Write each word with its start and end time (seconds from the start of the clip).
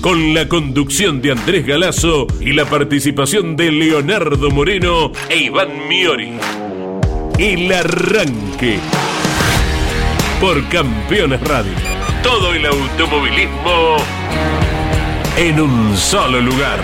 Con 0.00 0.32
la 0.32 0.48
conducción 0.48 1.20
de 1.20 1.32
Andrés 1.32 1.66
Galazo 1.66 2.26
y 2.40 2.54
la 2.54 2.64
participación 2.64 3.54
de 3.54 3.70
Leonardo 3.70 4.50
Moreno 4.50 5.12
e 5.28 5.36
Iván 5.36 5.88
Miori. 5.88 6.32
El 7.38 7.70
Arranque. 7.70 8.78
Por 10.40 10.66
Campeones 10.68 11.42
Radio. 11.42 11.72
Todo 12.22 12.54
el 12.54 12.64
automovilismo 12.64 13.96
en 15.36 15.60
un 15.60 15.94
solo 15.98 16.40
lugar. 16.40 16.80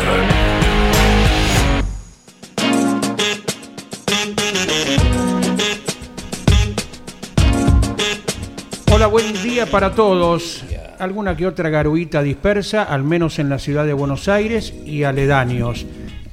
Hola, 8.92 9.06
buen 9.06 9.42
día 9.42 9.64
para 9.64 9.94
todos. 9.94 10.62
Alguna 10.98 11.36
que 11.36 11.46
otra 11.46 11.68
garuita 11.68 12.22
dispersa, 12.22 12.82
al 12.82 13.04
menos 13.04 13.38
en 13.38 13.50
la 13.50 13.58
ciudad 13.58 13.84
de 13.84 13.92
Buenos 13.92 14.28
Aires 14.28 14.72
y 14.86 15.02
aledaños. 15.02 15.84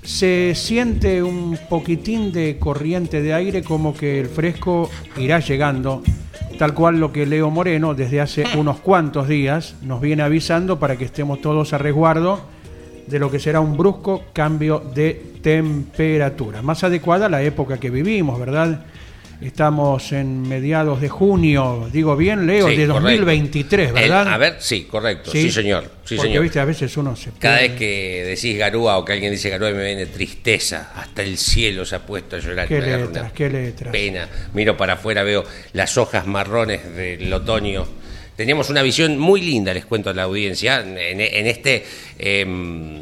Se 0.04 0.54
siente 0.56 1.22
un 1.22 1.58
poquitín 1.70 2.32
de 2.32 2.58
corriente 2.60 3.22
de 3.22 3.34
aire 3.34 3.64
como 3.64 3.94
que 3.94 4.22
el 4.22 4.28
fresco 4.28 4.90
irá 5.18 5.40
llegando, 5.40 6.02
tal 6.58 6.74
cual 6.74 7.00
lo 7.00 7.12
que 7.12 7.26
Leo 7.26 7.50
Moreno 7.50 7.94
desde 7.94 8.22
hace 8.22 8.46
unos 8.58 8.80
cuantos 8.80 9.28
días 9.28 9.76
nos 9.82 10.00
viene 10.00 10.24
avisando 10.24 10.80
para 10.80 10.96
que 10.96 11.06
estemos 11.06 11.42
todos 11.42 11.74
a 11.74 11.78
resguardo 11.78 12.40
de 13.08 13.20
lo 13.20 13.30
que 13.30 13.40
será 13.40 13.60
un 13.60 13.76
brusco 13.76 14.24
cambio 14.32 14.80
de 14.96 15.34
temperatura. 15.42 16.62
Más 16.62 16.84
adecuada 16.86 17.26
a 17.26 17.30
la 17.30 17.42
época 17.42 17.80
que 17.80 17.90
vivimos, 17.90 18.40
¿verdad? 18.40 18.86
Estamos 19.44 20.12
en 20.14 20.48
mediados 20.48 21.02
de 21.02 21.10
junio, 21.10 21.90
digo 21.92 22.16
bien, 22.16 22.48
Leo, 22.48 22.70
Sí, 22.70 22.76
de 22.78 22.88
correcto. 22.88 23.02
2023, 23.10 23.94
¿verdad? 23.94 24.22
El- 24.22 24.28
a 24.34 24.38
ver, 24.38 24.56
sí, 24.60 24.84
correcto. 24.90 25.32
Sí, 25.32 25.52
señor. 25.52 25.84
Sí, 26.06 26.16
Porque, 26.16 26.30
señor. 26.30 26.44
viste, 26.44 26.60
a 26.60 26.66
veces 26.66 26.96
uno 26.98 27.16
se... 27.16 27.32
Cada 27.40 27.58
vez 27.60 27.74
que 27.74 28.24
decís 28.26 28.58
garúa 28.58 28.98
o 28.98 29.06
que 29.06 29.14
alguien 29.14 29.32
dice 29.32 29.50
garúa 29.50 29.72
me 29.72 29.84
viene 29.86 30.06
tristeza. 30.06 30.92
Hasta 30.96 31.24
el 31.24 31.38
cielo 31.38 31.86
se 31.86 31.96
ha 31.96 32.06
puesto 32.06 32.36
a 32.36 32.40
llorar. 32.40 32.68
Qué 32.68 32.80
letras, 32.82 33.10
una 33.10 33.34
qué 33.34 33.50
letras. 33.50 33.92
Pena. 33.92 34.28
Miro 34.54 34.76
para 34.78 34.94
afuera, 34.94 35.24
veo 35.24 35.44
las 35.74 35.98
hojas 35.98 36.26
marrones 36.26 36.96
del 36.96 37.32
otoño. 37.34 37.86
Teníamos 38.36 38.70
una 38.72 38.82
visión 38.82 39.20
muy 39.20 39.42
linda, 39.42 39.74
les 39.76 39.86
cuento 39.86 40.10
a 40.10 40.14
la 40.14 40.24
audiencia, 40.24 40.82
en, 40.82 40.98
en 40.98 41.46
este 41.48 41.86
em, 42.18 43.02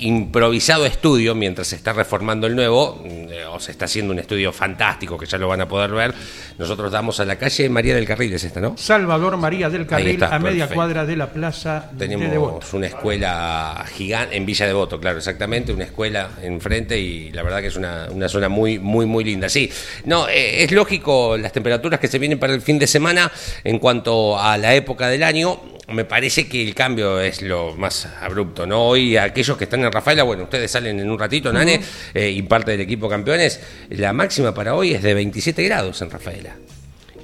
improvisado 0.00 0.86
estudio, 0.86 1.34
mientras 1.34 1.68
se 1.68 1.76
está 1.76 1.92
reformando 1.92 2.46
el 2.46 2.54
nuevo, 2.56 3.02
eh, 3.06 3.44
o 3.50 3.58
se 3.60 3.72
está 3.72 3.86
haciendo 3.86 4.12
un 4.12 4.18
estudio 4.18 4.52
fantástico 4.52 5.16
que 5.18 5.26
ya 5.26 5.38
lo 5.38 5.48
van 5.48 5.60
a 5.60 5.68
poder 5.68 5.90
ver. 5.90 6.14
Nosotros 6.58 6.90
damos 6.90 7.20
a 7.20 7.24
la 7.24 7.36
calle 7.36 7.68
María 7.68 7.94
del 7.94 8.06
Carril, 8.06 8.32
es 8.32 8.44
esta, 8.44 8.60
¿no? 8.60 8.76
Salvador 8.76 9.36
María 9.36 9.70
del 9.70 9.86
Carril, 9.86 10.10
está, 10.14 10.34
a 10.34 10.38
media 10.38 10.64
perfecto. 10.64 10.74
cuadra 10.74 11.06
de 11.06 11.16
la 11.16 11.30
plaza 11.30 11.88
de 11.92 11.98
Tenemos 12.06 12.30
Devoto. 12.30 12.66
una 12.76 12.86
escuela 12.86 13.84
gigante 13.94 14.36
en 14.36 14.46
Villa 14.46 14.66
Devoto, 14.66 14.98
claro, 15.00 15.18
exactamente, 15.18 15.72
una 15.72 15.84
escuela 15.84 16.30
enfrente 16.42 16.98
y 16.98 17.30
la 17.32 17.42
verdad 17.42 17.60
que 17.60 17.68
es 17.68 17.76
una, 17.76 18.08
una 18.10 18.28
zona 18.28 18.48
muy, 18.48 18.78
muy, 18.78 19.06
muy 19.06 19.24
linda. 19.24 19.48
Sí, 19.48 19.70
no, 20.04 20.28
eh, 20.28 20.62
es 20.64 20.72
lógico 20.72 21.36
las 21.36 21.52
temperaturas 21.52 22.00
que 22.00 22.08
se 22.08 22.18
vienen 22.18 22.38
para 22.38 22.54
el 22.54 22.60
fin 22.62 22.78
de 22.78 22.86
semana 22.86 23.30
en 23.64 23.78
cuanto 23.78 24.38
a 24.38 24.56
la 24.58 24.74
época 24.74 25.08
del 25.08 25.22
año. 25.22 25.60
Me 25.88 26.04
parece 26.04 26.46
que 26.46 26.62
el 26.62 26.74
cambio 26.74 27.18
es 27.18 27.40
lo 27.40 27.74
más 27.74 28.06
abrupto, 28.20 28.66
¿no? 28.66 28.82
Hoy 28.82 29.16
aquellos 29.16 29.56
que 29.56 29.64
están 29.64 29.82
en 29.84 29.90
Rafaela, 29.90 30.22
bueno, 30.22 30.42
ustedes 30.44 30.70
salen 30.70 31.00
en 31.00 31.10
un 31.10 31.18
ratito, 31.18 31.50
Nane, 31.50 31.80
eh, 32.12 32.28
y 32.28 32.42
parte 32.42 32.72
del 32.72 32.82
equipo 32.82 33.08
campeones, 33.08 33.58
la 33.88 34.12
máxima 34.12 34.52
para 34.52 34.74
hoy 34.74 34.92
es 34.92 35.02
de 35.02 35.14
27 35.14 35.62
grados 35.64 36.02
en 36.02 36.10
Rafaela. 36.10 36.56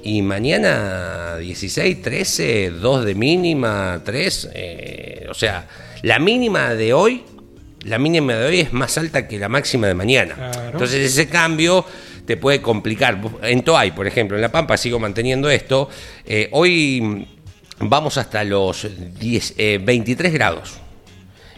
Y 0.01 0.23
mañana 0.23 1.37
16, 1.37 2.01
13, 2.01 2.71
2 2.71 3.05
de 3.05 3.13
mínima, 3.15 4.01
3. 4.03 4.49
eh, 4.53 5.27
o 5.29 5.33
sea, 5.35 5.67
la 6.01 6.17
mínima 6.17 6.73
de 6.73 6.93
hoy, 6.93 7.23
la 7.83 7.99
mínima 7.99 8.33
de 8.33 8.45
hoy 8.45 8.59
es 8.61 8.73
más 8.73 8.97
alta 8.97 9.27
que 9.27 9.37
la 9.37 9.47
máxima 9.47 9.85
de 9.85 9.93
mañana. 9.93 10.33
Claro. 10.33 10.69
Entonces 10.71 11.11
ese 11.11 11.27
cambio 11.27 11.85
te 12.25 12.35
puede 12.35 12.61
complicar. 12.61 13.21
En 13.43 13.61
Toay, 13.63 13.91
por 13.91 14.07
ejemplo, 14.07 14.35
en 14.37 14.41
La 14.41 14.51
Pampa 14.51 14.75
sigo 14.75 14.97
manteniendo 14.97 15.51
esto. 15.51 15.87
eh, 16.25 16.49
hoy 16.51 17.27
vamos 17.79 18.17
hasta 18.17 18.43
los 18.43 18.87
10, 19.19 19.55
eh, 19.57 19.79
23 19.81 20.33
grados. 20.33 20.77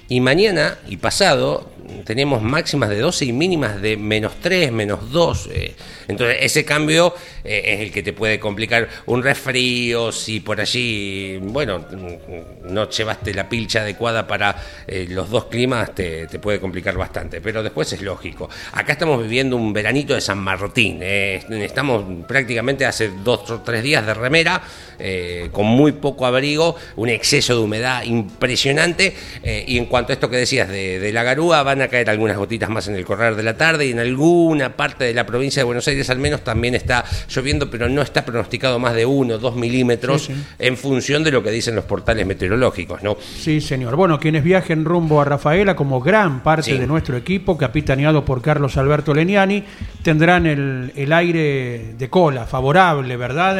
Y 0.09 0.21
mañana 0.21 0.77
y 0.87 0.97
pasado 0.97 1.69
tenemos 2.03 2.41
máximas 2.41 2.89
de 2.89 2.99
12 2.99 3.25
y 3.25 3.33
mínimas 3.33 3.81
de 3.81 3.97
menos 3.97 4.33
3, 4.41 4.71
menos 4.71 5.11
2. 5.11 5.49
eh. 5.51 5.75
Entonces 6.07 6.37
ese 6.41 6.65
cambio 6.65 7.13
eh, 7.43 7.61
es 7.65 7.79
el 7.81 7.91
que 7.91 8.03
te 8.03 8.13
puede 8.13 8.39
complicar 8.39 8.87
un 9.05 9.23
resfrío, 9.23 10.11
si 10.11 10.39
por 10.39 10.59
allí, 10.59 11.37
bueno, 11.37 11.79
mm, 11.79 12.73
no 12.73 12.89
llevaste 12.89 13.33
la 13.33 13.47
pilcha 13.49 13.81
adecuada 13.81 14.27
para 14.27 14.55
eh, 14.87 15.05
los 15.09 15.29
dos 15.29 15.45
climas, 15.45 15.93
te, 15.93 16.27
te 16.27 16.39
puede 16.39 16.59
complicar 16.59 16.97
bastante. 16.97 17.41
Pero 17.41 17.63
después 17.63 17.91
es 17.93 18.01
lógico. 18.01 18.49
Acá 18.73 18.93
estamos 18.93 19.21
viviendo 19.21 19.55
un 19.55 19.73
veranito 19.73 20.13
de 20.13 20.21
San 20.21 20.39
Martín. 20.39 21.01
Estamos 21.01 22.03
prácticamente 22.27 22.85
hace 22.85 23.09
dos 23.23 23.49
o 23.49 23.61
tres 23.61 23.83
días 23.83 24.05
de 24.05 24.13
remera, 24.13 24.61
con 25.51 25.65
muy 25.65 25.91
poco 25.93 26.25
abrigo, 26.25 26.75
un 26.95 27.09
exceso 27.09 27.55
de 27.55 27.61
humedad 27.61 28.03
impresionante. 28.03 29.15
y 29.43 29.77
en 29.77 29.85
cuanto 29.85 30.11
a 30.11 30.15
esto 30.15 30.29
que 30.29 30.37
decías 30.37 30.69
de, 30.69 30.99
de 30.99 31.13
la 31.13 31.23
garúa, 31.23 31.63
van 31.63 31.76
a 31.81 31.87
caer 31.87 32.09
algunas 32.09 32.37
gotitas 32.37 32.69
más 32.69 32.87
en 32.87 32.95
el 32.95 33.05
correr 33.05 33.35
de 33.35 33.43
la 33.43 33.57
tarde 33.57 33.85
y 33.87 33.91
en 33.91 33.99
alguna 33.99 34.75
parte 34.75 35.03
de 35.05 35.13
la 35.13 35.25
provincia 35.25 35.59
de 35.61 35.65
Buenos 35.65 35.87
Aires 35.87 36.09
al 36.09 36.19
menos 36.19 36.41
también 36.43 36.75
está 36.75 37.03
lloviendo, 37.29 37.69
pero 37.69 37.89
no 37.89 38.01
está 38.01 38.23
pronosticado 38.25 38.79
más 38.79 38.93
de 38.95 39.05
uno 39.05 39.35
o 39.35 39.37
dos 39.37 39.55
milímetros 39.55 40.23
Sí, 40.23 40.33
sí. 40.33 40.43
en 40.59 40.77
función 40.77 41.23
de 41.23 41.31
lo 41.31 41.43
que 41.43 41.51
dicen 41.51 41.75
los 41.75 41.85
portales 41.85 42.25
meteorológicos, 42.25 43.03
¿no? 43.03 43.17
Sí, 43.19 43.61
señor. 43.61 43.95
Bueno, 43.95 44.19
quienes 44.19 44.43
viajen 44.43 44.85
rumbo 44.85 45.21
a 45.21 45.25
Rafaela, 45.25 45.75
como 45.75 46.01
gran 46.01 46.41
parte 46.43 46.71
Sí. 46.71 46.77
de 46.77 46.87
nuestro 46.87 47.17
equipo, 47.17 47.57
capitaneado 47.57 48.23
por 48.25 48.41
Carlos 48.41 48.77
Alberto 48.77 49.13
Leniani, 49.13 49.63
tendrán 50.03 50.45
el, 50.45 50.91
el 50.95 51.13
aire 51.13 51.93
de 51.97 52.09
cola 52.09 52.45
favorable, 52.45 53.15
¿verdad? 53.17 53.59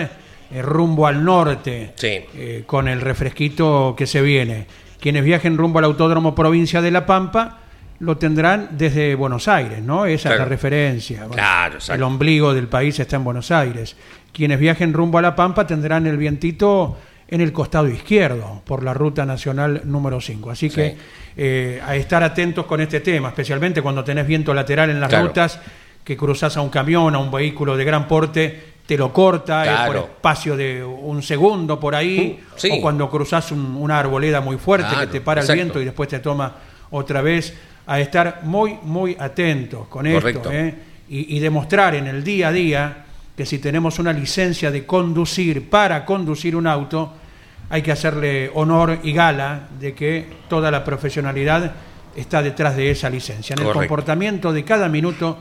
Eh, 0.52 0.62
rumbo 0.62 1.08
al 1.08 1.24
norte, 1.24 1.92
Sí. 1.96 2.20
eh, 2.36 2.64
con 2.66 2.88
el 2.88 3.02
refresquito 3.02 3.96
que 3.98 4.08
se 4.08 4.22
viene. 4.22 4.66
Quienes 5.00 5.24
viajen 5.24 5.58
rumbo 5.58 5.80
al 5.80 5.86
Autódromo 5.86 6.34
Provincia 6.34 6.82
de 6.82 6.90
La 6.92 7.06
Pampa, 7.06 7.60
lo 8.00 8.18
tendrán 8.18 8.70
desde 8.72 9.16
Buenos 9.16 9.48
Aires, 9.48 9.82
¿no? 9.82 10.06
Esa 10.06 10.34
es 10.34 10.40
la 10.40 10.46
referencia. 10.46 11.20
Bueno, 11.22 11.34
Claro, 11.34 11.76
exacto. 11.76 11.94
el 11.96 12.04
ombligo 12.04 12.54
del 12.54 12.68
país 12.68 13.00
está 13.00 13.16
en 13.16 13.24
Buenos 13.24 13.50
Aires. 13.52 13.96
Quienes 14.32 14.60
viajen 14.60 14.94
rumbo 14.94 15.18
a 15.18 15.22
La 15.22 15.36
Pampa 15.36 15.66
tendrán 15.66 16.06
el 16.06 16.18
vientito 16.18 16.98
en 17.28 17.42
el 17.42 17.52
costado 17.52 17.88
izquierdo 17.90 18.62
por 18.66 18.84
la 18.84 18.94
ruta 18.94 19.26
nacional 19.26 19.82
número 19.86 20.22
5. 20.22 20.52
Así 20.52 20.70
que 20.70 20.96
eh, 21.36 21.82
a 21.86 21.96
estar 21.96 22.24
atentos 22.24 22.66
con 22.66 22.80
este 22.82 23.00
tema, 23.02 23.30
especialmente 23.30 23.82
cuando 23.82 24.04
tenés 24.04 24.26
viento 24.28 24.54
lateral 24.54 24.90
en 24.92 25.00
las 25.00 25.10
Claro. 25.10 25.28
rutas, 25.28 25.60
que 26.04 26.16
cruzas 26.16 26.56
a 26.56 26.62
un 26.62 26.70
camión, 26.70 27.16
a 27.16 27.18
un 27.18 27.30
vehículo 27.32 27.76
de 27.76 27.84
gran 27.84 28.08
porte, 28.08 28.64
te 28.86 28.96
lo 28.98 29.12
corta 29.12 29.64
eh, 29.64 29.68
Claro. 29.68 29.86
por 29.88 30.12
espacio 30.12 30.56
de 30.56 30.82
un 30.84 31.22
segundo 31.22 31.78
por 31.80 31.96
ahí, 31.96 32.40
sí. 32.56 32.70
o 32.72 32.80
cuando 32.80 33.10
cruzas 33.10 33.52
un- 33.52 33.76
una 33.76 34.00
arboleda 34.00 34.40
muy 34.40 34.58
fuerte 34.58 34.96
que 34.98 35.08
te 35.08 35.20
para 35.20 35.42
exacto. 35.42 35.54
el 35.54 35.66
viento 35.66 35.82
y 35.82 35.86
después 35.86 36.08
te 36.08 36.20
toma 36.20 36.54
otra 36.92 37.22
vez, 37.22 37.54
a 37.88 38.00
estar 38.00 38.42
muy, 38.44 38.78
muy 38.84 39.16
atentos 39.18 39.88
con 39.88 40.06
esto. 40.06 40.52
¿eh? 40.52 40.76
y, 41.10 41.38
y 41.38 41.40
demostrar 41.40 41.96
en 41.96 42.08
el 42.08 42.24
día 42.24 42.50
a 42.50 42.52
día 42.52 43.06
que 43.36 43.46
si 43.46 43.60
tenemos 43.60 43.98
una 44.00 44.12
licencia 44.12 44.72
de 44.72 44.86
conducir 44.86 45.70
para 45.70 46.06
conducir 46.06 46.56
un 46.56 46.68
auto, 46.68 47.14
hay 47.70 47.82
que 47.82 47.92
hacerle 47.92 48.52
honor 48.54 49.00
y 49.04 49.14
gala 49.14 49.68
de 49.80 49.94
que 49.94 50.28
toda 50.50 50.72
la 50.72 50.84
profesionalidad 50.84 51.72
está 52.16 52.42
detrás 52.42 52.76
de 52.76 52.90
esa 52.90 53.10
licencia, 53.10 53.56
en 53.58 53.66
el 53.66 53.72
comportamiento 53.72 54.52
de 54.52 54.64
cada 54.64 54.90
minuto, 54.90 55.38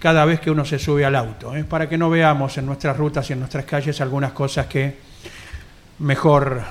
cada 0.00 0.24
vez 0.24 0.40
que 0.40 0.50
uno 0.50 0.64
se 0.64 0.78
sube 0.78 1.04
al 1.04 1.14
auto, 1.14 1.54
¿eh? 1.54 1.64
para 1.64 1.88
que 1.88 1.96
no 1.96 2.10
veamos 2.10 2.58
en 2.58 2.66
nuestras 2.66 2.96
rutas 2.96 3.30
y 3.30 3.34
en 3.34 3.38
nuestras 3.38 3.64
calles 3.64 4.00
algunas 4.00 4.32
cosas 4.32 4.66
que 4.66 4.96
mejor 6.00 6.62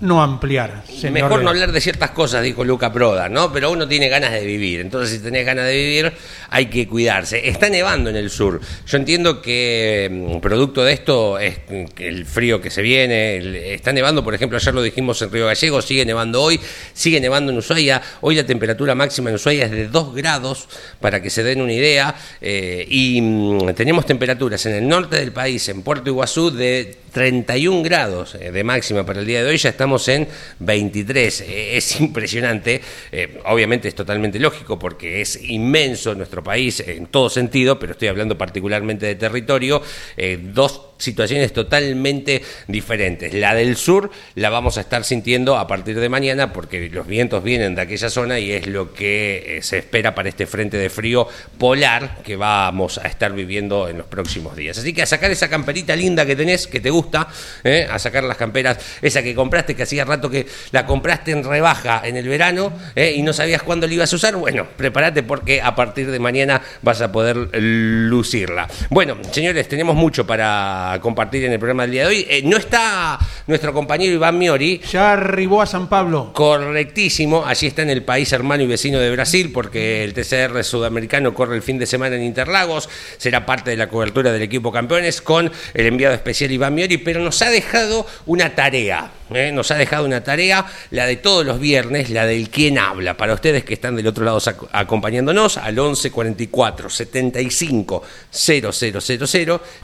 no 0.00 0.22
ampliar. 0.22 0.82
señor 0.88 1.12
Mejor 1.12 1.42
no 1.42 1.50
hablar 1.50 1.72
de 1.72 1.80
ciertas 1.80 2.10
cosas, 2.10 2.42
dijo 2.42 2.64
Luca 2.64 2.92
Proda, 2.92 3.28
¿no? 3.28 3.52
Pero 3.52 3.70
uno 3.70 3.86
tiene 3.86 4.08
ganas 4.08 4.32
de 4.32 4.44
vivir. 4.44 4.80
Entonces, 4.80 5.16
si 5.16 5.22
tenés 5.22 5.44
ganas 5.44 5.66
de 5.66 5.76
vivir, 5.76 6.12
hay 6.48 6.66
que 6.66 6.88
cuidarse. 6.88 7.48
Está 7.48 7.68
nevando 7.68 8.08
en 8.08 8.16
el 8.16 8.30
sur. 8.30 8.60
Yo 8.86 8.96
entiendo 8.96 9.42
que 9.42 10.08
mm, 10.10 10.40
producto 10.40 10.84
de 10.84 10.92
esto 10.92 11.38
es 11.38 11.58
que 11.94 12.08
el 12.08 12.24
frío 12.24 12.60
que 12.60 12.70
se 12.70 12.82
viene. 12.82 13.74
está 13.74 13.92
nevando, 13.92 14.24
por 14.24 14.34
ejemplo, 14.34 14.56
ayer 14.56 14.74
lo 14.74 14.82
dijimos 14.82 15.20
en 15.22 15.30
Río 15.30 15.46
Gallego, 15.46 15.82
sigue 15.82 16.06
nevando 16.06 16.42
hoy, 16.42 16.58
sigue 16.94 17.20
nevando 17.20 17.52
en 17.52 17.58
Ushuaia. 17.58 18.00
Hoy 18.22 18.36
la 18.36 18.46
temperatura 18.46 18.94
máxima 18.94 19.28
en 19.28 19.36
Ushuaia 19.36 19.66
es 19.66 19.70
de 19.70 19.88
2 19.88 20.14
grados, 20.14 20.68
para 21.00 21.20
que 21.20 21.28
se 21.28 21.42
den 21.42 21.60
una 21.60 21.72
idea. 21.72 22.14
Eh, 22.40 22.86
y 22.88 23.20
mm, 23.20 23.74
tenemos 23.74 24.06
temperaturas 24.06 24.64
en 24.64 24.74
el 24.76 24.88
norte 24.88 25.16
del 25.16 25.32
país, 25.32 25.68
en 25.68 25.82
Puerto 25.82 26.08
Iguazú, 26.08 26.50
de 26.50 26.96
31 27.12 27.82
grados 27.82 28.36
eh, 28.36 28.50
de 28.52 28.64
máxima 28.64 29.04
para 29.04 29.20
el 29.20 29.26
día 29.26 29.42
de 29.42 29.50
hoy, 29.50 29.56
ya 29.56 29.70
estamos 29.70 29.89
en 30.08 30.28
23. 30.58 31.40
Eh, 31.40 31.76
es 31.76 32.00
impresionante, 32.00 32.80
eh, 33.12 33.40
obviamente 33.44 33.88
es 33.88 33.94
totalmente 33.94 34.38
lógico 34.38 34.78
porque 34.78 35.20
es 35.20 35.42
inmenso 35.42 36.14
nuestro 36.14 36.42
país 36.42 36.80
en 36.80 37.06
todo 37.06 37.28
sentido, 37.28 37.78
pero 37.78 37.92
estoy 37.92 38.08
hablando 38.08 38.36
particularmente 38.38 39.06
de 39.06 39.14
territorio, 39.14 39.82
eh, 40.16 40.38
dos 40.40 40.89
situaciones 41.00 41.52
totalmente 41.52 42.42
diferentes. 42.68 43.34
La 43.34 43.54
del 43.54 43.76
sur 43.76 44.10
la 44.34 44.50
vamos 44.50 44.78
a 44.78 44.82
estar 44.82 45.04
sintiendo 45.04 45.56
a 45.56 45.66
partir 45.66 45.98
de 45.98 46.08
mañana 46.08 46.52
porque 46.52 46.88
los 46.90 47.06
vientos 47.06 47.42
vienen 47.42 47.74
de 47.74 47.82
aquella 47.82 48.10
zona 48.10 48.38
y 48.38 48.52
es 48.52 48.66
lo 48.66 48.92
que 48.92 49.58
eh, 49.58 49.62
se 49.62 49.78
espera 49.78 50.14
para 50.14 50.28
este 50.28 50.46
frente 50.46 50.76
de 50.76 50.90
frío 50.90 51.26
polar 51.58 52.18
que 52.22 52.36
vamos 52.36 52.98
a 52.98 53.08
estar 53.08 53.32
viviendo 53.32 53.88
en 53.88 53.98
los 53.98 54.06
próximos 54.06 54.56
días. 54.56 54.78
Así 54.78 54.92
que 54.92 55.02
a 55.02 55.06
sacar 55.06 55.30
esa 55.30 55.48
camperita 55.48 55.96
linda 55.96 56.26
que 56.26 56.36
tenés, 56.36 56.66
que 56.66 56.80
te 56.80 56.90
gusta, 56.90 57.28
¿eh? 57.64 57.86
a 57.90 57.98
sacar 57.98 58.24
las 58.24 58.36
camperas, 58.36 58.78
esa 59.02 59.22
que 59.22 59.34
compraste, 59.34 59.74
que 59.74 59.82
hacía 59.82 60.04
rato 60.04 60.30
que 60.30 60.46
la 60.72 60.86
compraste 60.86 61.32
en 61.32 61.44
rebaja 61.44 62.02
en 62.04 62.16
el 62.16 62.28
verano 62.28 62.72
¿eh? 62.94 63.14
y 63.16 63.22
no 63.22 63.32
sabías 63.32 63.62
cuándo 63.62 63.86
la 63.86 63.94
ibas 63.94 64.12
a 64.12 64.16
usar, 64.16 64.36
bueno, 64.36 64.66
prepárate 64.76 65.22
porque 65.22 65.60
a 65.60 65.74
partir 65.74 66.10
de 66.10 66.18
mañana 66.18 66.60
vas 66.82 67.00
a 67.00 67.10
poder 67.10 67.36
lucirla. 67.52 68.68
Bueno, 68.90 69.16
señores, 69.32 69.68
tenemos 69.68 69.96
mucho 69.96 70.26
para 70.26 70.89
compartir 70.98 71.44
en 71.44 71.52
el 71.52 71.58
programa 71.58 71.82
del 71.82 71.92
día 71.92 72.02
de 72.02 72.08
hoy. 72.08 72.26
Eh, 72.28 72.42
no 72.44 72.56
está 72.56 73.18
nuestro 73.46 73.72
compañero 73.72 74.14
Iván 74.14 74.38
Miori, 74.38 74.80
Ya 74.90 75.12
arribó 75.12 75.60
a 75.60 75.66
San 75.66 75.88
Pablo. 75.88 76.32
Correctísimo, 76.32 77.44
allí 77.46 77.66
está 77.66 77.82
en 77.82 77.90
el 77.90 78.02
país 78.02 78.32
hermano 78.32 78.62
y 78.62 78.66
vecino 78.66 78.98
de 78.98 79.10
Brasil, 79.10 79.50
porque 79.52 80.02
el 80.02 80.14
TCR 80.14 80.64
sudamericano 80.64 81.34
corre 81.34 81.56
el 81.56 81.62
fin 81.62 81.78
de 81.78 81.86
semana 81.86 82.16
en 82.16 82.22
Interlagos, 82.22 82.88
será 83.18 83.44
parte 83.44 83.70
de 83.70 83.76
la 83.76 83.88
cobertura 83.88 84.32
del 84.32 84.42
equipo 84.42 84.72
campeones 84.72 85.20
con 85.20 85.52
el 85.74 85.86
enviado 85.86 86.14
especial 86.14 86.50
Iván 86.50 86.74
Miori, 86.74 86.96
pero 86.98 87.20
nos 87.20 87.42
ha 87.42 87.50
dejado 87.50 88.06
una 88.26 88.54
tarea, 88.54 89.10
¿eh? 89.34 89.52
nos 89.52 89.70
ha 89.70 89.76
dejado 89.76 90.04
una 90.04 90.22
tarea, 90.22 90.66
la 90.90 91.06
de 91.06 91.16
todos 91.16 91.44
los 91.44 91.60
viernes, 91.60 92.10
la 92.10 92.26
del 92.26 92.50
quién 92.50 92.78
habla, 92.78 93.16
para 93.16 93.34
ustedes 93.34 93.64
que 93.64 93.74
están 93.74 93.96
del 93.96 94.06
otro 94.06 94.24
lado 94.24 94.40
acompañándonos 94.72 95.56
al 95.56 95.78
11 95.78 96.10
44 96.10 96.90
75 96.90 98.02
000, 98.30 98.72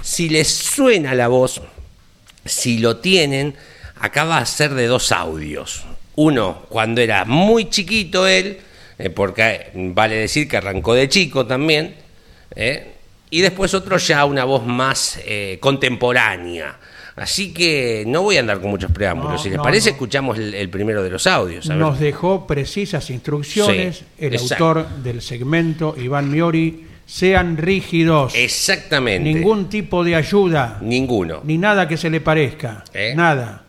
si 0.03 0.29
les 0.29 0.49
suena 0.49 1.15
la 1.15 1.29
voz, 1.29 1.63
si 2.45 2.79
lo 2.79 2.99
tienen, 2.99 3.55
acaba 4.01 4.41
de 4.41 4.47
ser 4.47 4.75
de 4.75 4.87
dos 4.87 5.13
audios. 5.13 5.85
Uno, 6.17 6.63
cuando 6.69 7.01
era 7.01 7.25
muy 7.25 7.69
chiquito 7.69 8.27
él, 8.27 8.59
eh, 8.99 9.11
porque 9.11 9.43
eh, 9.43 9.71
vale 9.75 10.17
decir 10.17 10.49
que 10.49 10.57
arrancó 10.57 10.95
de 10.95 11.09
chico 11.09 11.47
también, 11.47 11.95
y 13.29 13.41
después 13.43 13.75
otro 13.75 13.99
ya 13.99 14.25
una 14.25 14.45
voz 14.45 14.65
más 14.65 15.19
contemporánea. 15.61 16.79
Así 17.17 17.55
que 17.55 18.05
no 18.07 18.23
voy 18.23 18.37
a 18.37 18.41
andar 18.41 18.61
con 18.61 18.71
muchos 18.71 18.91
preámbulos. 18.93 19.33
No, 19.33 19.39
si 19.39 19.49
les 19.49 19.57
no, 19.57 19.63
parece, 19.65 19.89
no. 19.91 19.95
escuchamos 19.95 20.39
el, 20.39 20.53
el 20.55 20.69
primero 20.69 21.03
de 21.03 21.09
los 21.11 21.27
audios. 21.27 21.67
Nos 21.71 21.99
dejó 21.99 22.47
precisas 22.47 23.09
instrucciones 23.11 23.97
Sí, 23.99 24.05
el 24.19 24.35
exacto. 24.35 24.67
autor 24.67 24.89
del 25.03 25.23
segmento, 25.23 25.95
Iván 25.99 26.31
Miori. 26.31 26.85
Sean 27.07 27.57
rígidos. 27.57 28.35
Exactamente. 28.35 29.33
Ningún 29.33 29.69
tipo 29.69 30.03
de 30.03 30.17
ayuda. 30.17 30.79
Ninguno. 30.83 31.41
Ni 31.45 31.57
nada 31.57 31.87
que 31.87 31.97
se 31.97 32.11
le 32.11 32.21
parezca. 32.21 32.83
¿Eh? 32.93 33.15
Nada. 33.17 33.63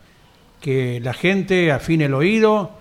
Que 0.60 1.00
la 1.00 1.14
gente 1.14 1.72
afine 1.72 2.06
el 2.06 2.16
oído 2.16 2.72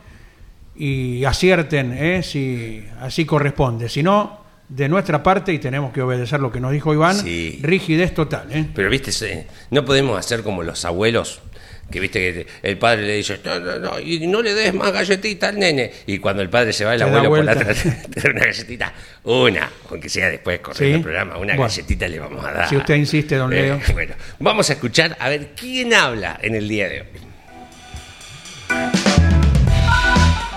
y 0.74 1.24
acierten 1.24 1.92
¿eh? 1.92 2.22
si 2.22 2.82
así 3.00 3.26
corresponde. 3.26 3.90
Si 3.90 4.02
no, 4.02 4.45
de 4.68 4.88
nuestra 4.88 5.22
parte, 5.22 5.52
y 5.52 5.58
tenemos 5.58 5.92
que 5.92 6.02
obedecer 6.02 6.40
lo 6.40 6.50
que 6.50 6.60
nos 6.60 6.72
dijo 6.72 6.92
Iván, 6.92 7.16
Sí. 7.16 7.60
rigidez 7.62 8.12
total. 8.14 8.48
¿eh? 8.50 8.66
Pero 8.74 8.90
viste, 8.90 9.46
no 9.70 9.84
podemos 9.84 10.18
hacer 10.18 10.42
como 10.42 10.62
los 10.64 10.84
abuelos, 10.84 11.40
que 11.90 12.00
viste 12.00 12.18
que 12.18 12.46
el 12.68 12.76
padre 12.78 13.02
le 13.06 13.14
dice, 13.14 13.38
no, 13.44 13.60
no, 13.60 13.78
no, 13.78 14.00
y 14.00 14.26
no 14.26 14.42
le 14.42 14.54
des 14.54 14.74
más 14.74 14.90
galletita 14.92 15.50
al 15.50 15.58
nene. 15.60 15.92
Y 16.06 16.18
cuando 16.18 16.42
el 16.42 16.50
padre 16.50 16.72
se 16.72 16.84
va, 16.84 16.94
el 16.94 16.98
Se 16.98 17.04
abuelo 17.04 17.28
por 17.28 17.44
la 17.44 17.54
da 17.54 17.64
una 18.30 18.44
galletita, 18.44 18.92
una, 19.22 19.70
aunque 19.88 20.08
sea 20.08 20.28
después 20.30 20.58
corriendo 20.58 20.84
Sí. 20.88 20.98
el 20.98 21.02
programa, 21.02 21.34
una 21.36 21.54
Bueno. 21.54 21.62
galletita 21.62 22.08
le 22.08 22.18
vamos 22.18 22.44
a 22.44 22.50
dar. 22.52 22.68
Si 22.68 22.76
usted 22.76 22.96
insiste, 22.96 23.36
don 23.36 23.52
Eh, 23.52 23.62
Leo. 23.62 23.80
bueno, 23.92 24.14
vamos 24.40 24.68
a 24.68 24.72
escuchar 24.72 25.16
a 25.20 25.28
ver 25.28 25.50
quién 25.54 25.94
habla 25.94 26.38
en 26.42 26.56
el 26.56 26.66
día 26.68 26.88
de 26.88 27.00
hoy. 27.02 27.06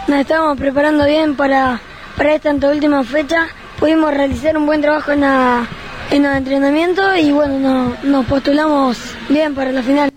Nos 0.07 0.19
estamos 0.21 0.57
preparando 0.57 1.05
bien 1.05 1.35
para, 1.35 1.79
para 2.17 2.33
esta 2.33 2.51
última 2.51 3.03
fecha. 3.03 3.47
Pudimos 3.79 4.13
realizar 4.13 4.57
un 4.57 4.65
buen 4.65 4.81
trabajo 4.81 5.11
en, 5.13 5.21
la, 5.21 5.67
en 6.11 6.23
los 6.23 6.35
entrenamientos 6.35 7.05
y 7.21 7.31
bueno, 7.31 7.59
no- 7.59 7.95
nos 8.03 8.25
postulamos 8.25 8.97
bien 9.29 9.55
para 9.55 9.71
la 9.71 9.81
final. 9.81 10.11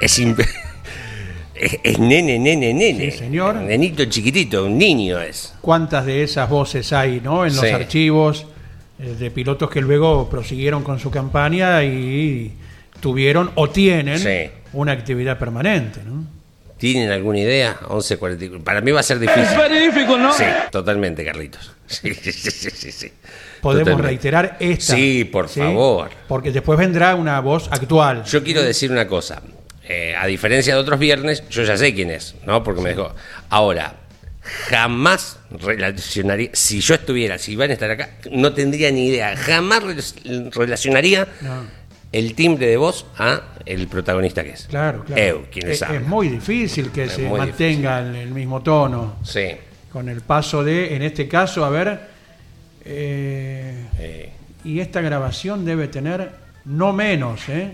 Es, 0.00 0.18
es, 1.54 1.78
es 1.82 1.98
nene, 1.98 2.38
nene, 2.38 2.74
nene. 2.74 3.10
Sí, 3.10 3.18
señor. 3.18 3.56
Nenito 3.56 4.04
chiquitito, 4.04 4.66
un 4.66 4.76
niño 4.76 5.18
es. 5.20 5.54
cuántas 5.62 6.04
de 6.04 6.22
esas 6.24 6.48
voces 6.50 6.92
hay 6.92 7.20
¿no? 7.22 7.46
en 7.46 7.54
los 7.56 7.64
Sí. 7.64 7.70
archivos 7.72 8.46
eh, 8.98 9.14
de 9.18 9.30
pilotos 9.30 9.70
que 9.70 9.80
luego 9.80 10.28
prosiguieron 10.28 10.82
con 10.82 10.98
su 10.98 11.10
campaña 11.10 11.82
y 11.84 12.52
tuvieron 13.00 13.50
o 13.54 13.70
tienen 13.70 14.18
Sí. 14.18 14.50
una 14.74 14.92
actividad 14.92 15.38
permanente. 15.38 16.00
¿no? 16.04 16.24
¿Tienen 16.82 17.12
alguna 17.12 17.38
idea? 17.38 17.78
11.44. 17.84 18.64
Para 18.64 18.80
mí 18.80 18.90
va 18.90 18.98
a 18.98 19.02
ser 19.04 19.20
difícil. 19.20 19.56
very 19.56 19.78
difficult, 19.86 20.18
¿no? 20.18 20.32
Sí, 20.32 20.42
totalmente, 20.72 21.24
Carlitos. 21.24 21.70
Sí, 21.86 22.12
sí, 22.12 22.32
sí, 22.32 22.70
sí, 22.70 22.90
sí. 22.90 23.12
Podemos 23.60 23.84
Totalmente. 23.84 24.08
reiterar 24.08 24.56
esta. 24.58 24.94
Sí, 24.96 25.24
por 25.24 25.48
favor. 25.48 26.10
Porque 26.26 26.50
después 26.50 26.76
vendrá 26.76 27.14
una 27.14 27.38
voz 27.40 27.68
actual. 27.70 28.24
Yo 28.24 28.42
quiero 28.42 28.62
decir 28.64 28.90
una 28.90 29.06
cosa. 29.06 29.42
Eh, 29.88 30.14
a 30.18 30.26
diferencia 30.26 30.74
de 30.74 30.80
otros 30.80 30.98
viernes, 30.98 31.44
yo 31.50 31.62
ya 31.62 31.76
sé 31.76 31.94
quién 31.94 32.10
es, 32.10 32.34
¿no? 32.46 32.64
Porque 32.64 32.80
me 32.80 32.88
dejó. 32.88 33.14
Ahora, 33.48 33.94
jamás 34.68 35.38
relacionaría. 35.50 36.50
Si 36.52 36.80
yo 36.80 36.94
estuviera, 36.94 37.38
si 37.38 37.52
iban 37.52 37.70
a 37.70 37.74
estar 37.74 37.90
acá, 37.92 38.10
no 38.30 38.52
tendría 38.54 38.90
ni 38.90 39.06
idea. 39.08 39.36
Jamás 39.36 39.82
rel- 39.84 40.52
relacionaría 40.52 41.28
No. 41.42 41.64
El 42.12 42.34
timbre 42.34 42.66
de 42.66 42.76
voz 42.76 43.06
a 43.18 43.42
el 43.64 43.88
protagonista 43.88 44.44
que 44.44 44.50
es. 44.50 44.66
Claro, 44.66 45.02
claro. 45.04 45.22
Eu, 45.22 45.44
quien 45.50 45.70
es, 45.70 45.80
es 45.82 46.02
muy 46.06 46.28
difícil 46.28 46.90
que 46.90 47.04
Es 47.04 47.12
se 47.12 47.28
mantenga 47.28 48.00
el, 48.00 48.14
el 48.16 48.30
mismo 48.30 48.60
tono. 48.62 49.16
Sí. 49.24 49.48
Con 49.90 50.08
el 50.08 50.20
paso 50.20 50.62
de, 50.64 50.94
en 50.96 51.02
este 51.02 51.26
caso, 51.28 51.64
a 51.64 51.70
ver. 51.70 52.00
eh, 52.84 53.86
Eh, 53.98 54.28
Y 54.64 54.78
esta 54.80 55.00
grabación 55.00 55.64
debe 55.64 55.88
tener 55.88 56.30
no 56.66 56.92
menos, 56.92 57.48
¿eh? 57.48 57.72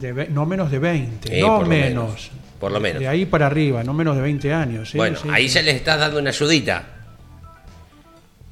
De 0.00 0.28
no 0.28 0.46
menos 0.46 0.70
de 0.70 0.78
20, 0.78 1.28
Sí, 1.28 1.40
no 1.40 1.46
por 1.58 1.62
lo 1.62 1.68
menos. 1.68 2.30
por 2.60 2.72
lo 2.72 2.80
menos. 2.80 3.00
De 3.00 3.08
ahí 3.08 3.26
para 3.26 3.46
arriba, 3.46 3.82
no 3.84 3.92
menos 3.94 4.14
de 4.16 4.22
20 4.22 4.52
años. 4.52 4.90
¿sí? 4.90 4.96
Bueno, 4.96 5.18
ahí 5.30 5.48
ya 5.48 5.62
les 5.62 5.74
estás 5.76 5.98
dando 5.98 6.18
una 6.20 6.30
ayudita. 6.30 6.84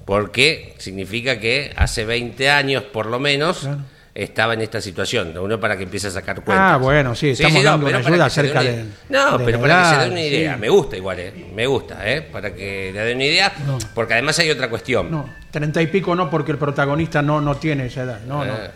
Porque 0.05 0.75
significa 0.79 1.39
que 1.39 1.73
hace 1.77 2.05
20 2.05 2.51
años, 2.51 2.83
por 2.85 3.07
lo 3.07 3.21
menos, 3.21 3.61
Claro. 3.61 3.79
Estaba 4.15 4.55
en 4.55 4.61
esta 4.63 4.81
situación. 4.81 5.37
Uno 5.39 5.59
para 5.61 5.77
que 5.77 5.85
empiece 5.85 6.09
a 6.09 6.11
sacar 6.11 6.37
cuentas. 6.43 6.73
Ah, 6.75 6.77
bueno, 6.77 7.15
sí, 7.15 7.31
estamos 7.31 7.63
dando 7.63 7.87
pero 7.87 7.99
una 7.99 8.05
para 8.05 8.15
ayuda 8.15 8.27
acerca 8.27 8.61
una- 8.61 8.71
de- 8.71 8.85
No, 9.09 9.39
de 9.39 9.45
pero 9.45 9.61
para 9.61 9.83
que 9.83 9.89
se 9.97 10.01
dé 10.05 10.11
una 10.11 10.21
idea. 10.21 10.55
sí. 10.55 10.61
Me 10.61 10.69
gusta 10.69 10.97
igual, 10.97 11.19
¿eh? 11.21 11.47
Me 11.55 11.67
gusta, 11.67 12.11
¿eh? 12.11 12.23
Para 12.23 12.55
que 12.55 12.91
le 12.93 13.01
dé 13.01 13.15
una 13.15 13.25
idea. 13.25 13.53
No. 13.67 13.79
Porque 13.95 14.15
además 14.15 14.39
hay 14.39 14.51
otra 14.51 14.69
cuestión. 14.69 15.11
No, 15.11 15.29
30 15.51 15.81
y 15.83 15.87
pico 15.87 16.15
no, 16.17 16.29
porque 16.31 16.53
el 16.53 16.59
protagonista 16.59 17.23
no, 17.23 17.41
no 17.41 17.57
tiene 17.57 17.87
esa 17.87 18.03
edad. 18.03 18.21
No, 18.27 18.45
no. 18.45 18.53
Eh. 18.55 18.71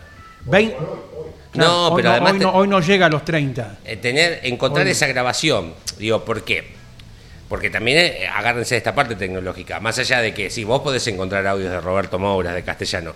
20 0.45 0.75
No, 1.55 1.87
hoy 1.89 1.95
pero 1.97 2.11
además 2.11 2.33
Hoy 2.33 2.37
te- 2.39 2.43
no, 2.45 2.51
hoy 2.53 2.67
no 2.67 2.79
llega 2.81 3.05
a 3.05 3.09
los 3.09 3.23
30. 3.25 3.77
Eh, 3.85 3.97
tener, 3.97 4.39
encontrar 4.43 4.85
esa 4.87 5.07
grabación. 5.07 5.73
Digo, 5.97 6.23
¿por 6.25 6.43
qué? 6.43 6.75
Porque 7.47 7.69
también 7.69 7.97
eh, 7.99 8.27
agárrense 8.27 8.75
de 8.75 8.79
esta 8.79 8.93
parte 8.95 9.15
tecnológica. 9.15 9.79
Más 9.79 9.97
allá 9.99 10.19
de 10.21 10.33
que 10.33 10.49
sí, 10.49 10.63
vos 10.63 10.81
podés 10.81 11.05
encontrar 11.07 11.45
audios 11.47 11.71
de 11.71 11.79
Roberto 11.79 12.19
Moura, 12.19 12.53
de 12.53 12.63
castellano. 12.63 13.15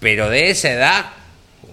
Pero 0.00 0.28
de 0.30 0.50
esa 0.50 0.70
edad 0.70 1.04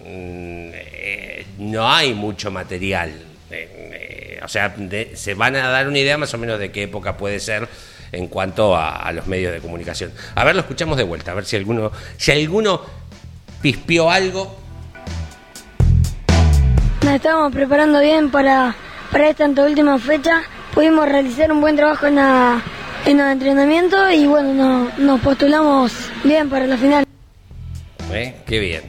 mm, 0.04 0.70
eh, 0.74 1.46
no 1.58 1.90
hay 1.90 2.14
mucho 2.14 2.50
material. 2.50 3.10
Eh, 3.50 4.36
eh, 4.38 4.40
o 4.44 4.48
sea, 4.48 4.74
se 5.14 5.34
van 5.34 5.56
a 5.56 5.68
dar 5.68 5.88
una 5.88 5.98
idea 5.98 6.18
más 6.18 6.32
o 6.34 6.38
menos 6.38 6.58
de 6.58 6.70
qué 6.70 6.84
época 6.84 7.16
puede 7.16 7.40
ser 7.40 7.68
en 8.12 8.28
cuanto 8.28 8.76
a, 8.76 9.10
los 9.12 9.26
medios 9.26 9.52
de 9.52 9.60
comunicación. 9.60 10.12
A 10.34 10.44
ver, 10.44 10.54
lo 10.54 10.60
escuchamos 10.62 10.96
de 10.96 11.04
vuelta, 11.04 11.32
a 11.32 11.34
ver 11.34 11.44
si 11.44 11.56
alguno, 11.56 11.90
si 12.16 12.30
alguno 12.32 12.80
pispió 13.60 14.10
algo. 14.10 14.58
nos 17.02 17.14
estábamos 17.14 17.52
preparando 17.52 18.00
bien 18.00 18.30
para, 18.30 18.74
para 19.10 19.28
esta 19.30 19.46
última 19.46 19.98
fecha. 19.98 20.42
Pudimos 20.74 21.08
realizar 21.08 21.50
un 21.50 21.60
buen 21.60 21.76
trabajo 21.76 22.06
en, 22.06 22.16
la, 22.16 22.62
en 23.06 23.18
los 23.18 23.26
entrenamientos 23.26 24.12
y 24.12 24.26
bueno, 24.26 24.52
no- 24.54 24.90
nos 24.98 25.20
postulamos 25.20 25.92
bien 26.24 26.48
para 26.48 26.66
la 26.66 26.76
final. 26.76 27.07
¿Eh? 28.12 28.34
Qué 28.46 28.58
bien. 28.58 28.82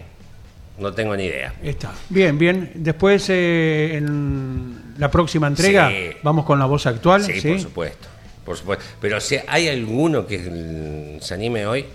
No 0.77 0.93
tengo 0.93 1.15
ni 1.15 1.25
idea. 1.25 1.53
Está. 1.61 1.91
Bien, 2.09 2.37
bien. 2.37 2.71
Después, 2.75 3.25
eh, 3.29 3.95
en 3.95 4.93
la 4.97 5.11
próxima 5.11 5.47
entrega, 5.47 5.89
Sí. 5.89 6.11
vamos 6.23 6.45
con 6.45 6.57
la 6.57 6.65
voz 6.65 6.85
actual. 6.85 7.23
Sí, 7.23 7.41
¿sí? 7.41 7.49
por 7.49 7.59
supuesto. 7.59 8.07
Por 8.45 8.57
supuesto. 8.57 8.85
Pero 9.01 9.19
si 9.19 9.37
hay 9.47 9.67
alguno 9.67 10.25
que 10.25 11.17
se 11.21 11.33
anime 11.33 11.65
hoy, 11.67 11.85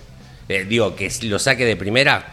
eh, 0.48 0.64
digo, 0.68 0.94
que 0.94 1.10
lo 1.22 1.38
saque 1.38 1.64
de 1.64 1.76
primera, 1.76 2.26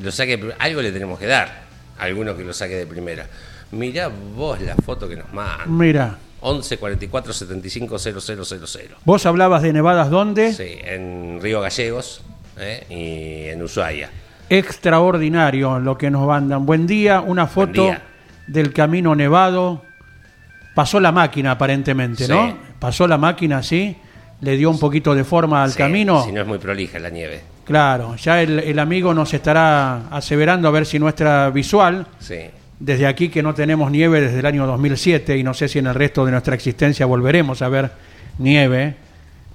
lo 0.00 0.10
saque 0.10 0.36
de 0.38 0.54
algo 0.58 0.80
le 0.80 0.92
tenemos 0.92 1.18
que 1.18 1.26
dar. 1.26 1.68
Alguno 1.98 2.36
que 2.36 2.44
lo 2.44 2.52
saque 2.54 2.74
de 2.76 2.86
primera. 2.86 3.26
Mirá 3.72 4.08
vos 4.08 4.60
la 4.62 4.76
foto 4.76 5.08
que 5.08 5.16
nos 5.16 5.30
mandan. 5.32 5.76
Mira, 5.76 6.16
11 6.40 6.78
44 6.78 7.32
75 7.32 7.98
0000. 7.98 8.94
vos 9.04 9.26
hablabas 9.26 9.62
de 9.62 9.72
nevadas 9.74 10.08
dónde? 10.08 10.54
Sí, 10.54 10.78
en 10.82 11.38
Río 11.42 11.60
Gallegos 11.60 12.22
eh, 12.58 12.86
y 12.88 13.50
en 13.50 13.62
Ushuaia. 13.62 14.10
Extraordinario 14.50 15.78
lo 15.78 15.96
que 15.98 16.10
nos 16.10 16.26
mandan. 16.26 16.64
Buen 16.66 16.86
día, 16.86 17.20
una 17.20 17.46
foto 17.46 17.84
día. 17.84 18.02
del 18.46 18.72
camino 18.72 19.14
nevado. 19.14 19.82
Pasó 20.74 21.00
la 21.00 21.12
máquina 21.12 21.52
aparentemente, 21.52 22.24
Sí. 22.24 22.32
¿no? 22.32 22.56
Pasó 22.78 23.06
la 23.06 23.18
máquina, 23.18 23.62
sí. 23.62 23.96
Le 24.40 24.56
dio 24.56 24.70
un 24.70 24.78
poquito 24.78 25.14
de 25.14 25.24
forma 25.24 25.64
al 25.64 25.72
Sí, 25.72 25.78
camino. 25.78 26.22
Si 26.24 26.32
no 26.32 26.40
es 26.42 26.46
muy 26.46 26.58
prolija 26.58 26.98
la 26.98 27.10
nieve. 27.10 27.40
Claro, 27.64 28.14
ya 28.16 28.40
el, 28.40 28.60
el 28.60 28.78
amigo 28.78 29.12
nos 29.12 29.34
estará 29.34 30.08
aseverando 30.10 30.68
a 30.68 30.70
ver 30.70 30.86
si 30.86 30.98
nuestra 30.98 31.50
visual, 31.50 32.06
Sí. 32.18 32.36
desde 32.78 33.06
aquí 33.06 33.28
que 33.28 33.42
no 33.42 33.52
tenemos 33.52 33.90
nieve 33.90 34.20
desde 34.20 34.38
el 34.38 34.46
año 34.46 34.66
2007 34.66 35.36
y 35.36 35.42
no 35.42 35.52
sé 35.52 35.68
si 35.68 35.78
en 35.80 35.88
el 35.88 35.94
resto 35.94 36.24
de 36.24 36.30
nuestra 36.32 36.54
existencia 36.54 37.04
volveremos 37.04 37.60
a 37.60 37.68
ver 37.68 37.90
nieve 38.38 38.94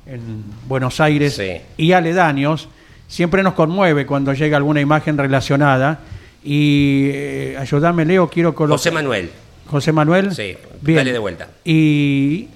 en 0.05 0.43
Buenos 0.67 0.99
Aires 0.99 1.41
y 1.77 1.91
aledaños, 1.93 2.67
siempre 3.13 3.43
nos 3.43 3.53
conmueve 3.53 4.05
cuando 4.07 4.33
llega 4.33 4.57
alguna 4.57 4.81
imagen 4.81 5.17
relacionada. 5.17 5.99
Y 6.43 7.09
eh, 7.13 7.57
ayúdame, 7.59 8.05
Leo, 8.05 8.27
quiero 8.29 8.53
colocar. 8.55 8.77
José 8.79 8.91
Manuel. 8.91 9.29
José 9.67 9.91
Manuel. 9.91 10.33
Sí, 10.35 10.55
Bien. 10.81 10.97
dale 10.97 11.13
de 11.13 11.19
vuelta. 11.19 11.47
Y 11.63 12.47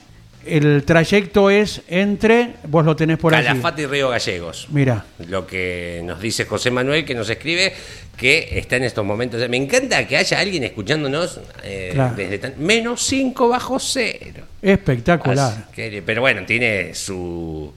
el 0.46 0.84
trayecto 0.84 1.50
es 1.50 1.82
entre, 1.88 2.56
vos 2.68 2.84
lo 2.86 2.96
tenés 2.96 3.18
por 3.18 3.34
allí. 3.36 3.46
Calafate 3.48 3.84
y 3.84 3.86
Río 3.86 4.10
Gallegos. 4.10 4.68
Mira, 4.72 5.06
Lo 5.30 5.46
que 5.48 6.02
nos 6.04 6.20
dice 6.20 6.46
José 6.46 6.70
Manuel, 6.72 7.06
que 7.06 7.14
nos 7.16 7.30
escribe, 7.30 7.74
que 8.18 8.50
está 8.60 8.76
en 8.76 8.84
estos 8.84 9.06
momentos. 9.06 9.48
Me 9.50 9.58
encanta 9.58 10.06
que 10.08 10.18
haya 10.18 10.40
alguien 10.40 10.64
escuchándonos 10.64 11.40
eh, 11.64 11.92
Claro. 11.94 12.16
desde 12.16 12.40
tan- 12.40 12.54
menos 12.58 13.02
5 13.04 13.48
bajo 13.48 13.80
cero. 13.80 14.44
espectacular. 14.62 15.68
Que- 15.74 16.02
pero 16.06 16.22
bueno, 16.22 16.42
tiene 16.46 16.94
su. 16.96 17.74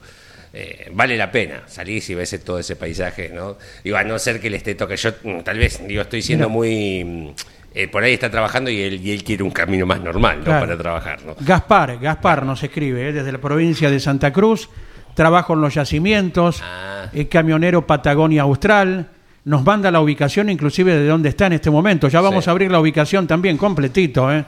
Eh, 0.53 0.89
vale 0.93 1.15
la 1.17 1.31
pena 1.31 1.63
salir 1.67 2.03
y 2.07 2.13
ves 2.13 2.39
todo 2.43 2.59
ese 2.59 2.75
paisaje, 2.75 3.29
¿no? 3.33 3.57
Digo, 3.83 3.97
a 3.97 4.03
no 4.03 4.19
ser 4.19 4.39
que 4.39 4.49
le 4.49 4.57
esté 4.57 4.75
toque. 4.75 4.97
Yo, 4.97 5.11
mm, 5.23 5.39
tal 5.41 5.57
vez, 5.57 5.81
digo, 5.87 6.01
estoy 6.01 6.21
siendo 6.21 6.49
muy. 6.49 7.03
mm, 7.03 7.27
eh, 7.73 7.87
por 7.87 8.03
ahí 8.03 8.13
está 8.13 8.29
trabajando 8.29 8.69
y 8.69 8.81
él, 8.81 8.99
y 9.01 9.11
él 9.11 9.23
quiere 9.23 9.43
un 9.43 9.51
camino 9.51 9.85
más 9.85 10.01
normal, 10.01 10.39
¿no? 10.39 10.43
Claro. 10.45 10.65
Para 10.65 10.77
trabajar, 10.77 11.19
¿no? 11.25 11.35
Gaspar, 11.39 11.97
Gaspar 11.99 12.45
nos 12.45 12.61
escribe 12.63 13.09
eh, 13.09 13.13
desde 13.13 13.31
la 13.31 13.37
provincia 13.37 13.89
de 13.89 13.97
Santa 14.01 14.33
Cruz, 14.33 14.67
trabajo 15.13 15.53
en 15.53 15.61
los 15.61 15.73
yacimientos, 15.73 16.61
Ah. 16.61 17.07
eh, 17.13 17.27
camionero 17.29 17.87
Patagonia 17.87 18.41
Austral, 18.41 19.07
nos 19.45 19.63
manda 19.63 19.89
la 19.89 20.01
ubicación 20.01 20.49
inclusive 20.49 20.93
de 20.95 21.07
dónde 21.07 21.29
está 21.29 21.47
en 21.47 21.53
este 21.53 21.69
momento, 21.71 22.09
ya 22.09 22.19
vamos 22.19 22.43
Sí. 22.43 22.49
a 22.49 22.51
abrir 22.51 22.69
la 22.71 22.79
ubicación 22.81 23.25
también 23.25 23.57
completito, 23.57 24.29
eh. 24.33 24.43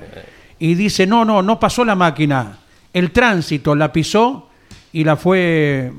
y 0.60 0.76
dice, 0.76 1.08
no, 1.08 1.24
no, 1.24 1.42
no 1.42 1.58
pasó 1.60 1.86
la 1.86 1.96
máquina, 1.96 2.58
el 2.92 3.12
tránsito 3.12 3.74
la 3.74 3.92
pisó 3.94 4.50
y 4.94 5.04
la 5.04 5.18
fue 5.18 5.92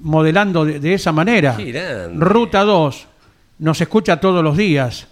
modelando 0.00 0.64
de, 0.64 0.80
de 0.80 0.94
esa 0.94 1.12
manera. 1.12 1.56
Ruta 2.14 2.64
2, 2.64 3.06
nos 3.58 3.80
escucha 3.80 4.18
todos 4.18 4.42
los 4.42 4.56
días. 4.56 5.08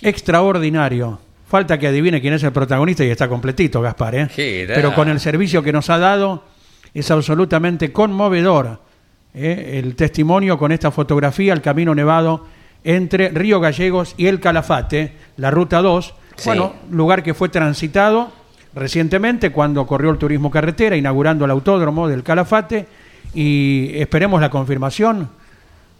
Extraordinario. 0.00 1.20
Falta 1.46 1.78
que 1.78 1.88
adivine 1.88 2.20
quién 2.20 2.34
es 2.34 2.42
el 2.42 2.52
protagonista 2.52 3.04
y 3.04 3.10
está 3.10 3.28
completito, 3.28 3.80
Gaspar. 3.80 4.14
¿eh? 4.14 4.28
Pero 4.66 4.94
con 4.94 5.08
el 5.08 5.20
servicio 5.20 5.62
que 5.62 5.72
nos 5.72 5.90
ha 5.90 5.98
dado 5.98 6.44
es 6.92 7.10
absolutamente 7.10 7.92
conmovedor 7.92 8.80
¿eh? 9.34 9.80
el 9.82 9.94
testimonio 9.94 10.58
con 10.58 10.72
esta 10.72 10.90
fotografía, 10.90 11.52
el 11.52 11.60
camino 11.60 11.94
nevado 11.94 12.46
entre 12.82 13.28
Río 13.28 13.60
Gallegos 13.60 14.14
y 14.16 14.26
el 14.26 14.40
Calafate, 14.40 15.12
la 15.36 15.50
ruta 15.50 15.80
2. 15.80 16.14
Sí. 16.36 16.48
Bueno, 16.48 16.74
lugar 16.90 17.22
que 17.22 17.34
fue 17.34 17.48
transitado 17.48 18.32
recientemente 18.74 19.50
cuando 19.50 19.86
corrió 19.86 20.10
el 20.10 20.18
turismo 20.18 20.50
carretera, 20.50 20.96
inaugurando 20.96 21.44
el 21.44 21.50
autódromo 21.50 22.08
del 22.08 22.22
Calafate. 22.22 22.86
Y 23.34 23.90
esperemos 23.94 24.40
la 24.40 24.48
confirmación. 24.50 25.28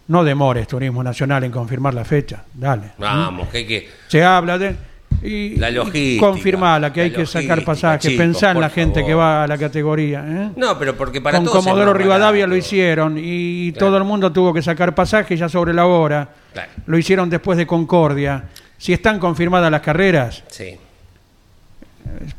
No 0.07 0.23
demores, 0.23 0.67
Turismo 0.67 1.03
Nacional, 1.03 1.43
en 1.43 1.51
confirmar 1.51 1.93
la 1.93 2.05
fecha. 2.05 2.43
Dale. 2.53 2.91
Vamos, 2.97 3.47
que 3.49 3.57
hay 3.59 3.65
que. 3.65 3.89
Se 4.07 4.23
habla 4.23 4.57
de. 4.57 4.75
Y, 5.23 5.55
La 5.55 5.71
y 5.71 6.17
confirmala 6.17 6.93
que 6.93 7.01
hay 7.01 7.11
que 7.11 7.25
sacar 7.25 7.63
pasajes. 7.63 8.13
Pensá 8.15 8.51
en 8.51 8.59
la 8.61 8.69
gente 8.69 8.95
favor. 8.99 9.07
que 9.09 9.13
va 9.15 9.43
a 9.43 9.47
la 9.47 9.57
categoría. 9.57 10.23
¿eh? 10.27 10.51
No, 10.55 10.77
pero 10.77 10.95
porque 10.95 11.21
para 11.21 11.37
Con 11.39 11.47
Comodoro 11.47 11.93
Rivadavia 11.93 12.41
barato. 12.43 12.47
lo 12.49 12.55
hicieron 12.57 13.15
y 13.17 13.71
Claro. 13.71 13.87
todo 13.87 13.97
el 13.97 14.03
mundo 14.03 14.31
tuvo 14.31 14.53
que 14.53 14.61
sacar 14.61 14.93
pasajes 14.93 15.39
ya 15.39 15.49
sobre 15.49 15.73
la 15.73 15.85
hora. 15.87 16.29
Claro. 16.53 16.69
Lo 16.85 16.97
hicieron 16.97 17.29
después 17.29 17.57
de 17.57 17.65
Concordia. 17.65 18.43
Si 18.77 18.93
están 18.93 19.17
confirmadas 19.19 19.71
las 19.71 19.81
carreras, 19.81 20.43
Sí. 20.49 20.77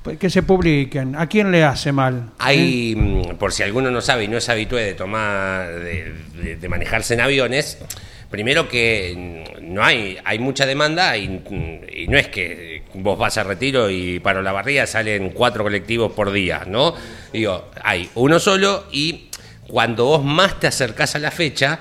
Pues, 0.02 0.18
que 0.18 0.30
se 0.30 0.42
publiquen. 0.42 1.16
¿A 1.16 1.26
quién 1.28 1.50
le 1.50 1.64
hace 1.64 1.92
mal? 1.92 2.30
Hay, 2.38 2.94
mm, 2.96 3.36
por 3.36 3.52
si 3.52 3.62
alguno 3.62 3.90
no 3.90 4.00
sabe 4.00 4.24
y 4.24 4.28
no 4.28 4.36
es 4.36 4.48
habitué 4.48 4.82
de 4.84 4.94
tomar, 4.94 5.68
de, 5.80 6.12
de- 6.42 6.56
de 6.56 6.68
manejarse 6.68 7.14
en 7.14 7.20
aviones, 7.20 7.78
primero 8.30 8.68
que 8.68 9.44
mm, 9.60 9.72
no 9.74 9.84
hay, 9.84 10.18
hay 10.24 10.38
mucha 10.38 10.66
demanda 10.66 11.16
y, 11.16 11.28
mm, 11.28 11.80
y 11.94 12.08
no 12.08 12.18
es 12.18 12.28
que 12.28 12.82
vos 12.94 13.18
vas 13.18 13.36
a 13.38 13.44
retiro 13.44 13.90
y 13.90 14.20
para 14.20 14.42
la 14.42 14.52
barriga 14.52 14.86
salen 14.86 15.30
cuatro 15.30 15.62
colectivos 15.64 16.12
por 16.12 16.32
día, 16.32 16.62
¿no? 16.66 16.94
Digo, 17.32 17.70
hay 17.82 18.08
uno 18.14 18.38
solo 18.38 18.84
y 18.92 19.28
cuando 19.68 20.04
vos 20.06 20.24
más 20.24 20.58
te 20.60 20.66
acercás 20.68 21.16
a 21.16 21.18
la 21.18 21.30
fecha, 21.30 21.80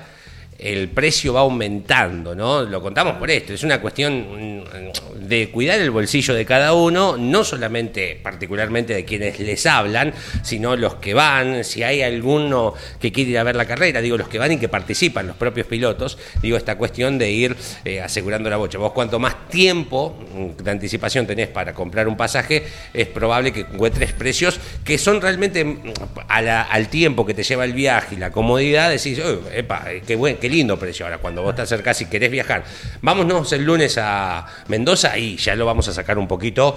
el 0.58 0.88
precio 0.88 1.34
va 1.34 1.40
aumentando, 1.40 2.34
¿no? 2.34 2.62
Lo 2.62 2.80
contamos 2.80 3.16
por 3.16 3.30
esto, 3.30 3.52
es 3.52 3.62
una 3.62 3.80
cuestión 3.80 4.62
mm, 4.62 5.26
de 5.28 5.50
cuidar 5.50 5.80
el 5.80 5.90
bolsillo 5.90 6.34
de 6.34 6.44
cada 6.44 6.72
uno, 6.72 7.16
no 7.16 7.44
solamente 7.44 8.18
particularmente 8.22 8.94
de 8.94 9.04
quienes 9.04 9.38
les 9.40 9.66
hablan, 9.66 10.14
sino 10.42 10.76
los 10.76 10.94
que 10.96 11.14
van, 11.14 11.64
si 11.64 11.82
hay 11.82 12.02
alguno 12.02 12.74
que 13.00 13.12
quiere 13.12 13.32
ir 13.32 13.38
a 13.38 13.42
ver 13.42 13.56
la 13.56 13.66
carrera, 13.66 14.00
digo 14.00 14.16
los 14.16 14.28
que 14.28 14.38
van 14.38 14.52
y 14.52 14.58
que 14.58 14.68
participan, 14.68 15.26
los 15.26 15.36
propios 15.36 15.66
pilotos, 15.66 16.18
digo 16.42 16.56
esta 16.56 16.76
cuestión 16.76 17.18
de 17.18 17.30
ir 17.30 17.56
eh, 17.84 18.00
asegurando 18.00 18.48
la 18.48 18.56
bocha. 18.56 18.78
Vos 18.78 18.92
cuanto 18.92 19.18
más 19.18 19.48
tiempo 19.48 20.18
mm, 20.34 20.62
de 20.62 20.70
anticipación 20.70 21.26
tenés 21.26 21.48
para 21.48 21.74
comprar 21.74 22.08
un 22.08 22.16
pasaje, 22.16 22.64
es 22.94 23.06
probable 23.08 23.52
que 23.52 23.60
encuentres 23.60 24.12
precios 24.12 24.58
que 24.84 24.98
son 24.98 25.20
realmente 25.20 25.64
mm, 25.64 25.92
al 26.28 26.88
tiempo 26.88 27.26
que 27.26 27.34
te 27.34 27.42
lleva 27.42 27.64
el 27.64 27.72
viaje 27.72 28.14
y 28.14 28.18
la 28.18 28.30
comodidad, 28.30 28.90
decís, 28.90 29.18
"Uy, 29.18 29.38
epa, 29.54 29.84
eh, 29.90 30.02
qué, 30.06 30.16
buen, 30.16 30.36
qué 30.36 30.45
lindo 30.48 30.78
precio. 30.78 31.06
Ahora, 31.06 31.18
cuando 31.18 31.42
vos 31.42 31.54
te 31.54 31.62
acercás 31.62 32.00
y 32.02 32.06
querés 32.06 32.30
viajar, 32.30 32.64
vámonos 33.02 33.52
el 33.52 33.64
lunes 33.64 33.98
a 34.00 34.46
Mendoza 34.68 35.16
y 35.18 35.36
ya 35.36 35.54
lo 35.54 35.66
vamos 35.66 35.88
a 35.88 35.92
sacar 35.92 36.18
un 36.18 36.26
poquito 36.28 36.76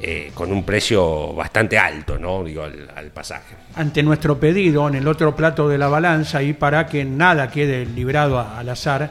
eh, 0.00 0.30
con 0.34 0.50
un 0.50 0.64
precio 0.64 1.32
bastante 1.34 1.78
alto, 1.78 2.18
¿no? 2.18 2.42
Digo, 2.42 2.64
al, 2.64 2.90
al 2.96 3.10
pasaje. 3.10 3.54
ante 3.76 4.02
nuestro 4.02 4.38
pedido 4.40 4.88
en 4.88 4.94
el 4.96 5.06
otro 5.06 5.36
plato 5.36 5.68
de 5.68 5.78
la 5.78 5.88
balanza 5.88 6.42
y 6.42 6.52
para 6.54 6.86
que 6.86 7.04
nada 7.04 7.50
quede 7.50 7.84
librado 7.86 8.38
a- 8.38 8.58
al 8.58 8.68
azar, 8.68 9.10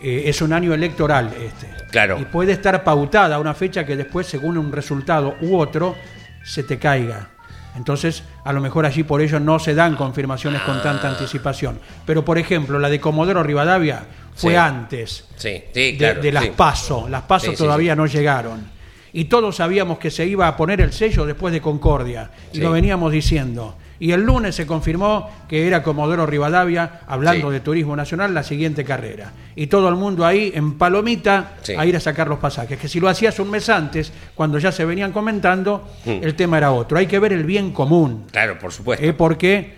eh, 0.00 0.22
es 0.26 0.40
un 0.42 0.52
año 0.52 0.72
electoral 0.74 1.32
este. 1.40 1.68
Claro. 1.90 2.18
Y 2.20 2.24
puede 2.26 2.52
estar 2.52 2.82
pautada 2.84 3.38
una 3.38 3.54
fecha 3.54 3.84
que 3.84 3.96
después, 3.96 4.26
según 4.26 4.56
un 4.58 4.70
resultado 4.72 5.34
u 5.40 5.56
otro, 5.58 5.96
se 6.44 6.62
te 6.62 6.78
caiga. 6.78 7.30
Entonces, 7.76 8.22
a 8.44 8.52
lo 8.52 8.60
mejor 8.60 8.86
allí 8.86 9.02
por 9.02 9.20
ello 9.20 9.38
no 9.38 9.58
se 9.58 9.74
dan 9.74 9.96
confirmaciones 9.96 10.62
con 10.62 10.78
Ah. 10.78 10.82
tanta 10.82 11.08
anticipación. 11.10 11.78
Pero, 12.06 12.24
por 12.24 12.38
ejemplo, 12.38 12.78
la 12.78 12.88
de 12.88 13.00
Comodoro 13.00 13.42
Rivadavia 13.42 14.04
fue 14.34 14.52
Sí. 14.52 14.56
antes 14.56 15.24
Sí, 15.36 15.62
sí, 15.72 15.92
de, 15.92 15.96
claro. 15.96 16.22
de 16.22 16.32
las. 16.32 16.46
PASO. 16.48 17.08
Las 17.08 17.22
PASO 17.22 17.52
todavía 17.52 17.94
no 17.94 18.06
llegaron. 18.06 18.74
Y 19.12 19.26
todos 19.26 19.56
sabíamos 19.56 19.98
que 19.98 20.10
se 20.10 20.26
iba 20.26 20.46
a 20.48 20.56
poner 20.56 20.80
el 20.80 20.92
sello 20.92 21.24
después 21.24 21.52
de 21.52 21.60
Concordia. 21.60 22.30
Y 22.52 22.58
lo 22.58 22.70
veníamos 22.72 23.12
diciendo. 23.12 23.76
Y 23.98 24.12
el 24.12 24.22
lunes 24.22 24.54
se 24.54 24.66
confirmó 24.66 25.30
que 25.48 25.66
era 25.66 25.82
Comodoro 25.82 26.26
Rivadavia, 26.26 27.00
hablando 27.06 27.48
Sí. 27.48 27.54
de 27.54 27.60
turismo 27.60 27.96
nacional, 27.96 28.34
la 28.34 28.42
siguiente 28.42 28.84
carrera. 28.84 29.32
Y 29.54 29.68
todo 29.68 29.88
el 29.88 29.94
mundo 29.96 30.26
ahí 30.26 30.52
en 30.54 30.76
palomita 30.76 31.54
Sí. 31.62 31.74
a 31.74 31.86
ir 31.86 31.96
a 31.96 32.00
sacar 32.00 32.28
los 32.28 32.38
pasajes. 32.38 32.78
Que 32.78 32.88
si 32.88 33.00
lo 33.00 33.08
hacías 33.08 33.38
un 33.38 33.50
mes 33.50 33.68
antes, 33.70 34.12
cuando 34.34 34.58
ya 34.58 34.70
se 34.70 34.84
venían 34.84 35.12
comentando, 35.12 35.88
Mm. 36.04 36.10
el 36.22 36.34
tema 36.34 36.58
era 36.58 36.72
otro. 36.72 36.98
Hay 36.98 37.06
que 37.06 37.18
ver 37.18 37.32
el 37.32 37.44
bien 37.44 37.72
común. 37.72 38.24
Claro, 38.30 38.58
por 38.58 38.70
supuesto. 38.72 39.04
Eh, 39.04 39.12
porque 39.14 39.74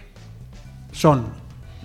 son 0.93 1.27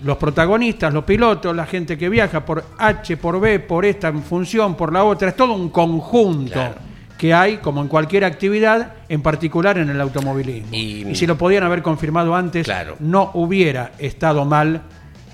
los 0.02 0.16
protagonistas, 0.16 0.92
los 0.92 1.04
pilotos, 1.04 1.54
la 1.54 1.66
gente 1.66 1.96
que 1.96 2.08
viaja 2.08 2.44
por 2.44 2.64
H, 2.78 3.16
por 3.16 3.40
B, 3.40 3.60
por 3.60 3.84
esta 3.84 4.12
función, 4.12 4.74
por 4.76 4.92
la 4.92 5.04
otra, 5.04 5.28
es 5.28 5.36
todo 5.36 5.52
un 5.54 5.68
conjunto 5.70 6.52
Claro. 6.52 6.74
Que 7.18 7.32
hay, 7.32 7.58
como 7.58 7.80
en 7.80 7.88
cualquier 7.88 8.24
actividad, 8.24 8.92
en 9.08 9.22
particular 9.22 9.78
en 9.78 9.88
el 9.90 10.00
automovilismo. 10.00 10.68
Y- 10.72 11.06
Y, 11.08 11.14
si 11.14 11.26
lo 11.26 11.38
podían 11.38 11.62
haber 11.64 11.82
confirmado 11.82 12.34
antes, 12.34 12.64
Claro. 12.64 12.96
no 13.00 13.30
hubiera 13.34 13.92
estado 13.98 14.44
mal. 14.44 14.82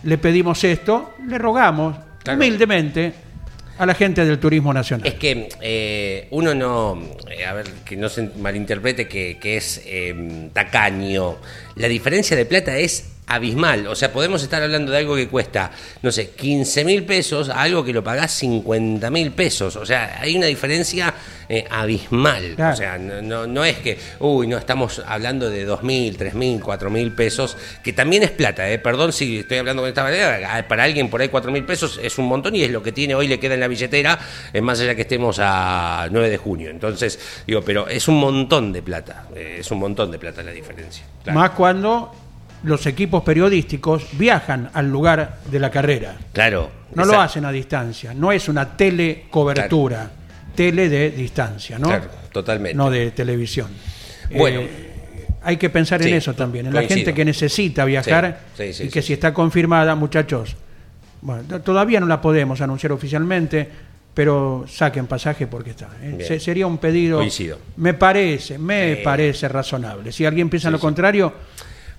Le 0.02 0.18
pedimos 0.18 0.62
esto, 0.64 1.14
le 1.26 1.38
rogamos 1.38 1.96
Claro. 2.22 2.38
humildemente 2.38 3.12
a 3.78 3.86
la 3.86 3.94
gente 3.94 4.24
del 4.26 4.38
turismo 4.38 4.74
nacional. 4.74 5.06
Es 5.06 5.14
que 5.14 5.48
eh, 5.62 6.28
uno 6.32 6.54
no, 6.54 7.00
eh, 7.30 7.46
a 7.46 7.54
ver, 7.54 7.66
que 7.84 7.96
no 7.96 8.10
se 8.10 8.30
malinterprete 8.38 9.08
que, 9.08 9.38
que 9.40 9.56
es 9.56 9.82
eh, 9.86 10.50
tacaño. 10.52 11.36
La 11.76 11.88
diferencia 11.88 12.36
de 12.36 12.46
plata 12.46 12.76
es 12.76 13.04
abismal. 13.30 13.86
O 13.86 13.94
sea, 13.94 14.12
podemos 14.12 14.42
estar 14.42 14.62
hablando 14.62 14.92
de 14.92 14.98
algo 14.98 15.14
que 15.16 15.28
cuesta, 15.28 15.70
no 16.02 16.10
sé, 16.10 16.30
15 16.30 16.84
mil 16.84 17.04
pesos 17.04 17.48
a 17.48 17.62
algo 17.62 17.84
que 17.84 17.92
lo 17.92 18.02
pagás 18.02 18.32
50 18.32 19.08
mil 19.10 19.32
pesos. 19.32 19.76
O 19.76 19.86
sea, 19.86 20.18
hay 20.20 20.36
una 20.36 20.46
diferencia 20.46 21.14
eh, 21.48 21.64
abismal. 21.70 22.54
Claro. 22.56 22.74
O 22.74 22.76
sea, 22.76 22.98
no, 22.98 23.22
no, 23.22 23.46
no 23.46 23.64
es 23.64 23.78
que, 23.78 23.98
uy, 24.18 24.46
no 24.46 24.58
estamos 24.58 25.02
hablando 25.06 25.48
de 25.48 25.64
2 25.64 25.82
mil, 25.82 26.16
3 26.16 26.34
mil, 26.34 26.60
4 26.60 26.90
mil 26.90 27.12
pesos, 27.12 27.56
que 27.82 27.92
también 27.92 28.22
es 28.22 28.30
plata, 28.30 28.68
¿eh? 28.70 28.78
Perdón 28.78 29.12
si 29.12 29.38
estoy 29.38 29.58
hablando 29.58 29.82
con 29.82 29.88
esta 29.88 30.02
manera, 30.02 30.56
ah, 30.56 30.68
para 30.68 30.84
alguien 30.84 31.08
por 31.08 31.20
ahí 31.20 31.28
4 31.28 31.50
mil 31.50 31.64
pesos 31.64 31.98
es 32.02 32.18
un 32.18 32.26
montón 32.26 32.54
y 32.54 32.62
es 32.62 32.70
lo 32.70 32.82
que 32.82 32.92
tiene 32.92 33.14
hoy, 33.14 33.26
le 33.26 33.40
queda 33.40 33.54
en 33.54 33.60
la 33.60 33.68
billetera, 33.68 34.18
eh, 34.52 34.60
más 34.60 34.80
allá 34.80 34.94
que 34.94 35.02
estemos 35.02 35.38
a 35.40 36.08
9 36.10 36.30
de 36.30 36.36
junio. 36.36 36.70
Entonces, 36.70 37.18
digo, 37.46 37.62
pero 37.62 37.88
es 37.88 38.06
un 38.08 38.18
montón 38.18 38.72
de 38.72 38.82
plata, 38.82 39.26
eh, 39.34 39.56
es 39.60 39.70
un 39.70 39.78
montón 39.78 40.10
de 40.10 40.18
plata 40.18 40.42
la 40.42 40.52
diferencia. 40.52 41.04
Claro. 41.22 41.38
Más 41.38 41.50
cuando 41.60 42.10
los 42.62 42.86
equipos 42.86 43.22
periodísticos 43.22 44.06
viajan 44.12 44.70
al 44.72 44.90
lugar 44.90 45.40
de 45.50 45.60
la 45.60 45.70
carrera. 45.70 46.16
Claro. 46.32 46.70
No 46.94 47.04
lo 47.04 47.20
hacen 47.20 47.44
a 47.44 47.52
distancia. 47.52 48.14
No 48.14 48.32
es 48.32 48.48
una 48.48 48.74
telecobertura. 48.78 50.10
Tele 50.54 50.88
de 50.88 51.10
distancia, 51.10 51.78
¿no? 51.78 51.88
Claro, 51.88 52.06
totalmente. 52.32 52.74
No 52.74 52.88
de 52.90 53.10
televisión. 53.10 53.68
Bueno. 54.34 54.60
Eh, 54.60 54.86
hay 55.42 55.58
que 55.58 55.68
pensar 55.68 56.02
Sí, 56.02 56.08
en 56.08 56.14
eso 56.16 56.32
también, 56.32 56.66
en 56.68 56.72
la 56.74 56.82
gente 56.84 57.12
que 57.12 57.26
necesita 57.26 57.84
viajar 57.84 58.40
Sí, 58.56 58.72
sí, 58.72 58.84
y 58.84 58.88
que 58.88 59.02
si 59.02 59.12
está 59.12 59.34
confirmada, 59.34 59.94
muchachos, 59.94 60.56
bueno, 61.20 61.42
to- 61.42 61.60
todavía 61.60 62.00
no 62.00 62.06
la 62.06 62.22
podemos 62.22 62.58
anunciar 62.62 62.92
oficialmente, 62.92 63.68
pero 64.14 64.64
saquen 64.68 65.06
pasaje 65.06 65.46
porque 65.46 65.70
está. 65.70 65.88
¿eh? 66.02 66.38
Sería 66.40 66.66
un 66.66 66.78
pedido, 66.78 67.18
Coincido. 67.18 67.58
me 67.76 67.94
parece, 67.94 68.58
me 68.58 68.96
parece 68.96 69.48
razonable. 69.48 70.12
Si 70.12 70.24
alguien 70.26 70.48
piensa 70.50 70.68
Sí, 70.68 70.72
lo 70.72 70.78
contrario, 70.80 71.32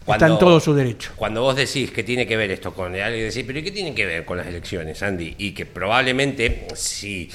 Cuando- 0.05 0.25
está 0.25 0.33
en 0.33 0.39
todo 0.39 0.59
su 0.59 0.73
derecho. 0.73 1.11
Cuando 1.15 1.41
vos 1.41 1.55
decís 1.55 1.91
que 1.91 2.03
tiene 2.03 2.25
que 2.27 2.35
ver 2.35 2.51
esto 2.51 2.73
con 2.73 2.95
alguien 2.95 3.27
decís, 3.29 3.43
pero 3.45 3.59
¿y 3.59 3.63
¿qué 3.63 3.71
tiene 3.71 3.93
que 3.95 4.05
ver 4.05 4.25
con 4.25 4.37
las 4.37 4.47
elecciones, 4.47 5.01
Andy? 5.03 5.35
Y 5.37 5.51
que 5.51 5.65
probablemente 5.65 6.67
si 6.75 7.29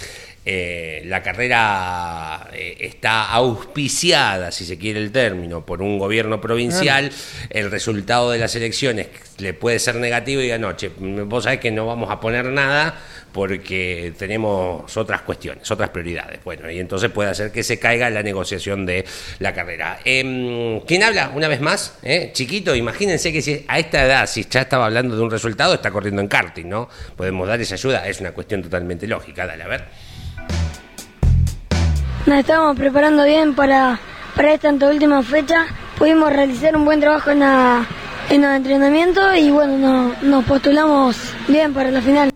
eh, 0.49 1.03
la 1.07 1.25
carrera 1.25 2.49
eh, 2.53 2.77
está 2.79 3.33
auspiciada, 3.33 4.53
si 4.53 4.65
se 4.65 4.79
quiere 4.79 5.01
el 5.01 5.11
término, 5.11 5.67
por 5.67 5.83
un 5.83 5.99
gobierno 5.99 6.41
provincial, 6.41 7.11
el 7.51 7.69
resultado 7.69 8.31
de 8.31 8.39
las 8.39 8.55
elecciones 8.55 9.09
le 9.39 9.55
puede 9.55 9.81
ser 9.81 9.97
negativo 9.97 10.41
y 10.41 10.45
diga, 10.45 10.59
no, 10.59 10.77
che, 10.77 10.89
vos 10.97 11.43
sabés 11.43 11.59
que 11.59 11.73
no 11.73 11.85
vamos 11.85 12.13
a 12.13 12.21
poner 12.21 12.47
nada 12.47 12.97
porque 13.33 14.15
tenemos 14.17 14.97
otras 14.97 15.23
cuestiones, 15.23 15.69
otras 15.69 15.91
prioridades. 15.91 16.43
Bueno, 16.45 16.71
y 16.71 16.79
entonces 16.79 17.11
puede 17.11 17.29
hacer 17.29 17.51
que 17.51 17.65
se 17.65 17.81
caiga 17.81 18.09
la 18.09 18.23
negociación 18.23 18.87
de 18.87 19.05
la 19.41 19.53
carrera. 19.53 19.99
Em, 20.05 20.81
¿Quién 20.83 21.03
habla 21.03 21.33
una 21.35 21.49
vez 21.49 21.61
más? 21.61 21.99
¿Eh? 22.05 22.31
Chiquito, 22.33 22.75
imagínense 22.77 23.33
que 23.33 23.43
si 23.43 23.65
a 23.67 23.81
esta 23.81 24.05
edad, 24.05 24.27
si 24.27 24.47
ya 24.49 24.63
estaba 24.63 24.87
hablando 24.87 25.17
de 25.17 25.23
un 25.23 25.31
resultado, 25.31 25.75
está 25.75 25.91
corriendo 25.91 26.23
en 26.23 26.29
karting, 26.29 26.69
¿no? 26.69 26.89
Podemos 27.17 27.49
dar 27.49 27.61
esa 27.61 27.75
ayuda, 27.75 28.07
es 28.07 28.21
una 28.21 28.31
cuestión 28.31 28.63
totalmente 28.63 29.09
lógica. 29.09 29.45
Dale, 29.45 29.65
a 29.65 29.69
ver. 29.69 29.85
Nos 32.27 32.39
estamos 32.41 32.77
preparando 32.77 33.25
bien 33.25 33.55
para, 33.55 33.99
para 34.35 34.53
esta 34.55 34.71
última 34.71 35.23
fecha. 35.23 35.67
Pudimos 35.97 36.33
realizar 36.33 36.77
un 36.77 36.85
buen 36.85 37.01
trabajo 37.01 37.31
en, 37.31 37.41
la, 37.41 37.87
en 38.31 38.43
los 38.43 38.51
entrenamientos 38.51 39.25
y 39.37 39.51
bueno, 39.51 39.79
no- 39.79 40.15
nos 40.23 40.45
postulamos 40.45 41.17
bien 41.49 41.73
para 41.73 41.91
la 41.91 42.03
final. 42.03 42.33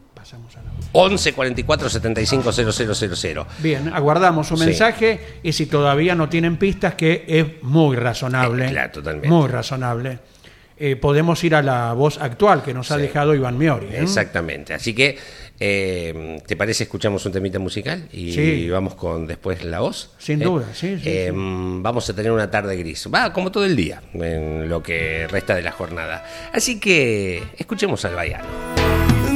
11 0.92 1.32
44 1.35 1.88
75 1.88 2.52
000. 2.52 3.47
Bien, 3.59 3.92
aguardamos 3.94 4.49
su 4.49 4.56
Sí. 4.56 4.64
mensaje 4.64 5.38
y 5.42 5.52
si 5.52 5.66
todavía 5.66 6.16
no 6.16 6.28
tienen 6.28 6.56
pistas, 6.56 6.94
que 6.94 7.25
es 7.28 7.62
muy 7.62 7.97
razonable. 7.97 8.66
Eh, 8.66 8.70
claro, 8.70 8.92
totalmente. 8.92 9.28
Muy 9.28 9.49
razonable. 9.49 10.18
eh, 10.82 10.97
podemos 10.97 11.44
ir 11.44 11.54
a 11.54 11.61
la 11.62 11.92
voz 11.92 12.16
actual 12.18 12.62
que 12.62 12.72
nos 12.72 12.90
ha 12.90 12.96
Sí. 12.96 13.03
dejado 13.03 13.35
Iván 13.35 13.59
Miori. 13.59 13.88
¿eh? 13.88 14.00
Exactamente. 14.00 14.72
Así 14.72 14.94
que, 14.94 15.18
eh, 15.61 16.40
¿te 16.46 16.57
parece 16.57 16.85
escuchamos 16.85 17.25
un 17.27 17.33
temita 17.33 17.59
musical? 17.59 18.09
Y 18.12 18.33
Sí. 18.33 18.68
vamos 18.70 18.94
con 18.94 19.27
después 19.27 19.62
la 19.64 19.81
voz. 19.81 20.11
Sin 20.18 20.40
¿Eh? 20.40 20.44
duda, 20.44 20.66
sí, 20.73 20.96
sí, 20.96 21.03
Eh, 21.09 21.27
sí. 21.31 21.37
Vamos 21.83 22.09
a 22.09 22.14
tener 22.16 22.33
una 22.33 22.51
tarde 22.51 22.77
gris. 22.77 23.09
Va, 23.14 23.33
como 23.33 23.53
todo 23.53 23.64
el 23.66 23.77
día, 23.77 24.03
en 24.14 24.68
lo 24.68 24.83
que 24.83 25.27
resta 25.29 25.55
de 25.55 25.62
la 25.62 25.73
jornada. 25.73 26.25
Así 26.53 26.81
que, 26.81 27.42
escuchemos 27.59 28.05
al 28.05 28.14
Bayano. 28.14 28.89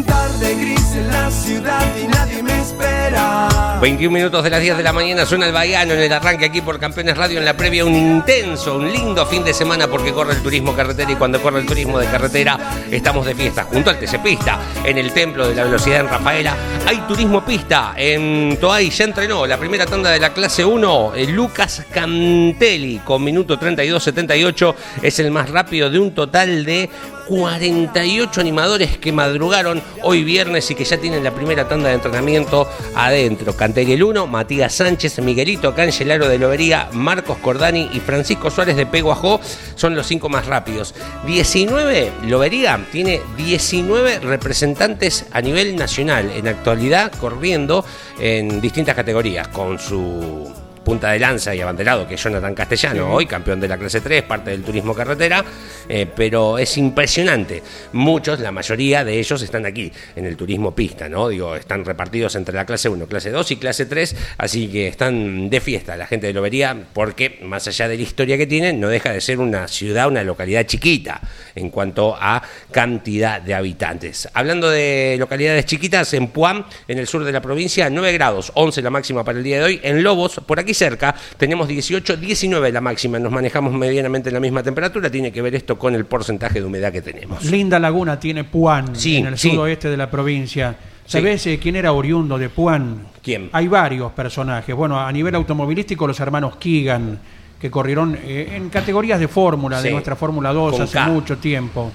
Tarde 0.07 0.55
gris 0.55 0.95
en 0.95 1.09
la 1.09 1.31
ciudad 1.31 1.97
y 2.03 2.07
nadie 2.07 2.43
me 2.43 2.61
espera. 2.61 3.79
21 3.81 4.11
minutos 4.15 4.43
de 4.43 4.49
las 4.51 4.63
10 4.63 4.79
de 4.79 4.83
la 4.83 4.93
mañana 4.93 5.27
suena 5.27 5.47
el 5.47 5.53
Bayano 5.53 5.93
en 5.93 6.01
el 6.01 6.13
arranque 6.13 6.47
aquí 6.47 6.63
por 6.63 6.79
Campeones 6.79 7.17
Radio 7.19 7.39
en 7.39 7.45
la 7.45 7.55
previa. 7.55 7.85
Un 7.85 7.95
intenso, 7.95 8.77
un 8.77 8.91
lindo 8.91 9.27
fin 9.27 9.45
de 9.45 9.53
semana 9.53 9.89
porque 9.89 10.13
corre 10.13 10.33
el 10.33 10.43
turismo 10.43 10.75
carretera 10.75 11.13
y 11.13 11.17
cuando 11.17 11.41
corre 11.43 11.61
el 11.61 11.67
turismo 11.67 11.99
de 11.99 12.07
carretera 12.07 12.59
estamos 12.91 13.27
de 13.27 13.35
fiesta 13.35 13.65
junto 13.65 13.91
al 13.91 13.99
TC 13.99 14.23
Pista 14.23 14.59
en 14.85 14.97
el 14.97 15.13
Templo 15.13 15.49
de 15.49 15.55
la 15.55 15.65
Velocidad 15.65 16.01
en 16.01 16.09
Rafaela. 16.09 16.57
Hay 16.87 16.99
turismo 17.09 17.45
pista 17.45 17.93
en 17.97 18.57
Toay, 18.61 18.89
ya 18.91 19.05
entrenó 19.05 19.47
la 19.47 19.59
primera 19.59 19.85
tanda 19.85 20.11
de 20.11 20.21
la 20.21 20.33
clase 20.33 20.65
1. 20.65 21.13
eh, 21.17 21.27
Lucas 21.27 21.83
Cantelli 21.93 23.01
con 23.05 23.23
minuto 23.23 23.59
32.78 23.59 24.75
es 25.03 25.19
el 25.19 25.31
más 25.31 25.51
rápido 25.51 25.91
de 25.91 25.99
un 25.99 26.13
total 26.15 26.65
de 26.65 26.89
48 27.27 28.41
animadores 28.41 28.99
que 28.99 29.13
madrugaron 29.13 29.83
hoy 30.03 30.25
viernes 30.25 30.71
y 30.71 30.75
que 30.75 30.85
ya 30.85 30.99
tienen 30.99 31.25
la 31.25 31.35
primera 31.35 31.69
tanda 31.69 31.89
de 31.89 31.95
entrenamiento 31.95 32.69
adentro. 32.95 33.57
Cantelli 33.57 33.93
el 33.93 34.03
1, 34.03 34.27
Matías 34.27 34.75
Sánchez, 34.75 35.19
Miguelito 35.21 35.75
Cangelaro 35.75 36.29
de 36.29 36.39
Lobería, 36.39 36.89
Marcos 36.93 37.39
Cordani 37.39 37.91
y 37.93 38.01
Francisco 38.01 38.51
Suárez 38.51 38.77
de 38.77 38.87
Peguajó 38.87 39.41
son 39.75 39.95
los 39.95 40.07
cinco 40.07 40.29
más 40.29 40.47
rápidos. 40.47 40.95
19, 41.27 42.13
Lobería 42.27 42.85
tiene 42.93 43.21
19 43.37 44.21
representantes 44.21 45.27
a 45.33 45.41
nivel 45.41 45.77
nacional 45.77 46.31
en 46.31 46.49
actualidad 46.49 47.13
corriendo 47.13 47.85
en 48.19 48.61
distintas 48.61 48.95
categorías 48.95 49.49
con 49.49 49.79
su 49.79 50.64
punta 50.85 51.11
de 51.11 51.19
lanza 51.19 51.55
y 51.55 51.61
abanderado, 51.61 52.07
que 52.07 52.15
es 52.15 52.23
Jonathan 52.23 52.55
Castellano, 52.55 53.13
hoy 53.13 53.27
campeón 53.27 53.61
de 53.61 53.69
la 53.69 53.79
clase 53.79 54.01
3, 54.01 54.23
parte 54.23 54.51
del 54.51 54.63
turismo 54.63 54.95
carretera, 54.95 55.45
eh, 55.89 56.07
pero 56.15 56.59
es 56.59 56.77
impresionante. 56.77 57.63
Muchos, 57.93 58.41
la 58.41 58.53
mayoría 58.53 59.05
de 59.05 59.19
ellos 59.19 59.43
están 59.43 59.67
aquí, 59.67 59.91
en 60.15 60.27
el 60.27 60.37
turismo 60.37 60.75
pista, 60.75 61.09
¿no? 61.09 61.29
Digo, 61.29 61.57
están 61.57 61.85
repartidos 61.85 62.35
entre 62.37 62.55
la 62.55 62.67
clase 62.67 62.89
1, 62.89 63.07
clase 63.07 63.31
2 63.31 63.51
y 63.53 63.57
clase 63.57 63.87
3, 63.87 64.17
así 64.39 64.69
que 64.69 64.89
están 64.89 65.49
de 65.51 65.61
fiesta 65.61 65.97
la 65.97 66.07
gente 66.07 66.27
de 66.27 66.33
Lobería, 66.33 66.77
porque 66.93 67.39
más 67.43 67.67
allá 67.67 67.89
de 67.89 67.97
la 67.97 68.03
historia 68.03 68.37
que 68.37 68.47
tienen, 68.47 68.81
no 68.81 68.89
deja 68.89 69.11
de 69.13 69.21
ser 69.21 69.41
una 69.41 69.67
ciudad, 69.69 70.09
una 70.09 70.23
localidad 70.23 70.65
chiquita 70.67 71.21
en 71.55 71.71
cuanto 71.71 72.15
a 72.19 72.43
cantidad 72.71 73.41
de 73.41 73.55
habitantes. 73.55 74.29
Hablando 74.35 74.71
de 74.71 75.17
localidades 75.19 75.65
chiquitas, 75.67 76.13
en 76.15 76.29
Puam, 76.29 76.65
en 76.89 76.99
el 76.99 77.07
sur 77.07 77.25
de 77.25 77.33
la 77.33 77.41
provincia, 77.41 77.89
9 77.89 78.13
grados, 78.13 78.53
11 78.55 78.83
la 78.83 78.91
máxima 78.91 79.25
para 79.25 79.39
el 79.39 79.45
día 79.45 79.59
de 79.59 79.65
hoy. 79.65 79.81
En 79.83 80.03
Lobos, 80.03 80.41
por 80.47 80.61
aquí 80.61 80.74
cerca, 80.75 81.15
tenemos 81.37 81.69
18, 81.69 82.17
19 82.17 82.73
la 82.73 82.81
máxima. 82.81 83.19
Nos 83.19 83.33
manejamos 83.33 83.73
medianamente 83.73 84.29
en 84.31 84.35
la 84.35 84.41
misma 84.41 84.63
temperatura. 84.63 85.11
Tiene 85.11 85.33
que 85.33 85.41
ver 85.43 85.55
esto 85.55 85.79
con 85.79 85.95
el 85.95 86.05
porcentaje 86.05 86.61
de 86.61 86.67
humedad 86.67 86.93
que 86.93 87.03
tenemos. 87.03 87.45
Linda 87.45 87.79
laguna 87.79 88.19
tiene 88.19 88.45
Puan 88.45 88.95
Sí, 88.97 89.17
en 89.19 89.27
el 89.27 89.39
sí. 89.39 89.51
sudoeste 89.51 89.89
de 89.89 89.97
la 89.97 90.11
provincia. 90.11 90.77
¿Sabés 91.07 91.47
eh, 91.47 91.59
quién 91.63 91.77
era 91.77 91.93
oriundo 91.93 92.39
de 92.39 92.49
Puan? 92.49 93.07
¿Quién? 93.23 93.51
Hay 93.53 93.69
varios 93.69 94.13
personajes. 94.13 94.75
Bueno, 94.75 94.99
a 94.99 95.11
nivel 95.13 95.35
automovilístico, 95.35 96.07
los 96.07 96.19
hermanos 96.21 96.57
Keegan, 96.57 97.19
que 97.61 97.71
corrieron 97.71 98.19
eh, 98.25 98.53
en 98.57 98.71
categorías 98.71 99.21
de 99.21 99.29
fórmula, 99.29 99.83
de 99.83 99.91
nuestra 99.91 100.17
Fórmula 100.17 100.53
2 100.53 100.73
Con 100.73 100.83
hace 100.83 100.93
K. 100.95 101.07
mucho 101.09 101.37
tiempo. 101.39 101.91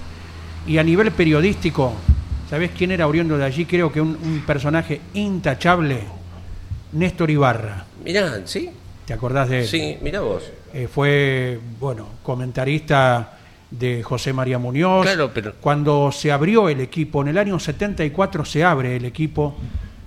Y 0.66 0.78
a 0.78 0.84
nivel 0.84 1.10
periodístico, 1.10 1.92
¿sabés 2.48 2.70
quién 2.76 2.92
era 2.92 3.06
oriundo 3.08 3.36
de 3.36 3.44
allí? 3.44 3.64
Creo 3.64 3.90
que 3.90 4.00
un, 4.00 4.10
un 4.22 4.42
personaje 4.46 5.00
intachable, 5.14 6.02
Néstor 6.92 7.30
Ibarra. 7.30 7.84
Mirá, 8.04 8.40
¿sí? 8.44 8.70
¿Te 9.06 9.12
acordás 9.14 9.48
de 9.48 9.60
él? 9.60 9.66
Sí, 9.66 9.96
mirá 10.02 10.20
vos. 10.20 10.42
Eh, 10.72 10.88
fue, 10.92 11.58
bueno, 11.80 12.06
comentarista 12.22 13.36
de 13.70 14.02
José 14.02 14.32
María 14.32 14.58
Muñoz. 14.58 15.02
Claro, 15.04 15.30
pero- 15.32 15.54
Cuando 15.60 16.10
se 16.12 16.30
abrió 16.32 16.68
el 16.68 16.80
equipo, 16.80 17.22
en 17.22 17.28
el 17.28 17.38
año 17.38 17.58
74 17.58 18.44
se 18.44 18.64
abre 18.64 18.96
el 18.96 19.04
equipo, 19.04 19.56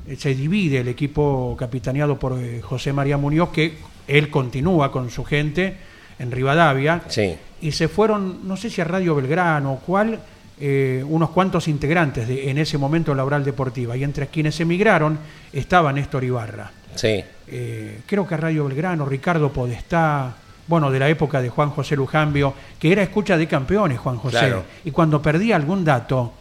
eh, 0.07 0.15
se 0.17 0.35
divide 0.35 0.79
el 0.79 0.87
equipo 0.87 1.55
capitaneado 1.57 2.17
por 2.19 2.37
eh, 2.39 2.61
José 2.61 2.91
María 2.93 3.17
Muñoz, 3.17 3.49
que 3.49 3.77
él 4.07 4.29
continúa 4.29 4.91
con 4.91 5.09
su 5.09 5.23
gente 5.23 5.77
en 6.19 6.31
Rivadavia. 6.31 7.03
Sí. 7.07 7.35
Y 7.61 7.71
se 7.71 7.87
fueron, 7.87 8.45
no 8.47 8.57
sé 8.57 8.69
si 8.69 8.81
a 8.81 8.83
Radio 8.85 9.15
Belgrano 9.15 9.73
o 9.73 9.79
cuál, 9.79 10.19
eh, 10.59 11.03
unos 11.07 11.29
cuantos 11.31 11.67
integrantes 11.67 12.27
de, 12.27 12.49
en 12.49 12.57
ese 12.57 12.77
momento 12.77 13.13
Laboral 13.13 13.43
Deportiva. 13.43 13.97
Y 13.97 14.03
entre 14.03 14.27
quienes 14.27 14.59
emigraron 14.59 15.17
estaba 15.51 15.91
Néstor 15.91 16.23
Ibarra. 16.23 16.71
Sí. 16.95 17.23
Eh, 17.47 18.01
creo 18.05 18.27
que 18.27 18.37
Radio 18.37 18.65
Belgrano, 18.65 19.05
Ricardo 19.05 19.51
Podestá, 19.51 20.35
bueno, 20.67 20.91
de 20.91 20.99
la 20.99 21.09
época 21.09 21.41
de 21.41 21.49
Juan 21.49 21.69
José 21.71 21.95
Lujambio, 21.95 22.53
que 22.79 22.91
era 22.91 23.03
escucha 23.03 23.37
de 23.37 23.47
campeones, 23.47 23.99
Juan 23.99 24.17
José. 24.17 24.37
Claro. 24.39 24.63
Y 24.85 24.91
cuando 24.91 25.21
perdía 25.21 25.55
algún 25.55 25.83
dato, 25.83 26.33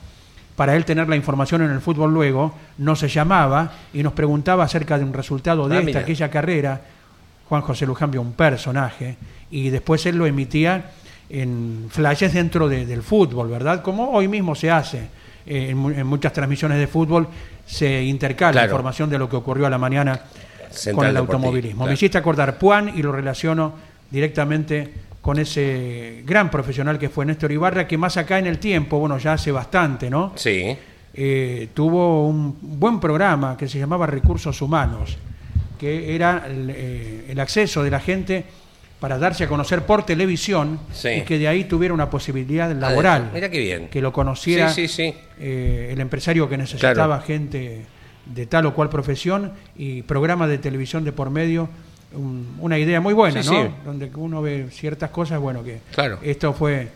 para 0.57 0.77
él 0.77 0.85
tener 0.85 1.09
la 1.09 1.17
información 1.17 1.63
en 1.63 1.71
el 1.71 1.81
fútbol 1.81 2.13
luego, 2.13 2.55
nos 2.79 2.99
se 3.01 3.09
llamaba 3.09 3.73
y 3.93 4.03
nos 4.03 4.13
preguntaba 4.13 4.65
acerca 4.65 4.99
de 4.99 5.05
un 5.05 5.13
resultado 5.13 5.67
de 5.69 5.77
Ah, 5.77 5.79
esta, 5.81 5.87
mira. 5.87 6.01
aquella 6.01 6.31
carrera. 6.31 6.81
Juan 7.49 7.63
José 7.63 7.85
Lujambio, 7.85 8.21
un 8.23 8.33
personaje, 8.33 9.17
y 9.51 9.69
después 9.71 10.07
él 10.07 10.17
lo 10.17 10.25
emitía 10.25 10.91
en 11.33 11.87
flashes 11.89 12.35
dentro 12.35 12.69
de- 12.69 12.85
del 12.87 13.03
fútbol, 13.03 13.49
¿verdad? 13.49 13.83
Como 13.83 14.11
hoy 14.11 14.29
mismo 14.29 14.55
se 14.55 14.71
hace. 14.71 14.99
eh, 15.45 15.71
en, 15.71 15.77
mu- 15.77 15.91
en 15.91 16.07
muchas 16.07 16.33
transmisiones 16.33 16.79
de 16.79 16.87
fútbol 16.87 17.27
se 17.67 18.05
intercala 18.05 18.53
Claro. 18.53 18.67
información 18.69 19.11
de 19.11 19.19
lo 19.19 19.29
que 19.29 19.35
ocurrió 19.35 19.67
a 19.67 19.71
la 19.71 19.79
mañana 19.79 20.21
Central 20.71 20.95
con 20.95 21.07
el 21.09 21.17
automovilismo. 21.17 21.79
claro. 21.79 21.89
Me 21.89 21.95
hiciste 21.95 22.17
acordar 22.19 22.59
Puan 22.59 22.97
y 22.97 23.03
lo 23.03 23.11
relaciono 23.11 23.73
directamente 24.09 24.93
con 25.21 25.39
ese 25.41 26.23
gran 26.27 26.49
profesional 26.51 26.97
que 26.99 27.09
fue 27.09 27.27
Néstor 27.27 27.51
Ibarra, 27.51 27.89
que 27.89 27.99
más 27.99 28.17
acá 28.17 28.39
en 28.39 28.47
el 28.47 28.59
tiempo, 28.59 28.99
bueno, 29.01 29.19
ya 29.19 29.33
hace 29.33 29.51
bastante, 29.51 30.09
¿no? 30.11 30.33
Sí. 30.37 30.77
Eh, 31.15 31.69
tuvo 31.75 32.27
un 32.29 32.57
buen 32.61 33.01
programa 33.01 33.57
que 33.57 33.69
se 33.69 33.79
llamaba 33.81 34.07
Recursos 34.07 34.63
Humanos, 34.63 35.17
que 35.79 36.15
era 36.15 36.45
el, 36.47 36.71
eh, 36.71 37.27
el 37.31 37.41
acceso 37.41 37.83
de 37.83 37.91
la 37.91 37.99
gente 38.01 38.45
para 39.03 39.19
darse 39.19 39.43
a 39.43 39.49
conocer 39.49 39.85
por 39.85 40.07
televisión 40.07 40.79
Sí. 40.93 41.09
y 41.09 41.21
que 41.23 41.37
de 41.37 41.49
ahí 41.49 41.65
tuviera 41.65 41.93
una 41.93 42.09
posibilidad 42.09 42.71
laboral. 42.73 43.31
Mira 43.35 43.51
qué 43.51 43.59
bien. 43.59 43.89
Que 43.89 44.01
lo 44.01 44.13
conociera 44.13 44.69
Sí, 44.69 44.87
sí, 44.87 45.11
sí. 45.11 45.15
eh, 45.41 45.91
el 45.93 46.01
empresario 46.01 46.49
que 46.49 46.57
necesitaba 46.57 46.95
Claro. 47.19 47.23
gente 47.23 47.85
de 48.25 48.47
tal 48.47 48.67
o 48.67 48.75
cual 48.75 48.89
profesión 48.89 49.51
y 49.77 50.03
programa 50.03 50.47
de 50.47 50.59
televisión 50.59 51.03
de 51.03 51.11
por 51.13 51.31
medio. 51.31 51.69
un- 52.15 52.57
una 52.61 52.79
idea 52.79 53.01
muy 53.01 53.15
buena, 53.15 53.43
¿no? 53.43 53.51
sí. 53.51 53.69
Donde 53.87 54.11
uno 54.15 54.43
ve 54.43 54.67
ciertas 54.71 55.09
cosas, 55.09 55.41
bueno, 55.41 55.65
que 55.65 55.81
Claro. 55.95 56.19
esto 56.23 56.53
fue 56.53 56.89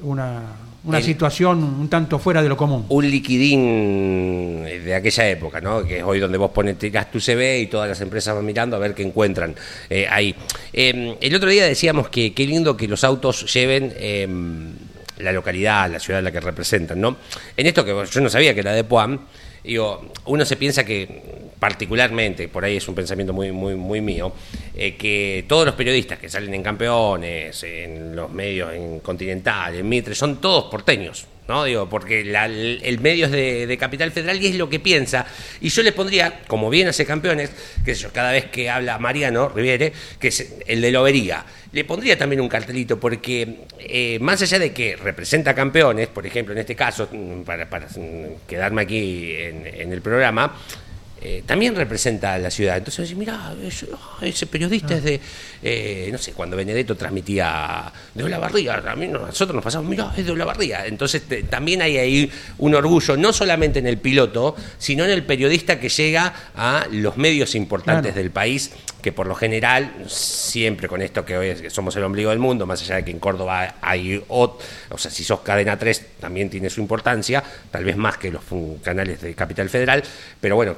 una, 0.00 0.40
una 0.84 0.98
El- 0.98 1.04
situación 1.04 1.62
un 1.62 1.88
tanto 1.88 2.18
fuera 2.18 2.42
de 2.42 2.48
lo 2.48 2.56
común. 2.56 2.86
un 2.88 3.08
liquidín 3.10 4.64
de 4.64 4.94
aquella 4.94 5.28
época, 5.28 5.60
¿no? 5.60 5.84
Que 5.84 5.98
es 5.98 6.02
hoy 6.04 6.18
donde 6.18 6.38
vos 6.38 6.50
pones, 6.50 6.76
tirás 6.78 7.10
tu 7.10 7.20
CV 7.20 7.60
y 7.60 7.66
todas 7.68 7.88
las 7.88 8.00
empresas 8.00 8.34
van 8.34 8.44
mirando 8.44 8.76
a 8.76 8.78
ver 8.80 8.94
qué 8.94 9.02
encuentran 9.02 9.54
eh, 9.88 10.06
ahí. 10.10 10.34
Eh, 10.72 11.16
el 11.20 11.34
otro 11.36 11.48
día 11.50 11.64
decíamos 11.66 12.08
que 12.08 12.32
qué 12.34 12.46
lindo 12.46 12.76
que 12.76 12.88
los 12.88 13.04
autos 13.04 13.52
lleven 13.52 13.92
eh, 13.96 14.26
la 15.18 15.32
localidad, 15.32 15.88
la 15.90 16.00
ciudad 16.00 16.18
a 16.18 16.22
la 16.22 16.32
que 16.32 16.40
representan, 16.40 17.00
¿no? 17.00 17.16
En 17.56 17.66
esto 17.66 17.84
que 17.84 17.94
yo 18.10 18.20
no 18.20 18.28
sabía 18.28 18.54
que 18.54 18.60
era 18.60 18.72
de 18.72 18.82
Puan, 18.82 19.20
digo, 19.62 20.10
uno 20.26 20.44
se 20.44 20.56
piensa 20.56 20.84
que 20.84 21.51
particularmente, 21.62 22.48
por 22.48 22.64
ahí 22.64 22.78
es 22.78 22.88
un 22.88 22.96
pensamiento 22.96 23.32
muy, 23.32 23.52
muy, 23.52 23.76
muy 23.76 24.00
mío, 24.00 24.32
eh, 24.74 24.96
que 24.96 25.44
todos 25.46 25.64
los 25.64 25.76
periodistas 25.76 26.18
que 26.18 26.28
salen 26.28 26.52
en 26.54 26.60
campeones, 26.60 27.62
en 27.62 28.16
los 28.16 28.32
medios, 28.32 28.74
en 28.74 28.98
Continental, 28.98 29.72
en 29.76 29.88
Mitre, 29.88 30.12
son 30.16 30.40
todos 30.40 30.64
porteños. 30.64 31.24
¿no? 31.46 31.62
Digo, 31.62 31.88
porque 31.88 32.24
la- 32.24 32.46
el 32.46 32.98
medio 33.00 33.26
es 33.26 33.30
de, 33.30 33.76
Capital 33.78 34.10
Federal 34.10 34.42
y 34.42 34.48
es 34.48 34.56
lo 34.56 34.68
que 34.68 34.80
piensa. 34.80 35.24
Y 35.60 35.68
yo 35.68 35.84
les 35.84 35.92
pondría, 35.92 36.40
como 36.48 36.68
bien 36.68 36.88
hace 36.88 37.06
campeones, 37.06 37.52
que 37.84 37.94
cada 38.12 38.32
vez 38.32 38.46
que 38.46 38.68
habla 38.68 38.98
Mariano 38.98 39.48
Riviere, 39.48 39.92
que 40.18 40.28
es 40.28 40.54
el 40.66 40.80
de 40.80 40.90
Lobería, 40.90 41.44
le 41.70 41.84
pondría 41.84 42.18
también 42.18 42.40
un 42.40 42.48
cartelito, 42.48 42.98
porque 42.98 43.58
eh, 43.78 44.18
más 44.20 44.42
allá 44.42 44.58
de 44.58 44.72
que 44.72 44.96
representa 44.96 45.54
campeones, 45.54 46.08
por 46.08 46.26
ejemplo, 46.26 46.54
en 46.54 46.58
este 46.58 46.74
caso, 46.74 47.08
para, 47.46 47.68
quedarme 48.48 48.82
aquí 48.82 49.32
en 49.36 49.92
el 49.92 50.02
programa, 50.02 50.56
eh, 51.24 51.42
también 51.46 51.74
representa 51.76 52.34
a 52.34 52.38
la 52.38 52.50
ciudad. 52.50 52.76
Entonces, 52.76 53.14
mira, 53.14 53.54
ese 54.20 54.46
periodista 54.46 54.94
es 54.96 55.04
de, 55.04 55.20
eh, 55.62 56.08
no 56.10 56.18
sé, 56.18 56.32
cuando 56.32 56.56
Benedetto 56.56 56.96
transmitía 56.96 57.92
de 58.14 58.24
Olavarría, 58.24 58.76
no- 58.96 59.26
nosotros 59.26 59.54
nos 59.54 59.62
pasamos, 59.64 59.88
mira, 59.88 60.12
es 60.16 60.26
de 60.26 60.32
Olavarría. 60.32 60.86
Entonces, 60.86 61.22
te- 61.22 61.44
también 61.44 61.80
hay 61.82 61.96
ahí 61.98 62.30
un 62.58 62.74
orgullo, 62.74 63.16
no 63.16 63.32
solamente 63.32 63.78
en 63.78 63.86
el 63.86 63.98
piloto, 63.98 64.56
sino 64.78 65.04
en 65.04 65.10
el 65.10 65.24
periodista 65.24 65.78
que 65.78 65.88
llega 65.88 66.32
a 66.56 66.86
los 66.90 67.16
medios 67.16 67.54
importantes 67.54 68.12
Claro. 68.12 68.22
del 68.22 68.30
país, 68.30 68.72
que 69.00 69.12
por 69.12 69.26
lo 69.26 69.34
general, 69.34 69.92
siempre 70.08 70.88
con 70.88 71.02
esto 71.02 71.24
que 71.24 71.36
hoy 71.36 71.48
es- 71.48 71.62
que 71.62 71.70
somos 71.70 71.94
el 71.96 72.04
ombligo 72.04 72.30
del 72.30 72.38
mundo, 72.38 72.66
más 72.66 72.82
allá 72.82 72.96
de 72.96 73.04
que 73.04 73.10
en 73.10 73.18
Córdoba 73.18 73.76
hay, 73.80 74.22
o 74.28 74.58
sea, 74.96 75.10
si 75.10 75.24
sos 75.24 75.40
cadena 75.40 75.78
3 75.78 76.02
también 76.20 76.48
tiene 76.50 76.70
su 76.70 76.80
importancia, 76.80 77.42
tal 77.70 77.84
vez 77.84 77.96
más 77.96 78.16
que 78.18 78.30
los 78.30 78.42
canales 78.82 79.20
de 79.20 79.34
Capital 79.34 79.68
Federal, 79.68 80.02
pero 80.40 80.56
bueno, 80.56 80.76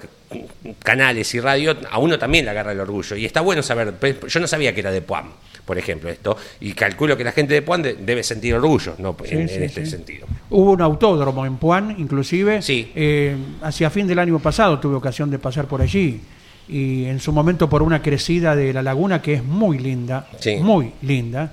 canales 0.83 1.35
y 1.35 1.41
radio, 1.41 1.77
a 1.91 1.99
uno 1.99 2.19
también 2.19 2.45
le 2.45 2.51
agarra 2.51 2.73
el 2.73 2.81
orgullo. 2.81 3.17
Y 3.17 3.25
está 3.25 3.41
bueno 3.41 3.63
saber, 3.63 3.95
yo 4.29 4.41
no 4.41 4.47
sabía 4.47 4.75
que 4.75 4.81
era 4.81 4.91
de 4.91 5.03
Puan, 5.03 5.27
por 5.65 5.79
ejemplo, 5.79 6.11
esto, 6.11 6.37
y 6.61 6.73
calculo 6.73 7.17
que 7.17 7.25
la 7.25 7.33
gente 7.33 7.55
de 7.55 7.63
Puan 7.63 7.83
de- 7.83 7.95
debe 7.95 8.23
sentir 8.23 8.55
orgullo, 8.55 8.95
¿no? 8.99 9.17
Sí, 9.25 9.35
en, 9.35 9.49
este 9.49 9.85
sí. 9.85 9.91
sentido. 9.91 10.27
Hubo 10.51 10.73
un 10.73 10.83
autódromo 10.83 11.47
en 11.47 11.57
Puan, 11.57 11.95
inclusive. 11.99 12.61
Sí. 12.63 12.93
Eh, 12.95 13.35
hacia 13.63 13.91
fin 13.91 14.07
del 14.07 14.19
año 14.19 14.39
pasado 14.39 14.79
tuve 14.79 14.95
ocasión 14.97 15.31
de 15.31 15.39
pasar 15.39 15.67
por 15.67 15.81
allí. 15.83 16.21
Y 16.69 17.05
en 17.05 17.21
su 17.21 17.33
momento 17.33 17.69
por 17.69 17.83
una 17.83 18.01
crecida 18.01 18.57
de 18.57 18.73
la 18.73 18.83
laguna 18.83 19.21
que 19.21 19.35
es 19.35 19.45
muy 19.45 19.79
linda, 19.79 20.29
Sí. 20.41 20.57
muy 20.57 20.93
linda, 21.03 21.53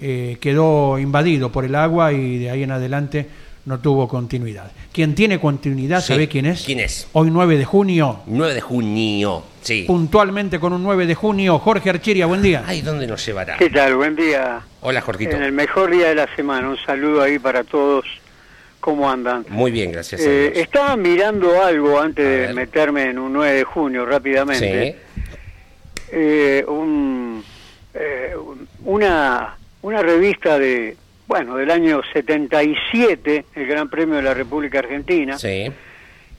eh, 0.00 0.36
quedó 0.40 0.98
invadido 0.98 1.50
por 1.52 1.64
el 1.64 1.74
agua 1.74 2.12
y 2.12 2.38
de 2.38 2.50
ahí 2.50 2.62
en 2.62 2.70
adelante 2.72 3.26
no 3.64 3.78
tuvo 3.78 4.08
continuidad. 4.08 4.72
Quien 4.92 5.14
tiene 5.14 5.38
continuidad, 5.38 6.00
Sí. 6.00 6.08
¿sabe 6.14 6.28
quién 6.28 6.46
es? 6.46 6.64
¿Quién 6.64 6.80
es? 6.80 7.08
Hoy 7.12 7.30
9 7.30 7.56
de 7.58 7.64
junio, 7.64 8.20
9 8.26 8.54
de 8.54 8.60
junio, 8.60 9.44
sí. 9.60 9.84
puntualmente 9.86 10.58
con 10.58 10.72
un 10.72 10.82
9 10.82 11.06
de 11.06 11.14
junio, 11.14 11.58
Jorge 11.58 11.90
Archiria, 11.90 12.26
buen 12.26 12.42
día. 12.42 12.64
Ay, 12.66 12.80
¿dónde 12.82 13.06
nos 13.06 13.24
llevará? 13.24 13.56
¿Qué 13.58 13.70
tal? 13.70 13.94
Buen 13.94 14.16
día. 14.16 14.60
Hola, 14.80 15.00
Jorgito. 15.00 15.36
En 15.36 15.42
el 15.44 15.52
mejor 15.52 15.90
día 15.90 16.08
de 16.08 16.14
la 16.16 16.34
semana. 16.34 16.68
Un 16.68 16.76
saludo 16.78 17.22
ahí 17.22 17.38
para 17.38 17.62
todos. 17.64 18.04
¿Cómo 18.80 19.08
andan? 19.08 19.46
Muy 19.48 19.70
bien, 19.70 19.92
gracias 19.92 20.20
a 20.22 20.24
Eh, 20.24 20.52
estaba 20.60 20.96
mirando 20.96 21.62
algo 21.62 22.00
antes 22.00 22.48
de 22.48 22.52
meterme 22.52 23.04
en 23.10 23.18
un 23.20 23.32
9 23.32 23.52
de 23.58 23.62
junio 23.64 24.04
rápidamente. 24.04 24.96
Sí. 24.98 26.08
Eh, 26.10 26.64
un, 26.66 27.44
eh, 27.94 28.34
una, 28.84 29.56
una 29.82 30.02
revista 30.02 30.58
de, 30.58 30.96
bueno, 31.32 31.56
del 31.56 31.70
año 31.70 32.02
77, 32.12 33.46
el 33.54 33.66
Gran 33.66 33.88
Premio 33.88 34.16
de 34.16 34.22
la 34.22 34.34
República 34.34 34.80
Argentina. 34.80 35.38
Sí. 35.38 35.72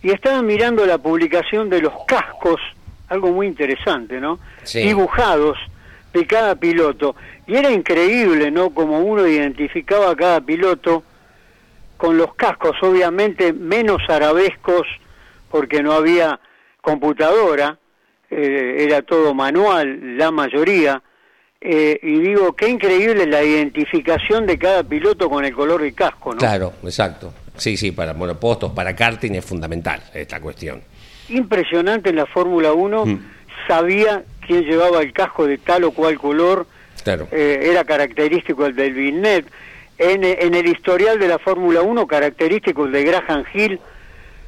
y 0.03 0.11
estaba 0.11 0.43
mirando 0.43 0.85
la 0.85 0.99
publicación 0.99 1.67
de 1.67 1.81
los 1.81 1.93
cascos, 2.05 2.61
algo 3.09 3.31
muy 3.31 3.47
interesante, 3.47 4.21
¿no? 4.21 4.37
Sí. 4.61 4.83
Dibujados 4.83 5.57
de 6.13 6.27
cada 6.27 6.53
piloto. 6.57 7.15
Y 7.47 7.55
era 7.55 7.71
increíble, 7.71 8.51
¿no? 8.51 8.69
Como 8.69 8.99
uno 8.99 9.25
identificaba 9.27 10.11
a 10.11 10.15
cada 10.15 10.41
piloto 10.41 11.01
con 11.97 12.15
los 12.15 12.35
cascos, 12.35 12.75
obviamente 12.83 13.51
menos 13.51 14.03
arabescos, 14.07 14.85
porque 15.49 15.81
no 15.81 15.93
había 15.93 16.39
computadora, 16.81 17.79
eh, 18.29 18.75
era 18.87 19.01
todo 19.01 19.33
manual, 19.33 20.19
la 20.19 20.29
mayoría. 20.29 21.01
Eh, 21.65 21.97
y 22.03 22.19
digo, 22.19 22.53
qué 22.57 22.67
increíble 22.67 23.25
la 23.25 23.41
identificación 23.41 24.45
de 24.45 24.57
cada 24.57 24.83
piloto 24.83 25.29
con 25.29 25.45
el 25.45 25.53
color 25.53 25.81
del 25.81 25.93
casco, 25.95 26.33
¿no? 26.33 26.37
Claro, 26.39 26.73
exacto. 26.83 27.33
Sí, 27.55 27.77
sí, 27.77 27.91
para 27.93 28.13
monopostos, 28.13 28.73
para 28.73 28.93
karting 28.95 29.31
es 29.35 29.45
fundamental 29.45 30.01
esta 30.13 30.41
cuestión. 30.41 30.81
impresionante 31.29 32.09
en 32.09 32.17
la 32.17 32.25
Fórmula 32.25 32.73
1, 32.73 33.05
Mm. 33.05 33.19
sabía 33.67 34.23
quién 34.45 34.63
llevaba 34.65 35.01
el 35.01 35.13
casco 35.13 35.47
de 35.47 35.57
tal 35.57 35.85
o 35.85 35.91
cual 35.91 36.17
color, 36.19 36.67
Claro. 37.03 37.29
eh, 37.31 37.59
era 37.71 37.85
característico 37.85 38.65
el 38.65 38.75
del 38.75 38.93
Vignette. 38.93 39.47
En, 39.97 40.23
en 40.25 40.53
el 40.53 40.67
historial 40.67 41.17
de 41.19 41.27
la 41.29 41.39
Fórmula 41.39 41.81
1, 41.81 42.05
característico 42.07 42.85
el 42.85 42.91
de 42.91 43.03
Graham 43.05 43.45
Hill 43.53 43.79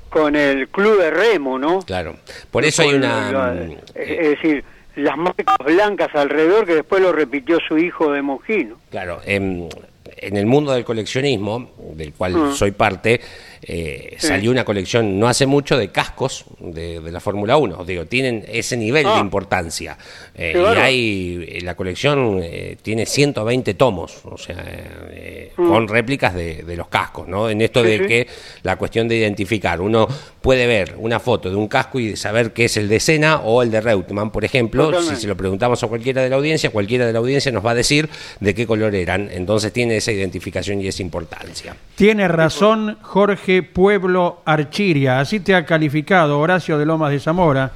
con 0.10 0.36
el 0.36 0.68
club 0.68 1.00
de 1.00 1.12
remo, 1.12 1.58
¿no? 1.58 1.80
Claro. 1.84 2.18
Por 2.52 2.66
eso 2.66 2.82
hay 2.82 2.94
una. 2.96 3.54
mm, 3.54 3.72
es 3.72 4.10
es 4.10 4.30
decir, 4.32 4.64
las 4.96 5.18
marcas 5.18 5.58
blancas 5.64 6.10
alrededor 6.14 6.66
que 6.66 6.76
después 6.76 7.02
lo 7.02 7.12
repitió 7.12 7.60
su 7.68 7.78
hijo 7.78 8.12
de 8.12 8.22
Mojino. 8.22 8.78
Claro, 8.90 9.20
en, 9.26 9.70
en 10.18 10.38
el 10.38 10.46
mundo 10.46 10.72
del 10.72 10.86
coleccionismo, 10.86 11.72
del 11.94 12.14
cual 12.14 12.34
Mm. 12.36 12.54
soy 12.54 12.72
parte, 12.72 13.20
eh, 13.68 14.16
Sí. 14.20 14.28
salió 14.28 14.52
una 14.52 14.64
colección 14.64 15.20
no 15.20 15.28
hace 15.28 15.46
mucho 15.46 15.78
de 15.78 15.90
cascos 15.90 16.46
de, 16.60 17.00
de 17.00 17.12
la 17.12 17.20
Fórmula 17.20 17.58
1. 17.58 17.84
Digo, 17.84 18.06
tienen 18.06 18.46
ese 18.48 18.78
nivel 18.78 19.04
de 19.04 19.10
Ah. 19.10 19.20
importancia. 19.20 19.98
Eh, 20.36 20.54
y 20.56 20.78
hay, 20.80 21.46
eh, 21.50 21.62
la 21.62 21.76
colección 21.76 22.40
eh, 22.44 22.78
tiene 22.82 23.06
120 23.06 23.74
tomos, 23.74 24.20
o 24.26 24.38
sea, 24.38 24.64
eh, 25.12 25.52
Mm. 25.58 25.70
con 25.70 25.88
réplicas 25.88 26.34
de, 26.36 26.64
de 26.64 26.76
los 26.76 26.88
cascos, 26.90 27.28
¿no? 27.28 27.50
En 27.50 27.62
esto 27.62 27.82
Sí, 27.84 27.88
de 27.90 27.98
sí. 28.00 28.08
que 28.08 28.28
la 28.64 28.76
cuestión 28.76 29.08
de 29.08 29.16
identificar, 29.16 29.82
uno 29.82 30.08
puede 30.42 30.68
ver 30.68 30.96
una 30.98 31.20
foto 31.20 31.50
de 31.50 31.56
un 31.56 31.68
casco 31.68 32.00
y 32.00 32.16
saber 32.16 32.54
que 32.54 32.66
es 32.66 32.78
el 32.78 32.88
de 32.88 33.00
Senna 33.00 33.38
o 33.42 33.64
el 33.64 33.72
de 33.72 33.82
Reutemann, 33.82 34.32
por 34.32 34.46
ejemplo, 34.46 34.86
Totalmente. 34.86 35.16
si 35.16 35.22
se 35.22 35.28
lo 35.28 35.36
preguntamos 35.36 35.82
a 35.84 35.88
cualquiera 35.88 36.22
de 36.22 36.30
la 36.30 36.36
audiencia, 36.36 36.70
cualquiera 36.70 37.06
de 37.08 37.14
la 37.14 37.20
audiencia 37.20 37.52
nos 37.52 37.66
va 37.66 37.72
a 37.72 37.76
decir 37.76 38.10
de 38.40 38.54
qué 38.54 38.68
color 38.68 38.94
eran, 38.94 39.30
entonces 39.32 39.72
tiene 39.74 39.98
esa 39.98 40.12
identificación 40.12 40.82
y 40.82 40.88
esa 40.88 41.02
importancia. 41.02 41.76
Tiene 41.96 42.28
razón 42.28 42.98
Jorge 43.02 43.64
Pueblo 43.64 44.42
Archiria, 44.46 45.20
así 45.22 45.40
te 45.40 45.56
ha 45.56 45.66
calificado 45.66 46.40
Horacio 46.40 46.78
de 46.78 46.86
Lomas 46.86 47.12
de 47.12 47.20
Zamora. 47.20 47.72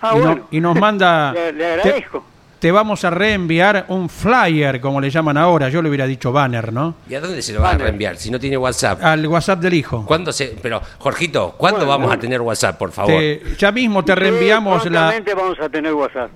Ah, 0.00 0.12
y, 0.14 0.18
no- 0.18 0.24
bueno. 0.24 0.46
y 0.50 0.60
nos 0.60 0.76
manda... 0.78 1.32
Le- 1.52 1.74
agradezco. 1.74 2.24
Te, 2.58 2.70
vamos 2.70 3.04
a 3.06 3.10
reenviar 3.10 3.86
un 3.88 4.10
flyer, 4.10 4.82
como 4.82 5.00
le 5.00 5.08
llaman 5.08 5.38
ahora, 5.38 5.70
yo 5.70 5.80
le 5.80 5.88
hubiera 5.88 6.06
dicho 6.06 6.30
banner, 6.30 6.74
¿no? 6.74 6.94
¿Y 7.08 7.14
a 7.14 7.20
dónde 7.20 7.40
se 7.40 7.54
lo 7.54 7.62
va 7.62 7.70
a 7.70 7.78
reenviar? 7.78 8.16
Si 8.16 8.30
no 8.30 8.38
tiene 8.38 8.58
WhatsApp. 8.58 9.02
Al 9.02 9.26
WhatsApp 9.26 9.60
del 9.60 9.72
hijo. 9.72 10.04
¿Cuándo 10.04 10.30
se.? 10.30 10.56
Pero, 10.60 10.82
Jorgito, 10.98 11.54
¿cuándo 11.56 11.78
Bueno, 11.86 11.90
vamos 11.92 12.12
a 12.12 12.18
tener 12.18 12.38
WhatsApp, 12.42 12.76
por 12.76 12.92
favor? 12.92 13.12
Te- 13.14 13.40
ya 13.56 13.72
mismo 13.72 14.04
te 14.04 14.14
reenviamos 14.14 14.82
Sí, 14.82 14.90
la... 14.90 15.14
vamos 15.34 15.58
a 15.58 15.68
tener 15.70 15.94
WhatsApp. 15.94 16.32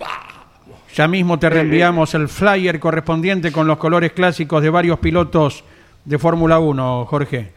Ya 0.94 1.08
mismo 1.08 1.38
te 1.38 1.50
reenviamos 1.50 2.14
el 2.14 2.28
flyer 2.28 2.80
correspondiente 2.80 3.52
con 3.52 3.66
los 3.66 3.76
colores 3.76 4.12
clásicos 4.12 4.62
de 4.62 4.70
varios 4.70 4.98
pilotos 5.00 5.62
de 6.04 6.18
Fórmula 6.18 6.58
1, 6.58 7.06
Jorge. 7.06 7.52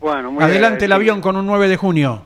Bueno, 0.00 0.32
muy 0.32 0.42
Adelante 0.42 0.86
el 0.86 0.92
avión 0.92 1.20
con 1.20 1.36
un 1.36 1.46
9 1.46 1.68
de 1.68 1.76
junio. 1.76 2.22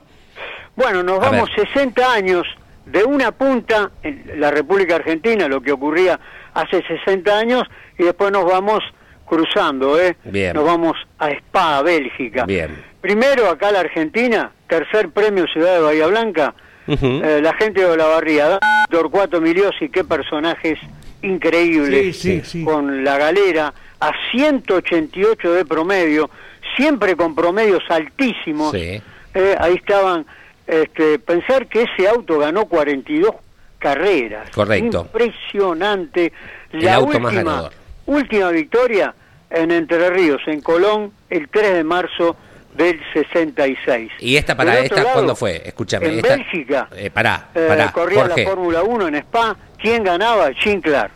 Bueno, 0.75 1.03
nos 1.03 1.21
vamos 1.21 1.49
ver. 1.57 1.67
60 1.73 2.13
años 2.13 2.47
de 2.87 3.05
una 3.05 3.33
punta 3.33 3.91
en 4.03 4.41
la 4.41 4.51
República 4.51 4.97
Argentina, 4.97 5.49
lo 5.49 5.61
que 5.61 5.73
ocurría 5.73 6.19
hace 6.55 6.83
60 6.87 7.39
años, 7.39 7.65
y 7.99 8.05
después 8.05 8.33
nos 8.33 8.45
vamos 8.45 8.81
cruzando, 9.27 10.01
¿eh? 10.01 10.17
Bien. 10.25 10.55
Nos 10.55 10.65
vamos 10.65 10.97
a 11.19 11.31
Spa, 11.31 11.83
Bélgica. 11.83 12.47
Bien. 12.47 12.77
Primero 13.01 13.49
acá 13.51 13.73
la 13.73 13.81
Argentina, 13.81 14.53
tercer 14.69 15.11
premio 15.11 15.47
Ciudad 15.53 15.75
de 15.75 15.81
Bahía 15.81 16.07
Blanca, 16.07 16.55
eh, 16.87 17.41
la 17.43 17.53
gente 17.55 17.85
de 17.87 17.97
la 17.97 18.07
barría, 18.07 18.59
Torcuato 18.89 19.41
Miliosi, 19.41 19.89
qué 19.89 20.05
personajes 20.05 20.79
increíbles, 21.23 22.17
Sí, 22.19 22.41
sí, 22.41 22.45
sí. 22.45 22.65
con 22.65 23.03
la 23.05 23.19
galera, 23.19 23.73
a 24.01 24.13
188 24.31 25.53
de 25.53 25.65
promedio, 25.65 26.31
siempre 26.77 27.17
con 27.17 27.35
promedios 27.35 27.83
altísimos. 27.89 28.73
Sí. 28.73 29.01
Eh, 29.35 29.57
ahí 29.59 29.75
estaban, 29.75 30.27
este, 30.67 31.19
pensar 31.19 31.67
que 31.67 31.83
ese 31.83 32.09
auto 32.09 32.39
ganó 32.39 32.67
42 32.67 33.35
carreras. 33.79 34.51
Correcto. 34.51 35.03
Impresionante. 35.13 36.33
El 36.73 36.85
La 36.85 36.95
auto 36.97 37.19
más 37.21 37.33
última, 37.33 37.33
ganador. 37.53 37.73
última 38.07 38.51
victoria 38.51 39.15
en 39.51 39.71
Entre 39.71 40.11
Ríos, 40.11 40.41
en 40.47 40.61
Colón, 40.61 41.13
el 41.31 41.49
3 41.49 41.75
de 41.75 41.85
marzo 41.85 42.37
del 42.75 43.01
66. 43.13 44.11
¿Y 44.19 44.37
esta 44.37 44.55
para 44.57 44.79
esta 44.81 44.97
lado, 44.97 45.13
cuándo 45.15 45.37
fue? 45.37 45.63
Escúchame. 45.65 46.07
En 46.09 46.15
esta- 46.17 46.37
Bélgica. 46.37 46.89
Eh, 46.95 47.11
pará, 47.11 47.49
eh, 47.55 47.65
pará. 47.69 47.93
corría 47.93 48.23
Jorge. 48.27 48.43
la 48.45 48.51
Fórmula 48.51 48.83
1 48.83 49.09
en 49.09 49.15
Spa. 49.17 49.57
¿Quién 49.79 50.03
ganaba? 50.05 50.51
Jim 50.53 50.81
Clark. 50.81 51.13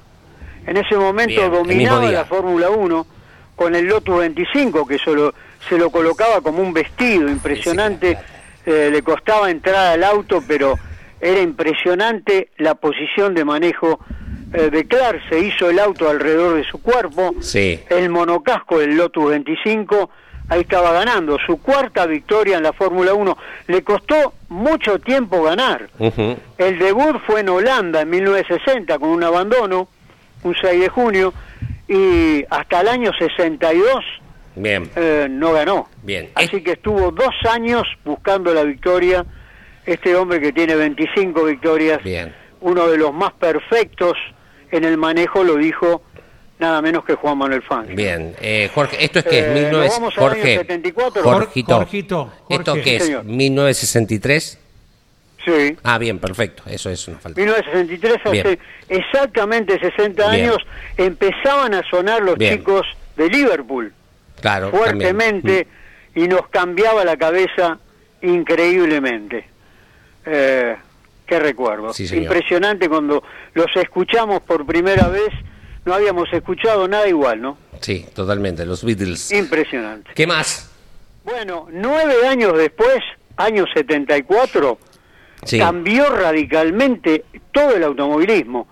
En 0.66 0.76
ese 0.76 0.96
momento 0.96 1.40
Bien, 1.40 1.52
dominaba 1.52 2.10
la 2.10 2.24
Fórmula 2.24 2.70
1 2.70 3.06
con 3.56 3.74
el 3.74 3.86
Lotus 3.86 4.18
25, 4.18 4.86
que 4.86 4.98
solo, 4.98 5.34
se 5.68 5.76
lo 5.76 5.90
colocaba 5.90 6.40
como 6.40 6.62
un 6.62 6.72
vestido 6.72 7.28
impresionante. 7.28 8.16
Eh, 8.64 8.90
le 8.92 9.02
costaba 9.02 9.50
entrar 9.50 9.92
al 9.94 10.04
auto, 10.04 10.42
pero 10.46 10.78
era 11.20 11.40
impresionante 11.40 12.50
la 12.56 12.74
posición 12.74 13.34
de 13.34 13.44
manejo 13.44 14.00
eh, 14.52 14.70
de 14.70 14.86
Clark. 14.86 15.20
Se 15.28 15.38
hizo 15.38 15.68
el 15.68 15.78
auto 15.78 16.08
alrededor 16.08 16.56
de 16.56 16.64
su 16.64 16.80
cuerpo. 16.80 17.34
Sí. 17.40 17.80
El 17.88 18.08
monocasco 18.08 18.78
del 18.78 18.96
Lotus 18.96 19.30
25, 19.30 20.10
ahí 20.48 20.60
estaba 20.62 20.92
ganando. 20.92 21.36
Su 21.46 21.60
cuarta 21.60 22.06
victoria 22.06 22.56
en 22.56 22.62
la 22.62 22.72
Fórmula 22.72 23.14
1. 23.14 23.36
Le 23.66 23.82
costó 23.82 24.34
mucho 24.48 24.98
tiempo 24.98 25.42
ganar. 25.42 25.88
Ujú. 25.98 26.36
El 26.58 26.78
debut 26.78 27.16
fue 27.26 27.40
en 27.40 27.50
Holanda 27.50 28.00
en 28.00 28.10
1960 28.10 28.98
con 28.98 29.10
un 29.10 29.22
abandono, 29.22 29.88
un 30.42 30.54
6 30.60 30.80
de 30.80 30.88
junio, 30.88 31.32
y 31.88 32.44
hasta 32.50 32.80
el 32.80 32.88
año 32.88 33.10
62 33.18 33.94
Bien. 34.56 34.90
eh, 34.96 35.26
no 35.30 35.52
ganó. 35.52 35.88
Bien. 36.02 36.30
Así 36.34 36.62
que 36.62 36.72
estuvo 36.72 37.10
dos 37.10 37.34
años 37.50 37.82
buscando 38.04 38.52
la 38.54 38.62
victoria. 38.64 39.24
Este 39.86 40.14
hombre 40.14 40.40
que 40.40 40.52
tiene 40.52 40.74
25 40.76 41.44
victorias, 41.44 42.02
Bien. 42.04 42.34
uno 42.60 42.86
de 42.88 42.98
los 42.98 43.12
más 43.14 43.32
perfectos 43.32 44.12
en 44.70 44.84
el 44.84 44.96
manejo, 44.98 45.42
lo 45.42 45.56
dijo 45.56 46.02
nada 46.58 46.82
menos 46.82 47.04
que 47.04 47.14
Juan 47.14 47.38
Manuel 47.38 47.62
Fangio. 47.62 47.96
Bien. 47.96 48.34
Eh, 48.40 48.70
Jorge, 48.74 49.02
¿esto 49.02 49.20
es 49.20 49.24
que 49.24 49.38
es 49.38 49.44
Eh, 49.46 49.54
19... 49.54 49.86
¿nos 49.86 49.94
vamos 49.98 50.18
al 50.18 50.24
año 50.24 50.30
Jorge. 50.34 50.56
74? 50.58 51.22
Jorgito. 51.22 51.74
Jorgito, 51.74 52.32
¿Esto 52.50 52.70
Jorge. 52.72 52.84
qué 52.84 52.96
es? 52.96 53.04
Señor. 53.06 53.24
¿1963? 53.24 54.58
Sí. 55.44 55.76
Ah, 55.82 55.96
bien, 55.98 56.18
perfecto. 56.18 56.62
Eso 56.66 56.90
es 56.90 57.06
una 57.08 57.18
falta. 57.18 57.40
1963, 57.40 58.14
hace 58.24 58.30
Bien. 58.30 58.58
exactamente 58.88 59.78
60 59.78 60.30
Bien. 60.30 60.44
años, 60.50 60.58
empezaban 60.96 61.74
a 61.74 61.82
sonar 61.88 62.22
los 62.22 62.36
Bien. 62.36 62.58
chicos 62.58 62.86
de 63.16 63.28
Liverpool 63.28 63.92
Claro. 64.40 64.70
fuertemente 64.70 65.66
también. 65.66 65.68
y 66.14 66.28
nos 66.28 66.48
cambiaba 66.48 67.04
la 67.04 67.16
cabeza 67.16 67.78
increíblemente. 68.22 69.44
Eh, 70.26 70.76
qué 71.26 71.38
recuerdo. 71.38 71.92
Sí. 71.92 72.06
Impresionante 72.16 72.88
cuando 72.88 73.22
los 73.54 73.66
escuchamos 73.76 74.40
por 74.42 74.66
primera 74.66 75.08
vez, 75.08 75.30
no 75.84 75.94
habíamos 75.94 76.30
escuchado 76.32 76.86
nada 76.88 77.08
igual, 77.08 77.40
¿no? 77.40 77.52
Mm. 77.52 77.76
Sí, 77.80 78.06
totalmente. 78.14 78.66
Los 78.66 78.84
Beatles. 78.84 79.32
Impresionante. 79.32 80.10
¿Qué 80.14 80.26
más? 80.26 80.70
Bueno, 81.24 81.68
nueve 81.70 82.26
años 82.26 82.56
después, 82.56 82.98
año 83.36 83.64
74, 83.72 84.78
Sí. 85.44 85.58
cambió 85.58 86.10
radicalmente 86.10 87.24
todo 87.52 87.76
el 87.76 87.82
automovilismo. 87.84 88.68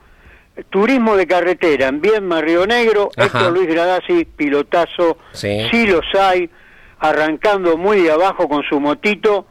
Turismo 0.71 1.17
de 1.17 1.27
carretera 1.27 1.87
en 1.89 2.01
Viedma, 2.01 2.41
Río 2.41 2.67
Negro, 2.67 3.11
Ajá. 3.17 3.27
Héctor 3.27 3.53
Luis 3.53 3.69
Gradasi, 3.69 4.25
pilotazo, 4.25 5.19
Sí. 5.33 5.87
los 5.87 6.05
hay, 6.19 6.51
arrancando 6.99 7.77
muy 7.77 8.01
de 8.03 8.11
abajo 8.11 8.49
con 8.49 8.63
su 8.65 8.81
motito, 8.81 9.47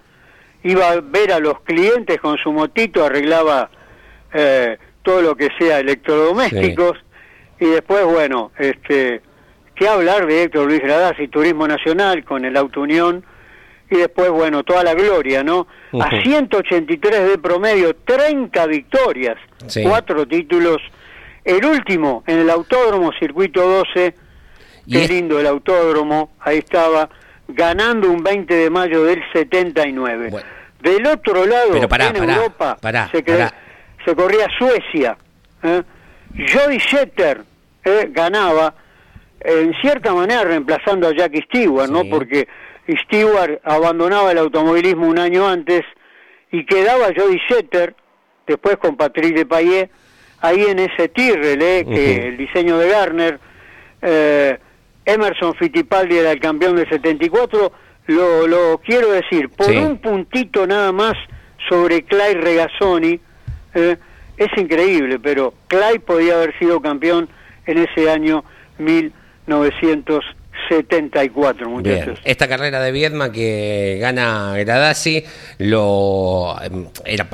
iba 0.64 0.90
a 0.90 1.00
ver 1.02 1.32
a 1.32 1.40
los 1.40 1.62
clientes 1.62 2.20
con 2.20 2.38
su 2.38 2.52
motito, 2.52 3.06
arreglaba 3.06 3.70
eh, 4.34 4.78
todo 5.02 5.22
lo 5.22 5.36
que 5.38 5.48
sea 5.58 5.80
electrodomésticos, 5.80 6.98
y 7.60 7.66
después, 7.68 8.04
bueno, 8.06 8.52
este, 8.60 9.22
qué 9.76 9.88
hablar 9.88 10.28
de 10.28 10.44
Héctor 10.44 10.68
Luis 10.68 10.82
Gradasi, 10.82 11.30
Turismo 11.30 11.68
Nacional 11.68 12.26
con 12.26 12.44
el 12.44 12.58
Auto 12.58 12.82
Unión, 12.82 13.24
y 13.90 13.96
después, 13.98 14.30
bueno, 14.32 14.64
toda 14.64 14.84
la 14.84 14.94
gloria, 14.94 15.44
¿no? 15.44 15.68
A 15.94 16.08
Ujú. 16.08 16.22
183 16.24 17.30
de 17.30 17.38
promedio, 17.38 17.96
30 17.96 18.66
victorias, 18.68 19.38
Sí. 19.68 19.84
cuatro 19.84 20.28
títulos. 20.28 20.78
El 21.46 21.64
último 21.66 22.24
en 22.28 22.40
el 22.40 22.50
Autódromo 22.50 23.12
Circuito 23.18 23.62
12, 23.68 24.14
Y 24.86 24.94
qué 24.94 25.04
es- 25.06 25.10
lindo 25.10 25.40
el 25.40 25.48
autódromo, 25.48 26.32
ahí 26.40 26.58
estaba, 26.58 27.10
ganando 27.48 28.10
un 28.12 28.22
20 28.24 28.54
de 28.54 28.70
mayo 28.70 29.04
del 29.06 29.22
79. 29.34 30.28
Bueno. 30.32 30.48
Del 30.82 31.06
otro 31.08 31.46
lado, 31.46 31.70
Pero 31.72 31.88
pará, 31.90 32.08
en 32.08 32.14
pará, 32.18 32.36
Europa, 32.36 32.78
pará, 32.82 33.10
se, 33.12 33.24
cre- 33.24 33.52
se 34.06 34.16
corría 34.16 34.48
Suecia. 34.60 35.18
¿eh? 35.64 35.82
Jody 36.54 36.80
Schetter 36.80 37.42
¿eh? 37.84 38.10
ganaba, 38.12 38.74
en 39.40 39.74
cierta 39.82 40.14
manera 40.14 40.44
reemplazando 40.44 41.08
a 41.08 41.16
Jackie 41.16 41.42
Stewart, 41.44 41.90
¿no? 41.90 42.04
Porque 42.10 42.48
Stewart 42.96 43.60
abandonaba 43.64 44.32
el 44.32 44.38
automovilismo 44.38 45.08
un 45.08 45.20
año 45.20 45.48
antes 45.48 45.84
y 46.52 46.66
quedaba 46.66 47.08
Jody 47.16 47.40
Setter, 47.50 47.96
después 48.46 48.78
con 48.78 48.96
Patrick 48.96 49.48
Payet, 49.48 49.90
ahí 50.42 50.64
en 50.64 50.80
ese 50.80 51.10
Tyrrell, 51.10 51.62
¿eh? 51.62 51.86
que 51.86 52.28
el 52.28 52.38
diseño 52.38 52.78
de 52.78 52.90
Garner, 52.90 53.40
eh, 54.02 54.58
Emerson 55.06 55.56
Fittipaldi 55.56 56.18
era 56.18 56.32
el 56.32 56.40
campeón 56.40 56.76
del 56.76 56.88
74, 56.90 57.72
lo, 58.08 58.48
lo 58.48 58.82
quiero 58.84 59.12
decir, 59.12 59.50
por 59.50 59.70
un 59.72 59.98
puntito 59.98 60.66
nada 60.66 60.92
más 60.92 61.14
sobre 61.68 62.04
Clay 62.04 62.36
Regazzoni, 62.36 63.20
eh, 63.74 63.98
es 64.38 64.58
increíble, 64.58 65.20
pero 65.20 65.54
Clay 65.68 66.00
podía 66.00 66.36
haber 66.36 66.58
sido 66.60 66.80
campeón 66.80 67.28
en 67.66 67.80
ese 67.80 68.10
año 68.10 68.44
1900. 68.78 70.24
74, 70.68 71.70
muchachos. 71.70 72.06
Bien. 72.06 72.18
Esta 72.24 72.48
carrera 72.48 72.82
de 72.82 72.92
Viedma 72.92 73.32
que 73.32 73.98
gana 74.00 74.54
Gradasi, 74.58 75.24
lo 75.60 76.56
mm, 76.70 76.84
era 77.06 77.28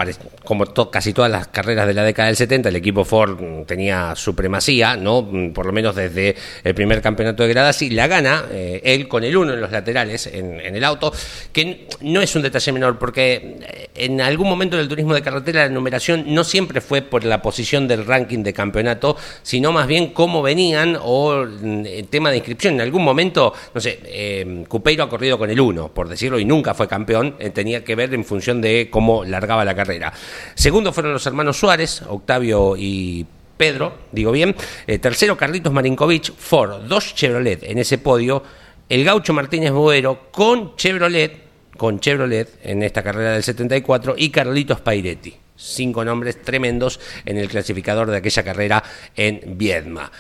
como 0.44 0.66
casi 0.92 1.14
todas 1.14 1.32
las 1.32 1.48
carreras 1.48 1.88
de 1.88 1.94
la 1.94 2.04
década 2.04 2.28
del 2.28 2.36
70, 2.36 2.70
el 2.70 2.76
equipo 2.76 3.06
Ford 3.06 3.40
mm, 3.42 3.66
tenía 3.66 4.16
supremacía, 4.16 4.96
¿no? 4.96 5.22
Mm, 5.22 5.54
por 5.54 5.66
lo 5.66 5.72
menos 5.72 5.96
desde 5.96 6.36
el 6.64 6.76
primer 6.76 7.02
campeonato 7.02 7.44
de 7.44 7.50
Gradasi, 7.50 7.90
la 7.90 8.08
gana 8.08 8.46
eh, 8.52 8.82
él 8.84 9.08
con 9.08 9.24
el 9.24 9.36
uno 9.36 9.54
en 9.54 9.62
los 9.62 9.72
laterales 9.72 10.28
en, 10.28 10.60
en, 10.60 10.76
el 10.76 10.84
auto, 10.84 11.12
que 11.52 11.88
no 12.02 12.22
es 12.22 12.36
un 12.36 12.42
detalle 12.42 12.72
menor 12.72 13.00
porque 13.00 13.58
eh, 13.62 13.90
en 13.96 14.22
algún 14.22 14.50
momento 14.50 14.78
del 14.78 14.88
turismo 14.88 15.14
de 15.14 15.22
carretera 15.22 15.64
la 15.64 15.70
numeración 15.70 16.26
no 16.28 16.44
siempre 16.44 16.82
fue 16.82 17.02
por 17.02 17.24
la 17.24 17.42
posición 17.42 17.88
del 17.88 18.06
ranking 18.06 18.44
de 18.44 18.54
campeonato, 18.54 19.18
sino 19.42 19.72
más 19.72 19.88
bien 19.88 20.08
cómo 20.08 20.42
venían 20.42 20.98
o 21.02 21.44
el 21.44 22.08
tema 22.10 22.30
de 22.30 22.38
inscripción 22.38 22.76
en 22.76 22.82
algún 22.82 23.04
momento 23.04 23.23
no 23.32 23.82
sé, 23.82 24.00
eh, 24.04 24.64
Cupeiro 24.68 25.04
ha 25.04 25.10
corrido 25.10 25.38
con 25.38 25.50
el 25.50 25.60
1, 25.60 25.94
por 25.94 26.10
decirlo, 26.10 26.40
y 26.40 26.46
nunca 26.46 26.74
fue 26.74 26.88
campeón, 26.88 27.36
eh, 27.40 27.50
tenía 27.50 27.84
que 27.84 27.96
ver 27.96 28.14
en 28.14 28.26
función 28.26 28.62
de 28.62 28.90
cómo 28.90 29.24
largaba 29.24 29.64
la 29.64 29.76
carrera. 29.76 30.12
Segundo 30.56 30.92
fueron 30.92 31.14
los 31.14 31.26
hermanos 31.26 31.58
Suárez, 31.58 32.02
Octavio 32.08 32.76
y 32.78 33.26
Pedro, 33.58 33.94
digo 34.12 34.32
bien. 34.32 34.56
Eh, 34.88 35.00
tercero, 35.00 35.38
Carlitos 35.38 35.72
Marinkovic, 35.72 36.34
Ford, 36.36 36.84
dos 36.88 37.16
Chevrolet 37.16 37.64
en 37.64 37.78
ese 37.78 37.98
podio. 37.98 38.44
el 38.90 39.06
Gaucho 39.06 39.34
Martínez 39.34 39.72
Boero 39.72 40.32
con 40.32 40.76
Chevrolet, 40.76 41.44
con 41.78 42.00
Chevrolet 42.00 42.60
en 42.64 42.84
esta 42.84 43.02
carrera 43.02 43.32
del 43.32 43.44
74 43.44 44.16
y 44.18 44.30
Carlitos 44.30 44.82
Pairetti. 44.82 45.36
Cinco 45.56 46.04
nombres 46.04 46.42
tremendos 46.42 47.00
en 47.26 47.38
el 47.38 47.48
clasificador 47.48 48.10
de 48.10 48.18
aquella 48.18 48.44
carrera 48.44 48.84
en 49.16 49.58
Viedma. 49.58 50.12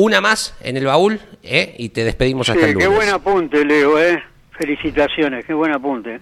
Una 0.00 0.22
más 0.22 0.56
en 0.62 0.78
el 0.78 0.86
baúl 0.86 1.20
¿eh? 1.42 1.74
y 1.76 1.90
te 1.90 2.04
despedimos 2.04 2.48
hasta 2.48 2.64
el 2.64 2.72
lunes. 2.72 2.88
Qué 2.88 2.94
buen 2.94 3.10
apunte, 3.10 3.62
Leo, 3.66 4.00
¿eh? 4.00 4.22
Felicitaciones, 4.52 5.44
qué 5.44 5.52
buen 5.52 5.72
apunte. 5.72 6.20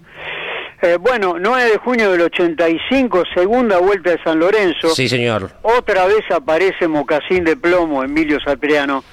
Eh, 0.82 0.96
bueno, 1.00 1.36
9 1.38 1.70
de 1.70 1.78
junio 1.78 2.10
del 2.10 2.22
85, 2.22 3.22
segunda 3.32 3.78
vuelta 3.78 4.10
de 4.10 4.18
San 4.24 4.40
Lorenzo. 4.40 4.88
Sí, 4.88 5.08
señor. 5.08 5.52
Otra 5.62 6.06
vez 6.06 6.28
aparece 6.32 6.88
Mocasín 6.88 7.44
de 7.44 7.56
Plomo, 7.56 8.02
Emilio 8.02 8.40
Sapriano, 8.40 9.04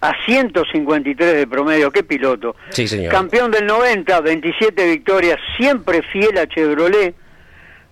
a 0.00 0.12
153 0.24 1.34
de 1.34 1.46
promedio. 1.46 1.90
¡Qué 1.90 2.02
piloto! 2.02 2.56
Sí, 2.70 2.88
señor. 2.88 3.12
Campeón 3.12 3.50
del 3.50 3.66
90, 3.66 4.22
27 4.22 4.86
victorias, 4.90 5.38
siempre 5.58 6.00
fiel 6.00 6.38
a 6.38 6.46
Chevrolet. 6.46 7.14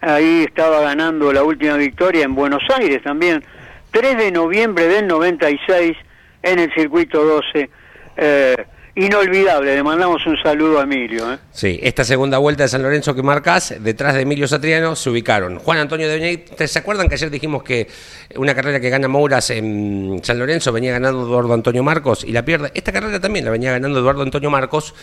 Ahí 0.01 0.45
estaba 0.45 0.81
ganando 0.81 1.31
la 1.31 1.45
última 1.45 1.77
victoria 1.77 2.25
en 2.25 2.35
Buenos 2.35 2.63
Aires 2.75 3.03
también. 3.03 3.45
3 3.91 4.17
de 4.17 4.33
noviembre 4.33 4.89
del 4.89 5.07
96 5.07 5.95
en 6.43 6.59
el 6.59 6.73
circuito 6.75 7.25
12. 7.25 7.71
Eh, 8.17 8.67
inolvidable. 8.95 9.75
Le 9.75 9.83
mandamos 9.83 10.27
un 10.27 10.37
saludo 10.43 10.81
a 10.81 10.83
Emilio. 10.83 11.33
¿eh? 11.33 11.39
Sí, 11.51 11.81
esta 11.83 12.05
segunda 12.05 12.39
vuelta 12.39 12.65
de 12.65 12.69
San 12.69 12.83
Lorenzo 12.83 13.15
que 13.15 13.23
marcas, 13.23 13.75
detrás 13.81 14.15
de 14.15 14.23
Emilio 14.23 14.47
Satriano, 14.47 14.95
se 14.97 15.09
ubicaron 15.11 15.59
Juan 15.59 15.79
Antonio 15.79 16.09
de 16.09 16.15
Benedicto. 16.15 16.67
¿Se 16.67 16.79
acuerdan 16.79 17.09
que 17.09 17.15
ayer 17.15 17.31
dijimos 17.31 17.63
que 17.63 17.89
una 18.37 18.55
carrera 18.55 18.81
que 18.81 18.91
gana 18.91 19.09
Mouras 19.09 19.51
en 19.51 20.21
San 20.23 20.39
Lorenzo 20.39 20.73
venía 20.73 20.93
ganando 20.93 21.23
Eduardo 21.23 21.55
Antonio 21.55 21.83
Marcos 21.83 22.25
y 22.25 22.33
la 22.33 22.45
pierde? 22.45 22.71
Esta 22.75 22.93
carrera 22.93 23.19
también 23.21 23.45
la 23.45 23.51
venía 23.51 23.73
ganando 23.73 23.99
Eduardo 23.99 24.23
Antonio 24.23 24.51
Marcos. 24.51 24.95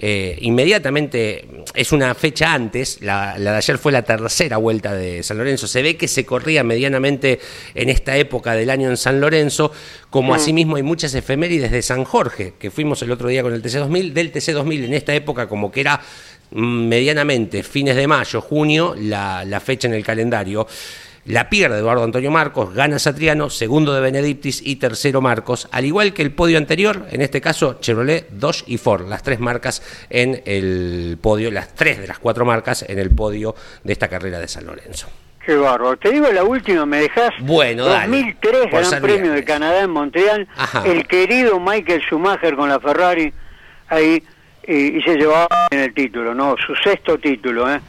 Eh, 0.00 0.38
inmediatamente, 0.42 1.48
es 1.74 1.90
una 1.90 2.14
fecha 2.14 2.52
antes, 2.54 2.98
la, 3.00 3.36
la, 3.36 3.52
de 3.52 3.56
ayer 3.56 3.78
fue 3.78 3.90
la 3.90 4.02
tercera 4.02 4.56
vuelta 4.56 4.94
de 4.94 5.22
San 5.24 5.38
Lorenzo. 5.38 5.66
Se 5.66 5.82
ve 5.82 5.96
que 5.96 6.06
se 6.06 6.24
corría 6.24 6.62
medianamente 6.62 7.40
en 7.74 7.88
esta 7.88 8.16
época 8.16 8.54
del 8.54 8.70
año 8.70 8.88
en 8.88 8.96
San 8.96 9.20
Lorenzo, 9.20 9.72
como 10.10 10.32
Mm. 10.32 10.36
asimismo 10.36 10.76
hay 10.76 10.82
muchas 10.84 11.14
efemérides 11.14 11.72
de 11.72 11.82
San 11.82 12.04
Jorge, 12.04 12.54
que 12.58 12.70
fuimos 12.70 13.02
el 13.02 13.10
otro 13.10 13.28
día 13.28 13.42
con 13.42 13.52
el 13.52 13.60
TC2000, 13.62 14.12
del 14.12 14.32
TC2000 14.32 14.84
en 14.84 14.94
esta 14.94 15.14
época 15.14 15.48
como 15.48 15.72
que 15.72 15.80
era 15.80 16.00
mm, 16.50 16.86
medianamente 16.88 17.62
fines 17.62 17.96
de 17.96 18.06
mayo, 18.06 18.40
junio, 18.40 18.94
la, 18.96 19.44
la 19.44 19.58
fecha 19.60 19.88
en 19.88 19.94
el 19.94 20.04
calendario. 20.04 20.66
La 21.28 21.50
pierde 21.50 21.76
Eduardo 21.76 22.04
Antonio 22.04 22.30
Marcos, 22.30 22.72
gana 22.72 22.98
Satriano, 22.98 23.50
segundo 23.50 23.92
de 23.92 24.00
Benedictis 24.00 24.62
y 24.64 24.76
tercero 24.76 25.20
Marcos, 25.20 25.68
al 25.72 25.84
igual 25.84 26.14
que 26.14 26.22
el 26.22 26.32
podio 26.32 26.56
anterior, 26.56 27.04
en 27.10 27.20
este 27.20 27.42
caso 27.42 27.76
Chevrolet, 27.80 28.30
Dodge 28.30 28.64
y 28.66 28.78
Ford, 28.78 29.06
las 29.06 29.22
tres 29.22 29.38
marcas 29.38 29.82
en 30.08 30.40
el 30.46 31.18
podio, 31.20 31.50
las 31.50 31.74
tres 31.74 32.00
de 32.00 32.06
las 32.06 32.18
cuatro 32.18 32.46
marcas 32.46 32.82
en 32.88 32.98
el 32.98 33.10
podio 33.10 33.54
de 33.84 33.92
esta 33.92 34.08
carrera 34.08 34.38
de 34.38 34.48
San 34.48 34.64
Lorenzo. 34.64 35.10
Qué 35.44 35.54
bárbaro. 35.54 35.98
Te 35.98 36.12
digo 36.12 36.32
la 36.32 36.44
última, 36.44 36.86
¿me 36.86 37.00
dejás? 37.00 37.34
Bueno, 37.40 37.84
dale. 37.84 38.06
2003, 38.06 38.66
Por 38.70 38.88
Gran 38.88 39.02
Premio 39.02 39.32
de. 39.32 39.44
Canadá 39.44 39.82
en 39.82 39.90
Montreal. 39.90 40.48
Ajá. 40.56 40.82
El 40.86 41.06
querido 41.06 41.60
Michael 41.60 42.00
Schumacher 42.06 42.56
con 42.56 42.70
la 42.70 42.80
Ferrari 42.80 43.30
ahí 43.88 44.22
y, 44.66 44.96
y 44.96 45.02
se 45.02 45.16
llevaba 45.16 45.68
en 45.70 45.80
el 45.80 45.92
título, 45.92 46.34
¿no? 46.34 46.56
Su 46.66 46.74
sexto 46.76 47.18
título, 47.18 47.70
¿eh? 47.70 47.80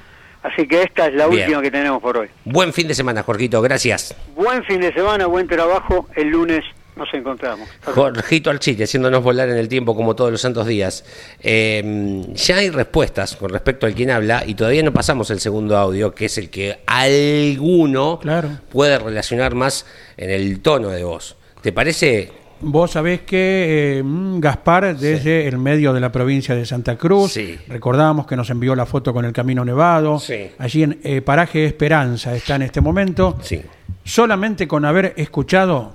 Así 0.43 0.67
que 0.67 0.83
esta 0.83 1.07
es 1.07 1.13
la 1.15 1.27
Bien. 1.27 1.43
última 1.43 1.61
que 1.61 1.71
tenemos 1.71 2.01
por 2.01 2.17
hoy. 2.17 2.29
Buen 2.45 2.71
fin 2.73 2.87
de 2.87 2.93
semana, 2.95 3.23
Jorgito, 3.23 3.61
gracias. 3.61 4.15
Buen 4.35 4.63
fin 4.63 4.79
de 4.81 4.93
semana, 4.93 5.25
buen 5.25 5.47
trabajo. 5.47 6.07
El 6.15 6.29
lunes 6.29 6.63
nos 6.95 7.13
encontramos. 7.13 7.67
Jorgito 7.83 8.49
Archite, 8.49 8.83
haciéndonos 8.85 9.21
volar 9.23 9.49
en 9.49 9.57
el 9.57 9.67
tiempo 9.67 9.95
como 9.95 10.15
todos 10.15 10.31
los 10.31 10.41
santos 10.41 10.65
días. 10.67 11.03
Eh, 11.41 12.23
ya 12.33 12.57
hay 12.57 12.69
respuestas 12.69 13.35
con 13.35 13.49
respecto 13.49 13.85
al 13.85 13.93
quien 13.93 14.11
habla 14.11 14.43
y 14.45 14.53
todavía 14.55 14.83
no 14.83 14.93
pasamos 14.93 15.29
el 15.31 15.39
segundo 15.39 15.77
audio, 15.77 16.13
que 16.13 16.25
es 16.25 16.37
el 16.37 16.49
que 16.49 16.79
alguno 16.87 18.19
Claro. 18.19 18.49
puede 18.71 18.97
relacionar 18.99 19.55
más 19.55 19.85
en 20.17 20.29
el 20.29 20.61
tono 20.61 20.89
de 20.89 21.03
voz. 21.03 21.35
¿Te 21.61 21.71
parece? 21.73 22.31
Vos 22.61 22.91
sabés 22.91 23.21
que 23.21 23.99
eh, 23.99 24.03
mm, 24.03 24.39
Gaspar, 24.39 24.97
desde 24.97 25.47
el 25.47 25.57
medio 25.57 25.93
de 25.93 25.99
la 25.99 26.11
provincia 26.11 26.55
de 26.55 26.65
Santa 26.65 26.97
Cruz, 26.97 27.31
Sí. 27.33 27.57
recordamos 27.67 28.27
que 28.27 28.35
nos 28.35 28.49
envió 28.49 28.75
la 28.75 28.85
foto 28.85 29.13
con 29.13 29.23
el 29.25 29.31
Camino 29.31 29.63
Nevado, 29.63 30.19
Sí. 30.19 30.49
allí 30.57 30.83
en 30.83 30.99
eh, 31.03 31.21
Paraje 31.21 31.65
Esperanza 31.65 32.35
está 32.35 32.55
en 32.55 32.63
este 32.63 32.81
momento, 32.81 33.37
Sí. 33.41 33.61
solamente 34.03 34.67
con 34.67 34.83
haber 34.85 35.13
escuchado 35.17 35.93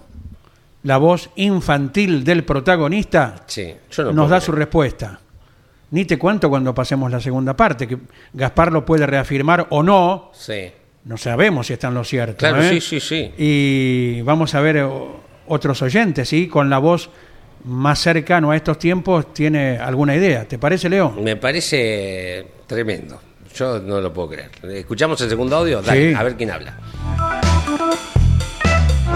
la 0.85 0.97
voz 0.97 1.31
infantil 1.37 2.25
del 2.25 2.45
protagonista, 2.45 3.45
no 3.99 4.13
nos 4.13 4.31
da 4.31 4.41
su 4.41 4.53
respuesta. 4.53 5.21
Ni 5.91 6.05
te 6.07 6.19
cuento 6.19 6.49
cuando 6.51 6.75
pasemos 6.75 7.11
la 7.11 7.21
segunda 7.21 7.55
parte, 7.55 7.87
que 7.87 7.99
Gaspar 8.33 8.73
lo 8.73 8.85
puede 8.85 9.07
reafirmar 9.07 9.67
o 9.71 9.83
no, 9.83 10.31
Sí. 10.35 10.71
no 11.05 11.17
sabemos 11.19 11.67
si 11.67 11.75
está 11.75 11.89
en 11.89 11.95
lo 11.95 12.05
cierto. 12.05 12.39
Claro, 12.39 12.63
¿eh? 12.63 12.71
sí, 12.71 12.81
sí, 12.81 13.01
sí. 13.01 13.33
Y 13.39 14.23
vamos 14.23 14.55
a 14.55 14.61
ver 14.61 14.77
eh, 14.79 14.89
otros 15.47 15.81
oyentes, 15.83 16.29
¿sí? 16.29 16.49
Con 16.49 16.69
la 16.71 16.79
voz 16.79 17.11
más 17.65 17.99
cercano 17.99 18.51
a 18.51 18.57
estos 18.57 18.79
tiempos, 18.79 19.33
¿tiene 19.33 19.79
alguna 19.79 20.15
idea? 20.15 20.47
¿Te 20.47 20.59
parece, 20.59 20.89
Leo? 20.89 21.11
Me 21.13 21.37
parece 21.37 22.47
tremendo. 22.67 23.21
Yo 23.55 23.79
no 23.79 24.01
lo 24.01 24.13
puedo 24.13 24.31
creer. 24.31 24.51
¿Escuchamos 24.71 25.21
el 25.21 25.29
segundo 25.29 25.57
audio? 25.57 25.81
Dale, 25.81 26.11
Sí. 26.11 26.15
a 26.15 26.23
ver 26.23 26.37
quién 26.37 26.51
habla. 26.51 26.77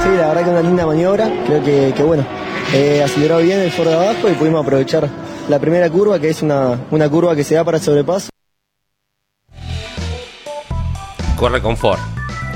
Sí, 0.02 0.08
la 0.16 0.28
verdad 0.28 0.44
que 0.44 0.50
una 0.50 0.62
linda 0.62 0.86
maniobra. 0.86 1.28
Creo 1.46 1.62
que, 1.64 1.92
que 1.96 2.02
bueno, 2.02 2.24
eh, 2.72 3.02
aceleró 3.02 3.38
bien 3.38 3.58
el 3.60 3.70
Ford 3.72 3.88
de 3.88 3.94
abajo 3.94 4.28
y 4.28 4.34
pudimos 4.34 4.62
aprovechar 4.64 5.08
la 5.48 5.58
primera 5.58 5.90
curva, 5.90 6.18
que 6.20 6.28
es 6.28 6.40
una, 6.42 6.78
una 6.90 7.08
curva 7.08 7.34
que 7.34 7.42
se 7.44 7.56
da 7.56 7.64
para 7.64 7.78
sobrepaso. 7.78 8.28
Corre 11.36 11.60
con 11.60 11.76
Ford. 11.76 11.98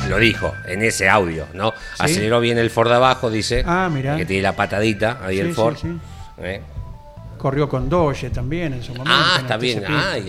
Lo 0.08 0.18
dijo 0.18 0.54
en 0.66 0.82
ese 0.82 1.08
audio, 1.08 1.46
¿no? 1.54 1.72
Aceleró 1.98 2.40
bien 2.40 2.58
el 2.58 2.70
Ford 2.70 2.92
abajo, 2.92 3.30
dice. 3.30 3.62
Ah, 3.66 3.88
mirá. 3.92 4.16
Que 4.16 4.26
tiene 4.26 4.42
la 4.42 4.52
patadita 4.54 5.18
ahí 5.24 5.36
Sí, 5.36 5.40
el 5.40 5.54
Ford. 5.54 5.76
sí. 5.76 5.88
¿Eh? 6.38 6.60
Corrió 7.38 7.68
con 7.68 7.88
Doge 7.88 8.30
también 8.30 8.72
en 8.74 8.82
su 8.84 8.92
momento. 8.94 9.12
Ah, 9.12 9.38
está 9.40 9.56
bien. 9.56 9.82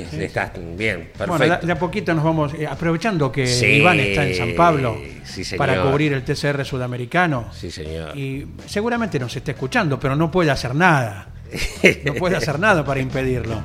Sí. 0.09 0.23
está 0.23 0.51
bien. 0.55 1.12
Bueno, 1.15 1.38
de, 1.38 1.47
Perfecto. 1.47 1.71
a 1.73 1.75
poquito 1.75 2.13
nos 2.15 2.23
vamos, 2.23 2.53
eh, 2.55 2.65
aprovechando 2.65 3.31
que 3.31 3.43
Iván 3.77 3.99
está 3.99 4.25
en 4.25 4.36
San 4.36 4.55
Pablo 4.55 4.97
para 5.57 5.83
cubrir 5.83 6.13
el 6.13 6.23
TCR 6.23 6.65
sudamericano. 6.65 7.49
Sí, 7.53 7.69
señor. 7.69 8.17
Y 8.17 8.47
seguramente 8.65 9.19
nos 9.19 9.36
está 9.36 9.51
escuchando, 9.51 9.99
pero 9.99 10.15
no 10.15 10.31
puede 10.31 10.49
hacer 10.49 10.73
nada. 10.73 11.27
No 12.05 12.13
puede 12.15 12.35
hacer 12.35 12.59
nada 12.59 12.83
para 12.83 12.99
impedirlo. 12.99 13.63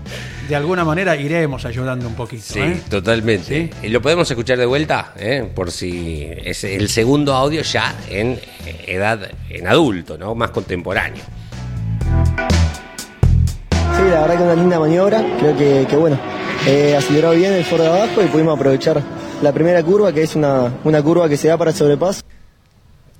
De 0.48 0.56
alguna 0.56 0.84
manera 0.84 1.16
iremos 1.16 1.64
ayudando 1.64 2.08
un 2.08 2.14
poquito. 2.14 2.42
Sí, 2.44 2.60
¿eh? 2.60 2.80
totalmente. 2.88 3.70
Sí. 3.72 3.86
¿Y 3.86 3.88
lo 3.88 4.00
podemos 4.00 4.30
escuchar 4.30 4.58
de 4.58 4.66
vuelta? 4.66 5.12
¿eh? 5.18 5.48
Por 5.54 5.70
si 5.70 6.28
es 6.44 6.64
el 6.64 6.88
segundo 6.88 7.34
audio 7.34 7.62
ya 7.62 7.94
en 8.08 8.38
edad, 8.86 9.30
en 9.50 9.66
adulto, 9.66 10.16
¿no? 10.16 10.34
Más 10.34 10.50
contemporáneo. 10.50 11.22
Sí, 13.96 14.04
la 14.10 14.20
verdad 14.22 14.36
que 14.36 14.42
una 14.42 14.54
linda 14.54 14.78
maniobra. 14.78 15.24
Creo 15.38 15.56
que, 15.56 15.86
que 15.88 15.96
bueno, 15.96 16.18
eh, 16.66 16.94
aceleró 16.96 17.32
bien 17.32 17.52
el 17.52 17.64
Ford 17.64 17.80
de 17.80 17.88
abajo 17.88 18.22
y 18.22 18.26
pudimos 18.26 18.56
aprovechar 18.56 19.02
la 19.42 19.52
primera 19.52 19.82
curva, 19.82 20.12
que 20.12 20.22
es 20.22 20.34
una, 20.36 20.72
una 20.84 21.02
curva 21.02 21.28
que 21.28 21.36
se 21.36 21.48
da 21.48 21.56
para 21.56 21.72
sobrepaso. 21.72 22.22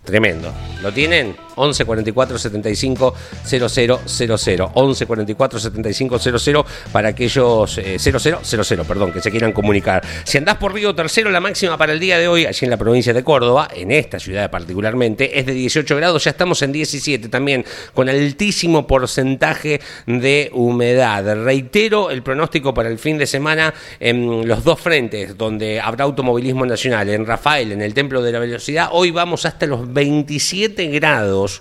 Tremendo. 0.04 0.52
¿Lo 0.83 0.92
tienen? 0.92 1.37
11 1.59 1.85
44 1.85 2.38
75 2.38 3.14
00 3.44 3.68
00. 4.07 4.71
11 4.75 5.07
44 5.07 5.61
75 5.61 6.18
00 6.18 6.66
para 6.92 7.09
aquellos 7.09 7.79
eh, 7.79 7.99
00 7.99 8.40
00, 8.42 8.85
perdón, 8.85 9.12
que 9.12 9.21
se 9.21 9.31
quieran 9.31 9.53
comunicar. 9.53 10.03
Si 10.25 10.38
andás 10.38 10.57
por 10.57 10.75
Río 10.75 10.94
Tercero, 10.94 11.31
la 11.31 11.40
máxima 11.40 11.77
para 11.77 11.92
el 11.92 12.01
día 12.01 12.18
de 12.18 12.29
hoy, 12.29 12.47
allí 12.47 12.64
en 12.64 12.71
la 12.71 12.77
provincia 12.77 13.12
de 13.12 13.23
Córdoba, 13.25 13.68
en 13.75 13.90
esta 13.90 14.18
ciudad 14.18 14.51
particularmente, 14.51 15.38
es 15.38 15.47
de 15.47 15.53
18 15.53 15.97
grados. 15.97 16.25
Ya 16.25 16.31
estamos 16.31 16.62
en 16.62 16.73
17 16.73 17.29
también, 17.29 17.64
con 17.94 18.09
altísimo 18.09 18.87
porcentaje 18.87 19.81
de 20.07 20.51
humedad. 20.53 21.42
Reitero 21.44 22.11
el 22.11 22.23
pronóstico 22.23 22.75
para 22.75 22.88
el 22.88 22.99
fin 22.99 23.18
de 23.18 23.27
semana 23.27 23.75
en 24.01 24.47
los 24.47 24.64
dos 24.64 24.81
frentes, 24.81 25.37
donde 25.37 25.81
habrá 25.81 26.05
automovilismo 26.05 26.66
nacional, 26.66 27.09
en 27.09 27.27
Rafael, 27.27 27.73
en 27.73 27.83
el 27.83 27.94
Templo 27.94 28.23
de 28.23 28.33
la 28.33 28.38
Velocidad. 28.38 28.88
Hoy 28.92 29.11
vamos 29.11 29.44
hasta 29.47 29.66
los 29.66 29.92
27 29.92 30.87
grados. 30.88 31.47
nós 31.48 31.61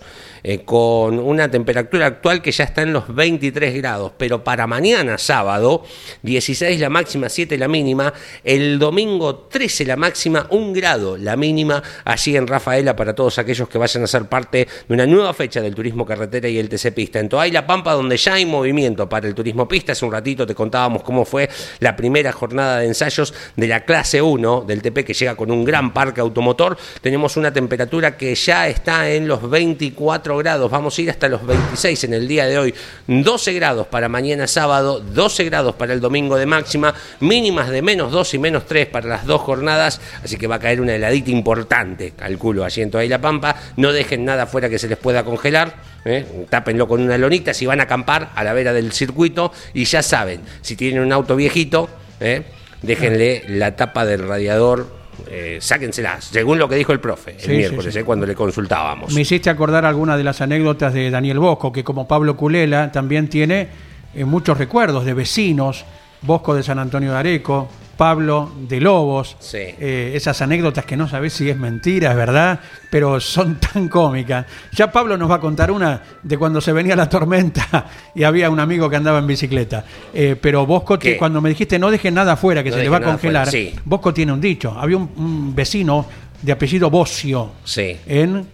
eh, 0.50 0.64
con 0.64 1.20
una 1.20 1.52
temperatura 1.52 2.06
actual 2.06 2.42
que 2.42 2.54
ya 2.54 2.64
está 2.64 2.82
en 2.82 2.94
los 2.94 3.14
23 3.14 3.76
grados, 3.76 4.14
pero 4.18 4.46
para 4.46 4.66
mañana 4.66 5.18
sábado 5.18 5.84
16 6.22 6.80
la 6.80 6.90
máxima, 6.90 7.28
7 7.28 7.58
la 7.58 7.68
mínima, 7.68 8.14
el 8.46 8.80
domingo 8.80 9.36
13 9.36 9.84
la 9.84 9.98
máxima, 9.98 10.48
1 10.50 10.72
grado 10.72 11.18
la 11.18 11.36
mínima 11.36 11.84
allí 12.06 12.38
en 12.38 12.48
Rafaela 12.48 12.96
para 12.96 13.13
todos 13.13 13.40
aquellos 13.40 13.67
que 13.67 13.78
vayan 13.78 14.06
a 14.06 14.08
ser 14.08 14.30
parte 14.30 14.69
de 14.88 14.94
una 14.94 15.06
nueva 15.06 15.34
fecha 15.34 15.60
del 15.60 15.76
turismo 15.76 16.06
carretera 16.06 16.48
y 16.48 16.58
el 16.58 16.69
TC 16.69 16.94
Pista. 16.94 17.19
En 17.19 17.28
Toay 17.28 17.52
La 17.52 17.67
Pampa 17.67 17.92
donde 17.92 18.15
ya 18.15 18.36
hay 18.36 18.46
movimiento 18.46 19.10
para 19.10 19.28
el 19.28 19.36
turismo 19.36 19.67
pista, 19.67 19.92
hace 19.92 20.06
un 20.06 20.13
ratito 20.13 20.48
te 20.48 20.56
contábamos 20.56 21.04
cómo 21.04 21.26
fue 21.26 21.50
la 21.82 21.98
primera 21.98 22.32
jornada 22.32 22.80
de 22.80 22.88
ensayos 22.88 23.34
de 23.58 23.67
la 23.67 23.84
clase 23.84 24.21
1 24.21 24.63
del 24.65 24.82
TP 24.82 25.04
que 25.04 25.13
llega 25.13 25.36
con 25.36 25.52
un 25.52 25.65
gran 25.65 25.94
parque 25.94 26.21
automotor, 26.21 26.78
tenemos 27.02 27.36
una 27.36 27.52
temperatura 27.52 28.15
que 28.15 28.34
ya 28.34 28.69
está 28.69 29.10
en 29.10 29.28
los 29.28 29.50
24 29.50 30.37
24 30.38 30.44
grados, 30.44 30.71
vamos 30.71 30.98
a 30.98 31.02
ir 31.02 31.10
hasta 31.10 31.27
los 31.27 31.46
26 31.46 32.04
en 32.06 32.13
el 32.13 32.27
día 32.27 32.46
de 32.46 32.58
hoy, 32.58 32.73
12 33.08 33.54
grados 33.54 33.88
para 33.88 34.10
mañana 34.10 34.48
sábado, 34.48 35.00
12 35.00 35.44
grados 35.46 35.75
para 35.75 35.94
el 35.94 36.00
domingo 36.00 36.38
de 36.38 36.46
máxima, 36.46 36.94
mínimas 37.19 37.69
de 37.69 37.81
menos 37.81 38.12
2 38.12 38.35
y 38.35 38.40
menos 38.40 38.65
3 38.65 38.88
para 38.88 39.08
las 39.08 39.25
dos 39.25 39.42
jornadas, 39.42 40.00
así 40.23 40.38
que 40.38 40.48
va 40.48 40.56
a 40.56 40.60
caer 40.60 40.81
una 40.81 40.96
heladita 40.96 41.31
importante, 41.31 42.12
calculo, 42.12 42.65
en 42.67 42.92
toda 42.92 43.04
La 43.06 43.19
Pampa, 43.19 43.56
no 43.77 43.92
dejen 43.92 44.25
nada 44.25 44.46
fuera 44.46 44.69
que 44.69 44.79
se 44.79 44.88
les 44.88 44.98
pueda 44.98 45.23
congelar, 45.23 45.75
¿eh? 46.06 46.46
tápenlo 46.50 46.88
con 46.88 47.02
una 47.02 47.17
lonita 47.17 47.54
si 47.54 47.65
van 47.65 47.79
a 47.79 47.83
acampar 47.83 48.31
a 48.35 48.44
la 48.44 48.54
vera 48.54 48.73
del 48.73 48.92
circuito 48.92 49.52
y 49.73 49.85
ya 49.85 50.04
saben, 50.04 50.42
si 50.62 50.75
tienen 50.75 51.02
un 51.02 51.12
auto 51.12 51.35
viejito, 51.35 51.90
¿eh? 52.19 52.44
déjenle 52.81 53.44
la 53.48 53.75
tapa 53.75 54.06
del 54.06 54.27
radiador 54.27 54.96
eh, 55.30 55.58
sáquensela, 55.62 56.22
según 56.22 56.60
lo 56.60 56.68
que 56.70 56.76
dijo 56.76 56.92
el 56.94 57.00
profe 57.00 57.32
el 57.32 57.40
Sí, 57.40 57.46
sí, 57.48 57.52
miércoles, 57.58 57.94
sí. 57.94 58.00
eh, 58.00 58.04
cuando 58.04 58.26
le 58.26 58.36
consultábamos. 58.36 59.13
Me 59.13 59.22
hiciste 59.22 59.50
acordar 59.50 59.86
algunas 59.86 60.18
de 60.18 60.24
las 60.24 60.42
anécdotas 60.42 60.94
de 60.94 61.10
Daniel 61.10 61.40
Bosco, 61.40 61.72
que 61.72 61.84
como 61.84 62.08
Pablo 62.08 62.36
Culela 62.38 62.92
también 62.92 63.28
tiene 63.30 63.68
eh, 64.13 64.26
muchos 64.26 64.58
recuerdos 64.58 65.06
de 65.06 65.13
vecinos, 65.13 65.86
Bosco 66.22 66.54
de 66.56 66.63
San 66.63 66.80
Antonio 66.80 67.12
de 67.12 67.18
Areco, 67.18 67.68
Pablo 67.98 68.52
de 68.67 68.79
Lobos, 68.79 69.35
Sí. 69.39 69.58
eh, 69.58 70.12
esas 70.15 70.41
anécdotas 70.41 70.85
que 70.85 70.95
no 70.95 71.08
sabés 71.10 71.33
si 71.33 71.50
es 71.50 71.58
mentira, 71.58 72.12
es 72.12 72.15
verdad, 72.15 72.60
pero 72.91 73.19
son 73.19 73.56
tan 73.73 73.87
cómicas. 73.89 74.45
Ya 74.73 74.91
Pablo 74.91 75.17
nos 75.17 75.29
va 75.29 75.35
a 75.35 75.39
contar 75.39 75.71
una 75.71 76.02
de 76.23 76.37
cuando 76.37 76.62
se 76.62 76.71
venía 76.71 76.95
la 76.95 77.10
tormenta 77.10 77.87
y 78.15 78.23
había 78.23 78.50
un 78.50 78.60
amigo 78.60 78.89
que 78.89 78.95
andaba 78.95 79.19
en 79.19 79.27
bicicleta. 79.27 79.83
Eh, 80.13 80.35
pero 80.39 80.65
Bosco, 80.65 81.00
cuando 81.17 81.41
me 81.41 81.50
dijiste 81.50 81.79
no 81.79 81.89
dejes 81.91 82.13
nada 82.13 82.33
afuera, 82.33 82.63
que 82.63 82.69
No 82.69 82.77
se 82.77 82.83
le 82.83 82.89
va 82.89 82.98
a 82.98 83.02
congelar, 83.02 83.50
sí. 83.50 83.73
Bosco 83.83 84.13
tiene 84.13 84.31
un 84.31 84.39
dicho. 84.41 84.71
Había 84.77 84.98
un, 84.98 85.10
un 85.17 85.56
vecino 85.56 86.06
de 86.41 86.52
apellido 86.52 86.89
Bocio 86.91 87.52
Sí. 87.63 87.98
en 88.06 88.45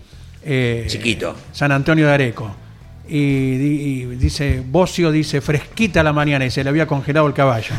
eh, 0.46 0.86
Chiquito. 0.88 1.36
San 1.52 1.72
Antonio 1.72 2.08
de 2.08 2.14
Areco. 2.14 2.56
Y, 3.08 3.18
y 3.18 4.06
dice, 4.16 4.64
Bocio 4.66 5.12
dice, 5.12 5.42
fresquita 5.42 6.02
la 6.04 6.14
mañana 6.14 6.46
y 6.46 6.50
se 6.52 6.64
le 6.64 6.70
había 6.70 6.88
congelado 6.88 7.28
el 7.28 7.34
caballo. 7.34 7.74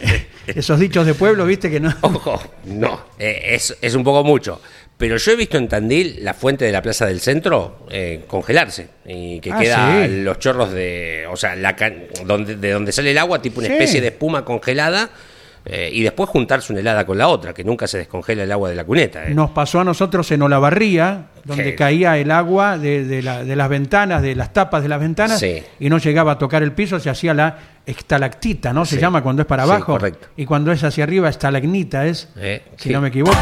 Esos 0.54 0.78
dichos 0.80 1.06
de 1.06 1.14
pueblo, 1.14 1.44
viste 1.46 1.70
que 1.70 1.80
no. 1.80 1.94
Ojo, 2.02 2.40
no, 2.64 3.04
eh, 3.18 3.42
es, 3.50 3.76
es 3.80 3.94
un 3.94 4.04
poco 4.04 4.22
mucho. 4.24 4.60
Pero 4.98 5.18
yo 5.18 5.32
he 5.32 5.36
visto 5.36 5.58
en 5.58 5.68
Tandil 5.68 6.24
la 6.24 6.32
fuente 6.32 6.64
de 6.64 6.72
la 6.72 6.80
plaza 6.80 7.04
del 7.06 7.20
centro 7.20 7.86
eh, 7.90 8.24
congelarse 8.26 8.88
y 9.04 9.40
que 9.40 9.52
Ah, 9.52 9.58
queda 9.60 10.06
sí. 10.06 10.22
los 10.22 10.38
chorros 10.38 10.72
de, 10.72 11.26
o 11.30 11.36
sea, 11.36 11.54
la 11.54 11.76
can- 11.76 12.04
donde, 12.24 12.56
de 12.56 12.70
donde 12.70 12.92
sale 12.92 13.10
el 13.10 13.18
agua, 13.18 13.42
tipo 13.42 13.58
una 13.60 13.66
Sí. 13.68 13.74
especie 13.74 14.00
de 14.00 14.06
espuma 14.08 14.44
congelada 14.46 15.10
eh, 15.68 15.90
y 15.92 16.02
después 16.02 16.30
juntarse 16.30 16.72
una 16.72 16.80
helada 16.80 17.04
con 17.04 17.18
la 17.18 17.26
otra, 17.28 17.52
que 17.52 17.64
nunca 17.64 17.86
se 17.88 17.98
descongela 17.98 18.44
el 18.44 18.52
agua 18.52 18.68
de 18.70 18.76
la 18.76 18.84
cuneta. 18.84 19.26
eh. 19.26 19.34
Nos 19.34 19.50
pasó 19.50 19.80
a 19.80 19.84
nosotros 19.84 20.30
en 20.30 20.42
Olavarría, 20.42 21.26
donde 21.44 21.70
Sí. 21.70 21.76
caía 21.76 22.16
el 22.18 22.30
agua 22.30 22.78
de, 22.78 23.04
de 23.04 23.20
la- 23.22 23.42
de 23.44 23.56
las 23.56 23.68
ventanas, 23.68 24.22
de 24.22 24.34
las 24.36 24.52
tapas 24.52 24.82
de 24.82 24.88
las 24.88 25.00
ventanas, 25.00 25.40
Sí. 25.40 25.62
y 25.80 25.88
no 25.90 25.98
llegaba 25.98 26.32
a 26.32 26.38
tocar 26.38 26.62
el 26.62 26.72
piso, 26.72 26.98
se 27.00 27.10
hacía 27.10 27.34
la 27.34 27.58
estalactita, 27.84 28.72
¿no? 28.72 28.84
Se 28.84 28.94
Sí. 28.96 29.00
llama 29.00 29.22
cuando 29.22 29.42
es 29.42 29.46
para 29.48 29.64
Sí, 29.64 29.70
abajo. 29.70 29.86
correcto. 29.92 30.28
Y 30.36 30.44
cuando 30.46 30.70
es 30.72 30.82
hacia 30.84 31.04
arriba, 31.04 31.28
estalagmita 31.28 32.06
es, 32.06 32.28
Eh, 32.36 32.62
si 32.76 32.88
sí. 32.88 32.94
no 32.94 33.00
me 33.00 33.08
equivoco. 33.08 33.36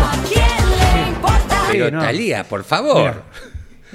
Pero 1.71 1.87
Sí, 1.87 1.93
no. 1.93 2.01
Talía, 2.01 2.45
por 2.45 2.65
favor. 2.65 2.99
Mira. 3.01 3.15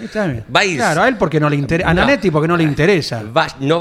Está 0.03 0.27
bien. 0.27 0.43
Va 0.55 0.61
a 0.61 0.65
ir- 0.65 0.77
Claro, 0.77 1.01
a 1.03 1.07
él 1.07 1.17
porque 1.17 1.39
no 1.39 1.49
le 1.49 1.55
interesa. 1.55 1.89
A 1.89 1.93
No. 1.93 2.01
Nanetti 2.01 2.31
porque 2.31 2.47
no 2.47 2.55
le 2.57 2.63
interesa. 2.63 3.21
Va- 3.35 3.47
no 3.59 3.79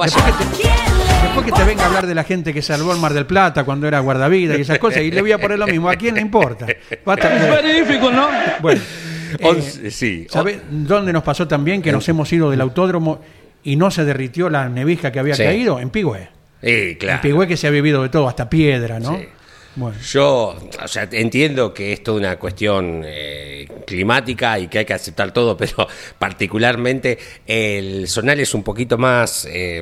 después 1.39 1.47
que 1.47 1.53
te 1.65 1.67
venga 1.69 1.83
a 1.85 1.87
hablar 1.87 2.07
de 2.07 2.15
la 2.15 2.25
gente 2.25 2.53
que 2.55 2.63
salvó 2.63 2.93
el 2.93 2.99
Mar 3.01 3.13
del 3.15 3.27
Plata 3.27 3.65
cuando 3.65 3.87
era 3.87 4.01
guardavidas 4.01 4.59
y 4.59 4.63
esas 4.63 4.79
cosas, 4.79 5.03
y 5.03 5.11
le 5.11 5.21
voy 5.21 5.33
a 5.33 5.39
poner 5.39 5.59
lo 5.59 5.67
mismo. 5.67 5.89
¿A 5.89 5.97
quién 5.97 6.15
le 6.17 6.21
importa? 6.21 6.67
Va 7.07 7.15
a 7.15 7.17
estar- 7.17 7.49
Magnífico, 7.51 8.11
¿no? 8.11 8.29
Bueno, 8.61 8.81
Once- 9.43 9.91
sí. 9.91 10.27
¿sabés 10.31 10.59
dónde 10.71 11.13
nos 11.13 11.23
pasó 11.23 11.47
también 11.47 11.83
que 11.83 11.93
nos 11.93 12.09
hemos 12.09 12.33
ido 12.33 12.51
del 12.51 12.61
autódromo 12.61 13.21
y 13.63 13.77
no 13.77 13.91
se 13.91 14.05
derritió 14.05 14.49
la 14.51 14.69
nevija 14.69 15.13
que 15.13 15.19
había 15.19 15.35
Sí. 15.35 15.43
caído? 15.45 15.81
En 15.81 15.91
Pigüé. 15.91 16.29
Eh, 16.63 16.97
claro. 16.99 17.17
En 17.17 17.23
Pigüé 17.23 17.47
que 17.47 17.57
se 17.57 17.67
ha 17.67 17.71
vivido 17.71 18.03
de 18.03 18.09
todo, 18.09 18.29
hasta 18.29 18.49
piedra, 18.49 18.99
¿no? 18.99 19.17
Sí. 19.17 19.29
Bueno. 19.77 19.97
Yo, 20.11 20.57
o 20.83 20.89
sea, 20.89 21.07
entiendo 21.13 21.73
que 21.73 21.93
es 21.93 22.03
toda 22.03 22.19
una 22.19 22.37
cuestión 22.37 23.03
eh, 23.05 23.69
climática 23.87 24.59
y 24.59 24.67
que 24.67 24.81
hay 24.81 24.85
que 24.85 24.95
aceptar 24.95 25.31
todo, 25.31 25.57
pero 25.57 25.87
particularmente 26.19 27.17
el 27.47 28.09
zonal 28.09 28.41
es 28.41 28.55
un 28.55 28.65
poquito 28.65 28.99
más 28.99 29.47
eh, 29.49 29.81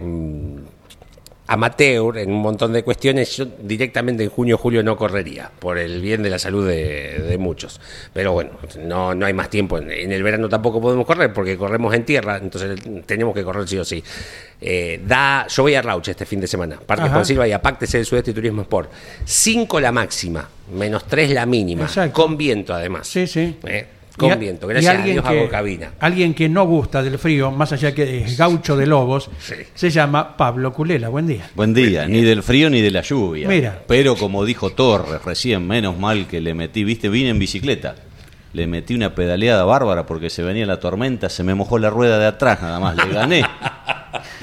amateur 1.49 2.18
en 2.18 2.32
un 2.32 2.40
montón 2.40 2.72
de 2.72 2.82
cuestiones. 2.82 3.36
Yo 3.36 3.47
directamente 3.61 4.24
en 4.24 4.30
junio 4.30 4.57
o 4.57 4.59
julio 4.59 4.82
no 4.82 4.97
correría, 4.97 5.51
por 5.59 5.78
el 5.78 6.01
bien 6.01 6.22
de 6.22 6.30
la 6.30 6.38
salud 6.38 6.66
de, 6.66 7.20
de 7.20 7.38
muchos. 7.38 7.80
Pero 8.12 8.32
bueno, 8.32 8.51
no, 8.80 9.14
no 9.14 9.26
hay 9.26 9.32
más 9.32 9.51
tiempo. 9.51 9.78
En, 9.78 9.90
en 9.90 10.12
el 10.12 10.22
verano 10.22 10.49
tampoco 10.49 10.80
podemos 10.80 11.07
correr 11.07 11.32
porque 11.32 11.57
corremos 11.57 11.94
en 11.94 12.05
tierra, 12.05 12.38
entonces 12.38 12.80
tenemos 13.07 13.34
que 13.34 13.44
correr 13.44 13.68
sí 13.68 13.78
o 13.78 13.84
sí. 13.84 14.03
Eh, 14.61 15.01
da, 15.07 15.47
yo 15.49 15.62
voy 15.64 15.74
a 15.74 15.82
Rauch 15.82 16.09
este 16.09 16.24
fin 16.24 16.40
de 16.40 16.47
semana, 16.47 16.78
Parque. 16.84 17.09
Juan 17.09 17.26
Silva 17.26 17.47
y 17.47 17.53
a 17.53 17.61
Pactes 17.61 17.92
del 17.92 18.07
Sudeste 18.07 18.30
y 18.30 18.34
Turismo 18.34 18.62
Sport. 18.62 18.90
5 19.24 19.80
la 19.80 19.92
máxima, 19.92 20.49
menos 20.74 21.05
3 21.05 21.30
la 21.32 21.44
mínima, 21.47 21.84
Exacto. 21.84 22.12
con 22.14 22.36
viento 22.36 22.72
además. 22.72 23.07
Sí, 23.07 23.26
sí. 23.26 23.57
Eh, 23.66 23.86
con 24.17 24.33
a- 24.33 24.37
viento, 24.37 24.67
y 24.67 24.71
gracias 24.71 24.95
a 24.95 24.97
alguien 24.99 25.14
Dios 25.17 25.25
que- 25.29 25.39
hago 25.41 25.49
cabina. 25.49 25.91
Alguien 26.01 26.35
que 26.35 26.49
no 26.49 26.64
gusta 26.67 27.03
del 27.03 27.19
frío, 27.19 27.51
más 27.51 27.73
allá 27.73 27.95
que 27.95 28.23
es 28.25 28.37
gaucho 28.37 28.77
de 28.77 28.87
lobos, 28.87 29.31
Sí. 29.41 29.55
se 29.75 29.91
llama 29.91 30.37
Pablo 30.37 30.73
Culela. 30.73 31.09
Buen 31.09 31.27
día. 31.27 31.51
Buen 31.55 31.75
día, 31.75 32.07
ni 32.09 32.23
del 32.23 32.43
frío 32.43 32.71
ni 32.71 32.81
de 32.81 32.91
la 32.91 33.03
lluvia. 33.03 33.49
Mira. 33.49 33.83
Pero 33.87 34.17
como 34.17 34.45
dijo 34.45 34.71
Torres 34.71 35.23
recién, 35.25 35.67
menos 35.67 35.99
mal 35.99 36.27
que 36.27 36.41
le 36.41 36.55
metí, 36.55 36.85
viste, 36.85 37.09
vine 37.09 37.31
en 37.31 37.39
bicicleta. 37.39 37.95
Le 38.53 38.67
metí 38.67 38.95
una 38.95 39.14
pedaleada 39.14 39.64
bárbara 39.64 40.07
porque 40.07 40.31
se 40.31 40.43
venía 40.43 40.64
la 40.64 40.81
tormenta, 40.81 41.29
se 41.29 41.43
me 41.45 41.55
mojó 41.55 41.79
la 41.79 41.91
rueda 41.91 42.19
de 42.19 42.27
atrás 42.27 42.62
nada 42.62 42.81
más, 42.81 42.97
le 42.97 43.12
gané. 43.12 43.43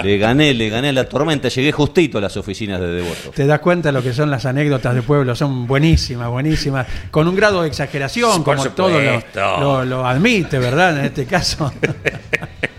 le 0.03 0.17
gané, 0.17 0.53
le 0.53 0.69
gané 0.69 0.89
a 0.89 0.93
la 0.93 1.05
tormenta, 1.05 1.47
llegué 1.49 1.71
justito 1.71 2.17
a 2.17 2.21
las 2.21 2.35
oficinas 2.37 2.79
de 2.79 2.87
Devoto. 2.87 3.31
Te 3.35 3.45
das 3.45 3.59
cuenta 3.59 3.91
lo 3.91 4.01
que 4.03 4.13
son 4.13 4.29
las 4.31 4.45
anécdotas 4.45 4.93
de 4.95 5.01
pueblo, 5.01 5.35
son 5.35 5.65
buenísimas, 5.67 6.29
buenísimas, 6.29 6.87
con 7.11 7.27
un 7.27 7.35
grado 7.35 7.61
de 7.63 7.67
exageración, 7.69 8.43
Por 8.43 8.57
como 8.57 8.69
todo 8.71 8.89
lo, 8.89 9.13
supuesto. 9.15 9.59
lo- 9.59 9.85
lo 9.85 10.05
admite, 10.07 10.59
¿verdad? 10.59 10.99
En 10.99 11.05
este 11.05 11.25
caso, 11.25 11.71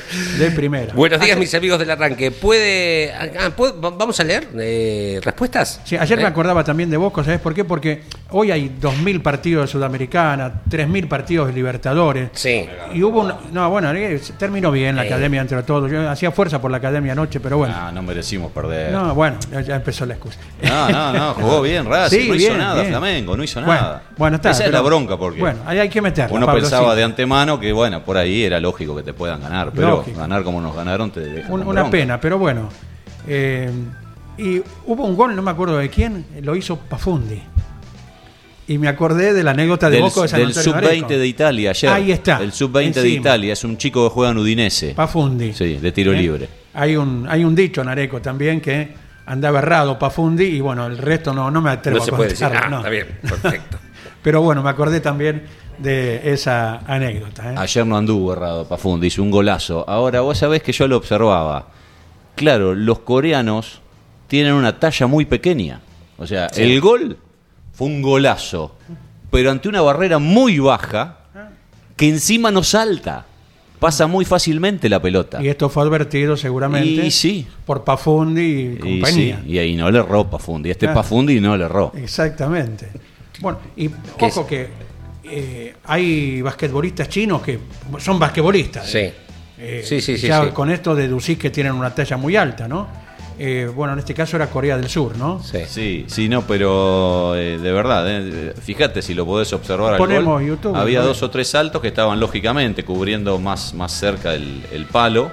de 0.38 0.50
primera. 0.50 0.92
Buenos 0.94 1.20
días, 1.20 1.38
mis 1.38 1.54
amigos 1.54 1.78
del 1.78 1.90
arranque. 1.90 2.30
¿Puede, 2.30 3.12
ah, 3.12 3.50
¿puedo- 3.56 3.74
vamos 3.96 4.18
a 4.20 4.24
leer 4.24 4.48
eh, 4.58 5.20
respuestas? 5.22 5.80
Sí, 5.84 5.96
ayer 5.96 6.18
¿Eh? 6.18 6.22
me 6.22 6.28
acordaba 6.28 6.64
también 6.64 6.90
de 6.90 6.96
Bosco, 6.96 7.22
¿sabes 7.24 7.40
por 7.40 7.54
qué? 7.54 7.64
Porque 7.64 8.02
hoy 8.30 8.50
hay 8.50 8.70
2.000 8.80 9.22
partidos 9.22 9.66
de 9.66 9.72
Sudamericana, 9.72 10.52
3.000 10.68 11.08
partidos 11.08 11.48
de 11.48 11.52
Libertadores. 11.54 12.30
Sí. 12.34 12.66
Y 12.94 13.02
hubo 13.02 13.20
un... 13.22 13.32
No, 13.52 13.70
bueno, 13.70 13.92
eh, 13.92 14.20
terminó 14.38 14.70
bien 14.70 14.96
la 14.96 15.04
Eh. 15.04 15.06
academia 15.08 15.40
entre 15.40 15.62
todos. 15.62 15.90
Yo 15.90 16.08
hacía 16.10 16.30
fuerza 16.30 16.60
por 16.60 16.70
la 16.70 16.78
academia 16.78 17.12
anoche, 17.12 17.40
pero 17.40 17.58
bueno. 17.58 17.74
Ah, 17.76 17.90
no 17.92 18.02
merecimos 18.02 18.52
perder. 18.52 18.92
No, 18.92 19.14
bueno, 19.14 19.38
ya- 19.66 19.76
empezó 19.76 20.06
la 20.06 20.14
excusa. 20.14 20.38
No, 20.62 20.88
no, 20.90 21.12
no, 21.12 21.34
jugó 21.34 21.62
bien 21.62 21.86
Racing, 21.86 22.16
Sí, 22.22 22.28
no 22.28 22.34
hizo 22.34 22.46
bien, 22.48 22.58
nada 22.58 22.74
bien. 22.74 22.88
Flamengo, 22.88 23.36
no 23.36 23.42
hizo 23.44 23.60
Bueno, 23.62 23.80
nada. 23.80 24.02
bueno, 24.16 24.36
está, 24.36 24.50
Esa 24.50 24.64
es 24.64 24.68
pero- 24.70 24.78
la 24.78 24.82
bronca 24.88 25.16
porque 25.16 25.40
Bueno, 25.40 25.60
ahí 25.66 25.78
hay 25.78 25.88
que 25.88 26.00
meterla, 26.02 26.34
uno 26.34 26.46
Pablo, 26.46 26.60
pensaba 26.62 26.90
sí. 26.92 26.96
de 26.98 27.04
antemano 27.04 27.58
que 27.60 27.72
bueno, 27.72 28.02
por 28.04 28.16
ahí 28.16 28.44
era 28.44 28.58
lógico 28.60 28.96
que 28.96 29.02
te 29.02 29.12
puedan 29.12 29.40
ganar, 29.40 29.70
pero 29.74 29.85
Lógico. 29.90 30.18
ganar 30.20 30.42
como 30.44 30.60
nos 30.60 30.74
ganaron 30.74 31.10
te 31.10 31.20
deja 31.20 31.52
Un- 31.52 31.66
una 31.66 31.88
pena, 31.90 32.20
pero 32.20 32.38
bueno. 32.38 32.68
Eh, 33.26 33.70
y 34.38 34.58
hubo 34.86 35.04
un 35.04 35.16
gol, 35.16 35.34
no 35.34 35.42
me 35.42 35.50
acuerdo 35.50 35.78
de 35.78 35.88
quién, 35.88 36.24
lo 36.42 36.54
hizo 36.56 36.76
Pafundi. 36.76 37.42
Y 38.68 38.78
me 38.78 38.88
acordé 38.88 39.32
de 39.32 39.44
la 39.44 39.52
anécdota 39.52 39.86
de 39.88 39.94
Del, 39.96 40.02
Bosco 40.02 40.22
de 40.22 40.28
San 40.28 40.40
del 40.40 40.48
Antonio 40.48 40.72
de 40.72 40.78
Areco. 40.78 41.06
sub-20 41.06 41.18
de 41.18 41.26
Italia 41.28 41.70
ayer. 41.70 41.90
Ahí 41.90 42.10
está, 42.12 42.42
El 42.42 42.52
sub-20 42.52 42.94
de. 42.94 43.08
Italia 43.10 43.52
es 43.52 43.62
un 43.62 43.76
chico 43.78 44.08
que 44.08 44.12
juega 44.12 44.32
en 44.32 44.38
Udinese. 44.38 44.92
Pafundi. 44.94 45.52
Sí, 45.52 45.76
de 45.76 45.92
tiro 45.92 46.12
¿Eh? 46.12 46.16
libre. 46.18 46.48
Hay 46.74 46.96
un, 46.96 47.26
hay 47.28 47.44
un 47.44 47.54
dicho 47.54 47.80
en 47.82 47.88
Areco 47.88 48.20
también 48.20 48.60
que 48.60 48.92
andaba 49.24 49.60
errado 49.60 49.98
Pafundi 49.98 50.44
y 50.44 50.60
bueno, 50.60 50.86
el 50.86 50.98
resto 50.98 51.32
no, 51.32 51.48
no 51.50 51.60
me 51.62 51.70
atrevo 51.70 51.98
No 51.98 52.04
se 52.04 52.10
a 52.12 52.16
puede 52.16 52.30
decir. 52.30 52.46
Ah, 52.52 52.68
no. 52.68 52.78
está 52.78 52.90
bien, 52.90 53.06
perfecto. 53.22 53.78
Pero 54.22 54.42
bueno, 54.42 54.62
me 54.64 54.70
acordé 54.70 54.98
también 55.00 55.44
de 55.78 56.32
esa 56.32 56.78
anécdota. 56.86 57.52
¿eh? 57.52 57.54
Ayer 57.58 57.86
no 57.86 57.96
anduvo 57.96 58.32
errado 58.32 58.66
Pafundi, 58.66 59.08
hizo 59.08 59.22
un 59.22 59.30
golazo. 59.30 59.84
Ahora, 59.88 60.20
vos 60.20 60.38
sabés 60.38 60.62
que 60.62 60.72
yo 60.72 60.86
lo 60.88 60.96
observaba. 60.96 61.68
Claro, 62.34 62.74
los 62.74 63.00
coreanos 63.00 63.80
tienen 64.28 64.52
una 64.54 64.78
talla 64.78 65.06
muy 65.06 65.24
pequeña. 65.24 65.80
O 66.18 66.26
sea, 66.26 66.46
el 66.56 66.80
gol 66.80 67.18
fue 67.72 67.86
un 67.88 68.02
golazo, 68.02 68.76
pero 69.30 69.50
ante 69.50 69.68
una 69.68 69.80
barrera 69.82 70.18
muy 70.18 70.58
baja 70.58 71.18
que 71.96 72.08
encima 72.08 72.50
no 72.50 72.62
salta. 72.62 73.26
Pasa 73.78 74.06
muy 74.06 74.24
fácilmente 74.24 74.88
la 74.88 75.02
pelota. 75.02 75.42
Y 75.42 75.48
esto 75.48 75.68
fue 75.68 75.82
advertido 75.82 76.34
seguramente 76.38 77.04
Y 77.06 77.10
sí. 77.10 77.46
por 77.66 77.84
Pafundi 77.84 78.40
y 78.40 78.64
Y, 78.72 78.76
sí, 78.76 78.78
compañía. 78.80 79.42
y 79.46 79.58
ahí 79.58 79.76
no 79.76 79.90
le 79.90 79.98
erró 79.98 80.28
Pafundi. 80.30 80.70
Este 80.70 80.88
Ah. 80.88 80.94
Pafundi 80.94 81.38
no 81.40 81.54
le 81.58 81.64
erró. 81.66 81.92
Exactamente. 81.94 82.88
Bueno, 83.40 83.58
y 83.76 83.90
¿Qué 83.90 84.24
ojo 84.24 84.46
que 84.46 84.68
eh, 85.28 85.74
hay 85.84 86.42
basquetbolistas 86.42 87.08
chinos 87.08 87.42
que 87.42 87.58
son 87.98 88.18
basquetbolistas. 88.18 88.88
Sí. 88.88 88.98
¿eh? 88.98 89.14
Eh, 89.58 89.82
Sí, 89.84 90.00
sí, 90.00 90.18
sí, 90.18 90.26
ya 90.26 90.44
sí. 90.44 90.50
con 90.50 90.70
esto 90.70 90.94
deducís 90.94 91.38
que 91.38 91.50
tienen 91.50 91.72
una 91.72 91.94
talla 91.94 92.16
muy 92.16 92.36
alta, 92.36 92.68
¿no? 92.68 92.86
Eh, 93.38 93.70
bueno, 93.74 93.92
en 93.92 93.98
este 93.98 94.14
caso 94.14 94.36
era 94.36 94.48
Corea 94.48 94.78
del 94.78 94.88
Sur, 94.88 95.16
¿no? 95.18 95.42
Sí. 95.42 95.58
Sí, 95.66 96.04
sí, 96.08 96.28
no, 96.28 96.46
pero 96.46 97.34
eh, 97.36 97.58
de 97.58 97.72
verdad, 97.72 98.04
eh, 98.08 98.54
fíjate 98.58 99.02
si 99.02 99.12
lo 99.12 99.26
podés 99.26 99.52
observar 99.52 99.92
al 99.92 99.98
Ponemos 99.98 100.40
gol, 100.40 100.46
YouTube, 100.46 100.74
había 100.74 101.02
dos 101.02 101.22
o 101.22 101.30
tres 101.30 101.48
saltos 101.48 101.82
que 101.82 101.88
estaban 101.88 102.18
lógicamente 102.18 102.82
cubriendo 102.84 103.38
más, 103.38 103.74
más 103.74 103.92
cerca 103.92 104.34
el, 104.34 104.62
el 104.72 104.86
palo 104.86 105.30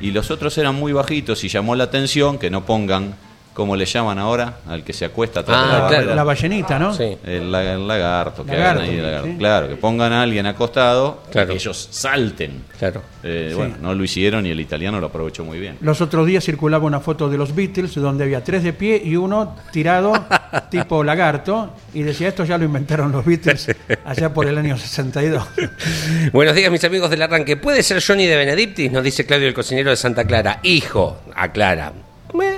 y 0.00 0.10
los 0.10 0.32
otros 0.32 0.58
eran 0.58 0.74
muy 0.74 0.92
bajitos 0.92 1.44
y 1.44 1.48
llamó 1.48 1.76
la 1.76 1.84
atención 1.84 2.38
que 2.38 2.50
no 2.50 2.66
pongan, 2.66 3.14
como 3.54 3.76
le 3.76 3.86
llaman 3.86 4.18
ahora, 4.18 4.58
al 4.66 4.82
que 4.84 4.92
se 4.92 5.04
acuesta 5.04 5.40
atrás 5.40 5.56
Ah, 5.58 5.62
de 5.62 5.66
la 5.68 5.76
claro. 5.78 5.94
barrera. 5.94 6.14
La 6.16 6.24
ballenita, 6.24 6.78
¿no? 6.78 6.92
Sí. 6.92 7.16
El, 7.24 7.50
la- 7.52 7.72
el 7.74 7.86
lagarto, 7.88 8.44
que 8.44 8.50
Lagarto, 8.52 8.80
hagan 8.80 8.90
ahí 8.90 8.96
el 8.98 9.02
lagarto. 9.04 9.26
sí. 9.28 9.36
Claro, 9.38 9.68
que 9.68 9.76
pongan 9.76 10.12
a 10.12 10.22
alguien 10.22 10.46
acostado 10.46 11.22
Claro. 11.30 11.46
y 11.52 11.56
que 11.56 11.62
ellos 11.62 11.88
salten. 11.90 12.64
Claro. 12.78 13.02
Eh, 13.22 13.46
Sí. 13.50 13.54
Bueno, 13.56 13.76
no 13.80 13.94
lo 13.94 14.02
hicieron 14.04 14.44
y 14.44 14.50
el 14.50 14.58
italiano 14.60 14.98
lo 15.00 15.06
aprovechó 15.06 15.44
muy 15.44 15.58
bien. 15.60 15.78
Los 15.80 16.00
otros 16.00 16.26
días 16.26 16.44
circulaba 16.44 16.84
una 16.84 17.00
foto 17.00 17.30
de 17.30 17.38
los 17.38 17.54
Beatles 17.54 17.94
donde 17.94 18.24
había 18.24 18.42
tres 18.42 18.62
de 18.64 18.72
pie 18.72 19.00
y 19.04 19.16
uno 19.16 19.54
tirado 19.72 20.12
tipo 20.70 21.04
lagarto 21.04 21.72
y 21.94 22.02
decía 22.02 22.28
esto 22.28 22.44
ya 22.44 22.58
lo 22.58 22.64
inventaron 22.64 23.12
los 23.12 23.24
Beatles 23.24 23.68
allá 24.04 24.34
por 24.34 24.46
el 24.46 24.58
año 24.58 24.76
62. 24.76 25.46
Buenos 26.32 26.54
días, 26.54 26.70
mis 26.72 26.84
amigos 26.84 27.08
del 27.08 27.22
arranque. 27.22 27.56
¿Puede 27.56 27.82
ser 27.82 28.02
Johnny 28.04 28.26
de 28.26 28.36
Benedictis? 28.36 28.90
Nos 28.90 29.04
dice 29.04 29.24
Claudio, 29.24 29.46
el 29.48 29.54
cocinero 29.54 29.90
de 29.90 29.96
Santa 29.96 30.24
Clara. 30.24 30.58
Hijo, 30.64 31.18
aclara. 31.34 31.92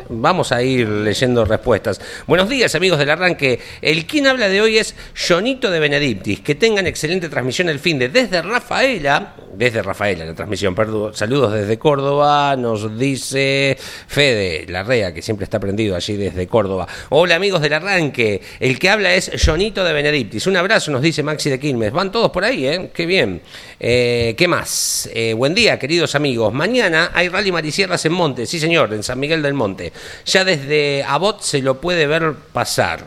Vamos 0.09 0.53
a 0.53 0.63
ir 0.63 0.89
leyendo 0.89 1.45
respuestas. 1.45 2.01
Buenos 2.27 2.49
días, 2.49 2.75
amigos 2.75 2.99
del 2.99 3.11
arranque. 3.11 3.59
El 3.83 4.07
quien 4.07 4.27
habla 4.27 4.49
de 4.49 4.61
hoy 4.61 4.79
es 4.79 4.95
Jonito 5.17 5.71
de 5.71 5.81
Benedictis. 5.81 6.41
Que 6.41 6.55
tengan 6.55 6.87
excelente 6.87 7.29
transmisión 7.29 7.69
el 7.69 7.81
fin 7.81 7.99
de 7.99 8.09
desde 8.09 8.41
Rafaela. 8.43 9.35
Desde 9.57 9.83
Rafaela, 9.83 10.25
la 10.25 10.35
transmisión, 10.35 10.75
perdón. 10.75 11.15
Saludos 11.15 11.55
desde 11.55 11.79
Córdoba. 11.79 12.55
Nos 12.57 12.99
dice 12.99 13.77
Fede 14.07 14.67
Larrea, 14.69 15.13
que 15.15 15.23
siempre 15.23 15.45
está 15.45 15.59
prendido 15.59 15.97
allí 15.97 16.17
desde 16.17 16.47
Córdoba. 16.47 16.87
Hola, 17.09 17.37
amigos 17.37 17.63
del 17.63 17.73
arranque. 17.73 18.43
El 18.61 18.79
que 18.79 18.91
habla 18.91 19.15
es 19.15 19.31
Jonito 19.45 19.83
de 19.83 19.93
Benedictis. 19.93 20.47
Un 20.47 20.57
abrazo, 20.57 20.91
nos 20.91 21.03
dice 21.03 21.23
Maxi 21.23 21.51
de 21.51 21.59
Quilmes. 21.59 21.93
Van 21.93 22.13
todos 22.13 22.31
por 22.31 22.45
ahí, 22.45 22.67
¿eh? 22.67 22.91
Qué 22.95 23.07
bien. 23.07 23.41
Eh, 23.79 24.35
¿Qué 24.39 24.49
más? 24.49 25.09
Eh, 25.13 25.35
buen 25.35 25.55
día, 25.55 25.79
queridos 25.79 26.15
amigos. 26.15 26.53
Mañana 26.53 27.11
hay 27.13 27.29
Rally 27.29 27.53
Marisierras 27.53 28.05
en 28.07 28.13
Monte. 28.13 28.47
Sí, 28.47 28.59
señor, 28.59 28.93
en 28.95 29.03
San 29.03 29.21
Miguel 29.21 29.43
del 29.43 29.55
Monte. 29.55 29.93
Ya 30.25 30.45
desde 30.45 31.05
Abot 31.05 31.43
se 31.43 31.61
lo 31.61 31.81
puede 31.81 32.07
ver 32.07 32.35
pasar, 32.53 33.05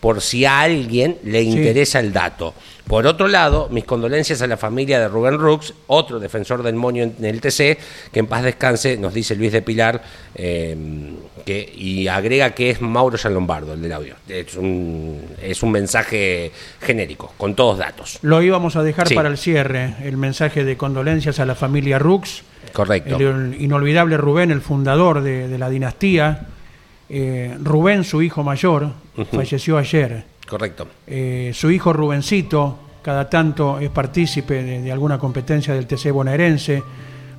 por 0.00 0.22
si 0.22 0.44
a 0.46 0.60
alguien 0.60 1.18
le 1.24 1.42
interesa 1.42 2.00
el 2.00 2.12
dato. 2.12 2.54
Por 2.86 3.04
otro 3.08 3.26
lado, 3.26 3.68
mis 3.70 3.84
condolencias 3.84 4.42
a 4.42 4.46
la 4.46 4.56
familia 4.56 5.00
de 5.00 5.08
Rubén 5.08 5.38
Rux, 5.38 5.74
otro 5.88 6.20
defensor 6.20 6.62
del 6.62 6.76
moño 6.76 7.02
en 7.02 7.24
el 7.24 7.40
TC, 7.40 7.78
que 8.12 8.20
en 8.20 8.28
paz 8.28 8.44
descanse, 8.44 8.96
nos 8.96 9.12
dice 9.12 9.34
Luis 9.34 9.50
de 9.50 9.60
Pilar, 9.60 10.02
eh, 10.36 10.76
que, 11.44 11.72
y 11.76 12.06
agrega 12.06 12.50
que 12.50 12.70
es 12.70 12.80
Mauro 12.80 13.18
San 13.18 13.34
Lombardo, 13.34 13.72
el 13.74 13.82
del 13.82 13.92
audio. 13.92 14.14
Es 14.28 14.54
un, 14.56 15.20
es 15.42 15.64
un 15.64 15.72
mensaje 15.72 16.52
genérico, 16.80 17.32
con 17.36 17.56
todos 17.56 17.78
datos. 17.78 18.20
Lo 18.22 18.40
íbamos 18.40 18.76
a 18.76 18.84
dejar 18.84 19.08
Sí. 19.08 19.14
para 19.16 19.28
el 19.30 19.36
cierre, 19.38 19.96
el 20.04 20.16
mensaje 20.16 20.62
de 20.64 20.76
condolencias 20.76 21.40
a 21.40 21.44
la 21.44 21.56
familia 21.56 21.98
Rux, 21.98 22.42
Correcto. 22.72 23.16
el 23.16 23.56
inolvidable 23.60 24.16
Rubén, 24.16 24.52
el 24.52 24.60
fundador 24.60 25.22
de, 25.22 25.48
de 25.48 25.58
la 25.58 25.70
dinastía. 25.70 26.46
Eh, 27.08 27.56
Rubén, 27.60 28.04
su 28.04 28.22
hijo 28.22 28.42
mayor, 28.44 28.90
falleció 29.32 29.76
ayer. 29.78 30.24
Correcto. 30.48 30.86
Eh, 31.06 31.50
su 31.54 31.70
hijo 31.70 31.92
Rubencito, 31.92 32.78
cada 33.02 33.28
tanto 33.28 33.78
es 33.78 33.90
partícipe 33.90 34.62
de, 34.62 34.82
de 34.82 34.92
alguna 34.92 35.18
competencia 35.18 35.74
del 35.74 35.86
TC 35.86 36.10
bonaerense. 36.12 36.82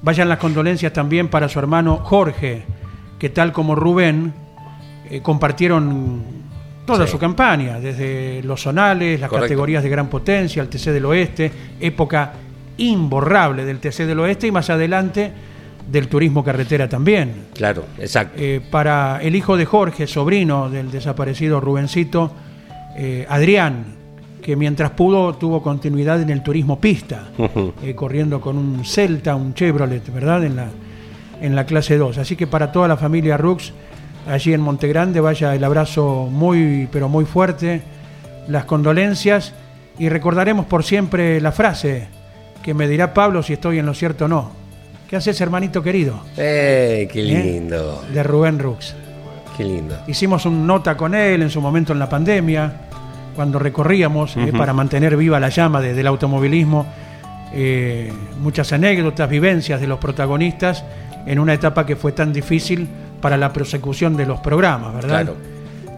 Vayan 0.01 0.29
las 0.29 0.37
condolencias 0.39 0.93
también 0.93 1.27
para 1.29 1.49
su 1.49 1.57
hermano 1.59 1.97
Jorge, 1.97 2.63
que 3.17 3.29
tal 3.29 3.51
como 3.51 3.75
Rubén, 3.75 4.33
eh, 5.09 5.21
compartieron 5.21 6.21
toda 6.85 7.05
Sí. 7.05 7.11
su 7.11 7.19
campaña, 7.19 7.79
desde 7.79 8.41
los 8.43 8.61
zonales, 8.61 9.19
las 9.19 9.29
Correcto. 9.29 9.45
categorías 9.45 9.83
de 9.83 9.89
gran 9.89 10.07
potencia, 10.07 10.61
el 10.61 10.69
TC 10.69 10.91
del 10.91 11.05
Oeste, 11.05 11.51
época 11.79 12.33
imborrable 12.77 13.65
del 13.65 13.79
TC 13.79 14.05
del 14.05 14.19
Oeste 14.19 14.47
y 14.47 14.51
más 14.51 14.69
adelante 14.69 15.31
del 15.89 16.07
turismo 16.07 16.43
carretera 16.43 16.87
también. 16.87 17.47
Claro, 17.53 17.85
exacto. 17.97 18.35
Eh, 18.37 18.61
para 18.69 19.19
el 19.21 19.35
hijo 19.35 19.57
de 19.57 19.65
Jorge, 19.65 20.05
sobrino 20.07 20.69
del 20.69 20.91
desaparecido 20.91 21.59
Rubencito, 21.59 22.31
eh, 22.97 23.25
Adrián, 23.29 23.95
que 24.41 24.55
mientras 24.55 24.91
pudo 24.91 25.35
tuvo 25.35 25.61
continuidad 25.61 26.21
en 26.21 26.29
el 26.29 26.41
turismo 26.41 26.79
pista, 26.79 27.29
eh, 27.83 27.93
corriendo 27.95 28.41
con 28.41 28.57
un 28.57 28.83
Celta, 28.83 29.35
un 29.35 29.53
Chevrolet, 29.53 30.11
¿verdad? 30.11 30.43
En 30.43 30.55
la, 30.55 30.67
en 31.41 31.55
la 31.55 31.65
clase 31.65 31.97
2. 31.97 32.17
Así 32.17 32.35
que 32.35 32.47
para 32.47 32.71
toda 32.71 32.87
la 32.87 32.97
familia 32.97 33.37
Rux, 33.37 33.73
allí 34.27 34.53
en 34.53 34.61
Montegrande, 34.61 35.19
vaya 35.19 35.53
el 35.55 35.63
abrazo 35.63 36.27
muy, 36.31 36.87
pero 36.91 37.07
muy 37.09 37.25
fuerte, 37.25 37.81
las 38.47 38.65
condolencias 38.65 39.53
y 39.99 40.09
recordaremos 40.09 40.65
por 40.65 40.83
siempre 40.83 41.41
la 41.41 41.51
frase 41.51 42.07
que 42.63 42.73
me 42.73 42.87
dirá 42.87 43.13
Pablo 43.13 43.43
si 43.43 43.53
estoy 43.53 43.79
en 43.79 43.85
lo 43.85 43.93
cierto 43.93 44.25
o 44.25 44.27
no. 44.27 44.51
¿Qué 45.09 45.15
haces, 45.15 45.39
hermanito 45.39 45.81
querido? 45.81 46.19
¡Eh, 46.35 47.07
qué 47.11 47.19
¿Eh? 47.21 47.23
lindo! 47.23 48.03
De 48.13 48.23
Rubén 48.23 48.59
Rux. 48.59 48.93
¡Qué 49.55 49.63
lindo! 49.63 49.97
Hicimos 50.07 50.45
una 50.45 50.65
nota 50.65 50.97
con 50.97 51.15
él 51.15 51.41
en 51.41 51.49
su 51.49 51.61
momento 51.61 51.93
en 51.93 51.99
la 51.99 52.09
pandemia, 52.09 52.86
cuando 53.37 53.57
recorríamos 53.59 54.35
eh, 54.35 54.51
para 54.57 54.73
mantener 54.73 55.15
viva 55.15 55.39
la 55.39 55.47
llama 55.49 55.79
de- 55.79 55.93
del 55.93 56.07
automovilismo, 56.07 56.85
eh, 57.53 58.11
muchas 58.41 58.73
anécdotas, 58.73 59.29
vivencias 59.29 59.79
de 59.79 59.87
los 59.87 59.99
protagonistas 59.99 60.83
en 61.25 61.39
una 61.39 61.53
etapa 61.53 61.85
que 61.85 61.95
fue 61.95 62.11
tan 62.11 62.33
difícil 62.33 62.87
para 63.21 63.37
la 63.37 63.53
prosecución 63.53 64.17
de 64.17 64.25
los 64.25 64.39
programas, 64.41 64.93
¿verdad? 64.93 65.09
Claro. 65.21 65.35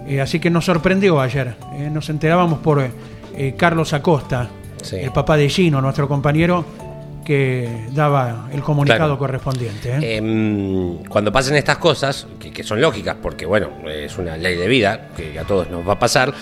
Eh, 0.07 0.21
así 0.21 0.39
que 0.39 0.49
nos 0.49 0.65
sorprendió 0.65 1.19
ayer. 1.19 1.55
nos 1.91 2.09
enterábamos 2.09 2.59
por 2.59 2.85
Carlos 3.57 3.93
Acosta, 3.93 4.49
Sí. 4.81 4.97
el 4.97 5.11
papá 5.11 5.37
de 5.37 5.47
Gino, 5.49 5.81
nuestro 5.81 6.07
compañero, 6.07 6.65
que 7.25 7.85
daba 7.93 8.47
el 8.51 8.61
comunicado 8.61 9.01
Claro. 9.01 9.17
correspondiente. 9.19 9.91
¿eh? 9.91 10.17
Em, 10.17 11.03
cuando 11.07 11.31
pasen 11.31 11.55
estas 11.55 11.77
cosas, 11.77 12.25
que, 12.39 12.51
que 12.51 12.63
son 12.63 12.81
lógicas, 12.81 13.15
porque 13.21 13.45
bueno, 13.45 13.69
es 13.87 14.17
una 14.17 14.35
ley 14.35 14.55
de 14.57 14.67
vida 14.67 15.09
que 15.15 15.37
a 15.37 15.43
todos 15.43 15.69
nos 15.69 15.87
va 15.87 15.93
a 15.93 15.99
pasar, 15.99 16.33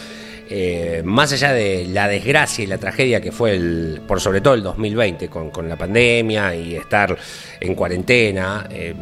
eh, 0.50 1.02
más 1.04 1.34
allá 1.34 1.54
de 1.54 1.86
la 1.90 2.08
desgracia 2.08 2.64
y 2.64 2.68
la 2.68 2.78
tragedia 2.78 3.22
que 3.22 3.32
fue 3.32 3.56
el, 3.56 4.02
por 4.08 4.22
sobre 4.22 4.42
todo 4.42 4.54
el 4.54 4.64
2020 4.64 5.28
con, 5.30 5.68
la 5.68 5.76
pandemia 5.76 6.56
y 6.56 6.76
estar 6.76 7.18
en 7.60 7.76
cuarentena, 7.76 8.68
eh, 8.70 8.94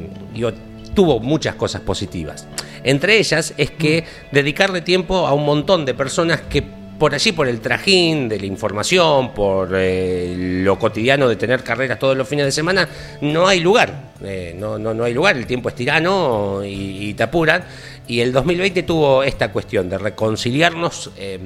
tuvo 0.93 1.19
muchas 1.19 1.55
cosas 1.55 1.81
positivas. 1.81 2.47
Entre 2.83 3.17
ellas 3.17 3.53
es 3.57 3.71
que 3.71 4.05
dedicarle 4.31 4.81
tiempo 4.81 5.27
a 5.27 5.33
un 5.33 5.45
montón 5.45 5.85
de 5.85 5.93
personas 5.93 6.41
que 6.41 6.63
por 6.97 7.13
allí, 7.13 7.33
por 7.33 7.47
el 7.47 7.59
trajín 7.59 8.29
de 8.29 8.39
la 8.39 8.45
información, 8.45 9.33
por 9.33 9.69
eh, 9.73 10.33
lo 10.63 10.79
cotidiano 10.79 11.27
de 11.27 11.35
tener 11.35 11.61
carreras 11.61 11.99
todos 11.99 12.15
los 12.15 12.27
fines 12.27 12.45
de 12.45 12.51
semana, 12.51 12.87
no 13.21 13.47
hay 13.47 13.59
lugar. 13.59 14.13
Eh, 14.23 14.55
no, 14.57 14.79
no, 14.79 14.93
no 14.93 15.03
hay 15.03 15.13
lugar, 15.13 15.35
el 15.35 15.45
tiempo 15.45 15.67
es 15.67 15.75
tirano 15.75 16.61
y 16.63 17.13
te 17.13 17.23
apuran. 17.23 17.63
Y 18.07 18.21
el 18.21 18.31
2020 18.33 18.83
tuvo 18.83 19.23
esta 19.23 19.51
cuestión 19.51 19.89
de 19.89 19.97
reconciliarnos 19.97 21.11
eh, 21.17 21.39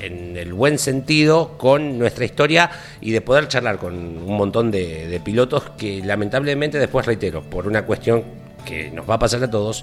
en 0.00 0.36
el 0.36 0.54
buen 0.54 0.78
sentido 0.78 1.58
con 1.58 1.98
nuestra 1.98 2.24
historia 2.24 2.70
y 3.00 3.10
de 3.10 3.20
poder 3.20 3.48
charlar 3.48 3.78
con 3.78 3.94
un 3.94 4.36
montón 4.36 4.70
de, 4.70 5.06
de 5.06 5.20
pilotos 5.20 5.64
que 5.76 6.02
lamentablemente 6.02 6.78
después 6.78 7.04
reitero, 7.04 7.42
por 7.42 7.66
una 7.66 7.84
cuestión 7.84 8.24
que 8.68 8.90
nos 8.90 9.08
va 9.08 9.14
a 9.14 9.18
pasar 9.18 9.42
a 9.42 9.50
todos, 9.50 9.82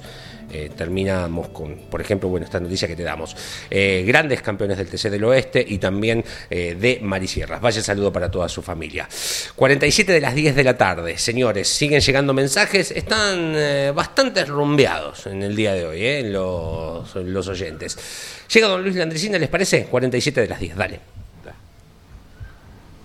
eh, 0.51 0.69
terminamos 0.77 1.47
con, 1.49 1.75
por 1.89 1.99
ejemplo, 2.01 2.29
bueno, 2.29 2.45
esta 2.45 2.59
noticia 2.59 2.87
que 2.87 2.95
te 2.95 3.01
damos. 3.01 3.35
Eh, 3.71 4.03
grandes 4.05 4.43
campeones 4.43 4.77
del 4.77 4.87
TC 4.87 5.09
del 5.09 5.23
Oeste 5.23 5.65
y 5.67 5.79
también 5.79 6.23
eh, 6.51 6.77
de 6.79 6.99
Marisierras. 7.01 7.59
Vaya 7.59 7.81
saludo 7.81 8.13
para 8.13 8.29
toda 8.29 8.47
su 8.47 8.61
familia. 8.61 9.09
47 9.55 10.11
de 10.11 10.21
las 10.21 10.35
10 10.35 10.55
de 10.55 10.63
la 10.63 10.77
tarde, 10.77 11.17
señores, 11.17 11.67
siguen 11.67 11.99
llegando 11.99 12.33
mensajes, 12.33 12.91
están 12.91 13.55
bastante 13.95 14.45
rumbeados 14.45 15.25
en 15.27 15.41
el 15.41 15.55
día 15.55 15.73
de 15.73 15.85
hoy, 15.85 16.29
los, 16.29 17.15
los 17.15 17.47
oyentes. 17.47 17.97
Llega 18.53 18.67
don 18.67 18.83
Luis 18.83 18.95
Landricina, 18.95 19.39
¿les 19.39 19.49
parece? 19.49 19.85
47 19.85 20.41
de 20.41 20.47
las 20.47 20.59
10, 20.59 20.75
dale. 20.75 20.99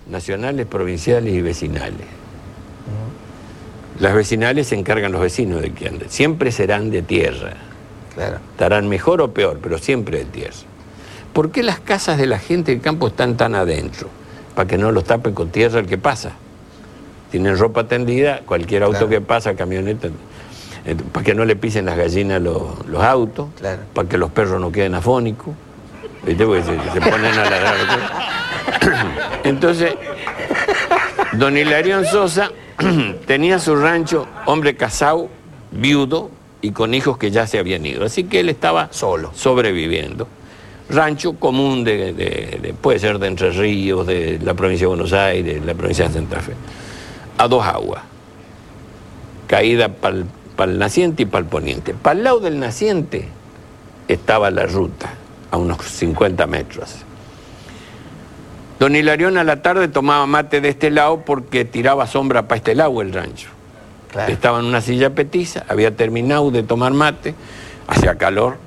nacionales, 0.07 0.67
provinciales 0.67 1.33
y 1.33 1.41
vecinales. 1.41 2.20
Las 4.01 4.15
vecinales 4.15 4.69
se 4.69 4.75
encargan 4.75 5.11
los 5.11 5.21
vecinos 5.21 5.61
de 5.61 5.73
que 5.73 5.87
anden. 5.87 6.09
Siempre 6.09 6.51
serán 6.51 6.89
de 6.89 7.03
tierra. 7.03 7.53
Estarán 8.53 8.89
mejor 8.89 9.21
o 9.21 9.31
peor, 9.31 9.59
pero 9.61 9.77
siempre 9.77 10.17
de 10.17 10.25
tierra. 10.25 10.55
¿Por 11.33 11.51
qué 11.51 11.61
las 11.61 11.79
casas 11.79 12.17
de 12.17 12.25
la 12.25 12.39
gente 12.39 12.71
del 12.71 12.81
campo 12.81 13.09
están 13.09 13.37
tan 13.37 13.53
adentro? 13.53 14.09
Para 14.55 14.67
que 14.67 14.79
no 14.79 14.91
los 14.91 15.03
tapen 15.03 15.35
con 15.35 15.51
tierra 15.51 15.79
el 15.79 15.85
que 15.85 15.99
pasa. 15.99 16.31
Tienen 17.29 17.55
ropa 17.59 17.83
tendida, 17.83 18.41
cualquier 18.43 18.81
auto 18.81 19.07
que 19.07 19.21
pasa, 19.21 19.53
camioneta, 19.53 20.07
eh, 20.83 20.95
para 21.11 21.23
que 21.23 21.35
no 21.35 21.45
le 21.45 21.55
pisen 21.55 21.85
las 21.85 21.95
gallinas 21.95 22.41
los, 22.41 22.83
los 22.87 23.03
autos, 23.03 23.49
para 23.93 24.09
que 24.09 24.17
los 24.17 24.31
perros 24.31 24.59
no 24.59 24.71
queden 24.71 24.95
afónicos, 24.95 25.53
¿viste? 26.25 26.43
Porque 26.43 26.63
se, 26.63 26.75
se 26.91 27.01
ponen 27.01 27.37
a 27.37 27.43
ladrar. 27.43 27.75
Entonces, 29.43 29.93
don 31.33 31.57
Hilarión 31.57 32.05
Sosa 32.05 32.51
tenía 33.27 33.59
su 33.59 33.75
rancho, 33.75 34.27
hombre 34.45 34.75
casado, 34.75 35.29
viudo, 35.71 36.29
y 36.61 36.71
con 36.71 36.93
hijos 36.93 37.17
que 37.17 37.31
ya 37.31 37.47
se 37.47 37.57
habían 37.57 37.85
ido. 37.85 38.05
Así 38.05 38.25
que 38.25 38.39
él 38.39 38.49
estaba 38.49 38.89
solo, 38.91 39.31
sobreviviendo. 39.33 40.27
Rancho 40.89 41.33
común 41.33 41.83
de, 41.83 42.13
de- 42.13 42.59
de- 42.61 42.73
puede 42.79 42.99
ser 42.99 43.17
de 43.17 43.27
Entre 43.27 43.49
Ríos, 43.51 44.05
de 44.05 44.39
la 44.43 44.53
provincia 44.53 44.83
de 44.85 44.89
Buenos 44.89 45.13
Aires, 45.13 45.59
de 45.61 45.65
la 45.65 45.73
provincia 45.73 46.07
de 46.07 46.13
Santa 46.13 46.39
Fe. 46.39 46.53
A 47.37 47.47
dos 47.47 47.65
aguas. 47.65 48.03
Caída 49.47 49.89
para 49.89 50.17
el 50.71 50.77
naciente 50.79 51.23
y 51.23 51.25
para 51.25 51.43
el 51.43 51.49
poniente. 51.49 51.93
Para 51.93 52.17
el 52.17 52.23
lado 52.23 52.39
del 52.41 52.59
naciente 52.59 53.27
estaba 54.07 54.51
la 54.51 54.65
ruta, 54.65 55.13
a 55.49 55.57
unos 55.57 55.81
50 55.83 56.45
metros. 56.47 56.97
Don 58.81 58.95
Hilarión 58.95 59.37
a 59.37 59.43
la 59.43 59.61
tarde 59.61 59.89
tomaba 59.89 60.25
mate 60.25 60.59
de 60.59 60.69
este 60.69 60.89
lado 60.89 61.21
porque 61.23 61.65
tiraba 61.65 62.07
sombra 62.07 62.47
para 62.47 62.57
este 62.57 62.73
lado 62.73 62.99
el 63.03 63.13
rancho. 63.13 63.49
Estaba 64.27 64.59
en 64.59 64.65
una 64.65 64.81
silla 64.81 65.11
petiza, 65.11 65.63
había 65.69 65.95
terminado 65.95 66.49
de 66.49 66.63
tomar 66.63 66.91
mate, 66.91 67.35
hacía 67.85 68.15
calor, 68.15 68.57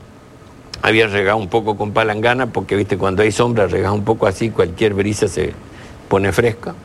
había 0.82 1.08
regado 1.08 1.38
un 1.38 1.48
poco 1.48 1.76
con 1.76 1.90
palangana 1.90 2.46
porque, 2.46 2.76
viste, 2.76 2.96
cuando 2.96 3.22
hay 3.22 3.32
sombra 3.32 3.66
regas 3.66 3.90
un 3.90 4.04
poco 4.04 4.28
así, 4.28 4.50
cualquier 4.50 4.94
brisa 4.94 5.26
se 5.26 5.52
pone 6.08 6.30
fresca. 6.30 6.76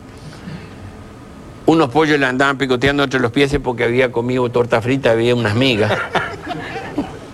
Unos 1.68 1.90
pollos 1.90 2.20
le 2.20 2.26
andaban 2.26 2.58
picoteando 2.58 3.04
entre 3.04 3.20
los 3.20 3.32
pies 3.32 3.56
porque 3.64 3.84
había 3.84 4.12
comido 4.12 4.50
torta 4.50 4.82
frita, 4.82 5.12
había 5.12 5.36
unas 5.36 5.54
migas. 5.54 5.94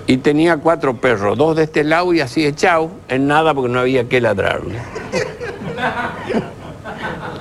Y 0.08 0.18
tenía 0.18 0.58
cuatro 0.58 0.98
perros, 0.98 1.36
dos 1.36 1.56
de 1.56 1.64
este 1.64 1.84
lado 1.84 2.14
y 2.14 2.20
así 2.20 2.46
echados, 2.46 2.91
en 3.08 3.26
nada 3.26 3.56
porque 3.56 3.72
no 3.72 3.80
había 3.80 4.08
que 4.08 4.22
ladrarle. 4.22 4.76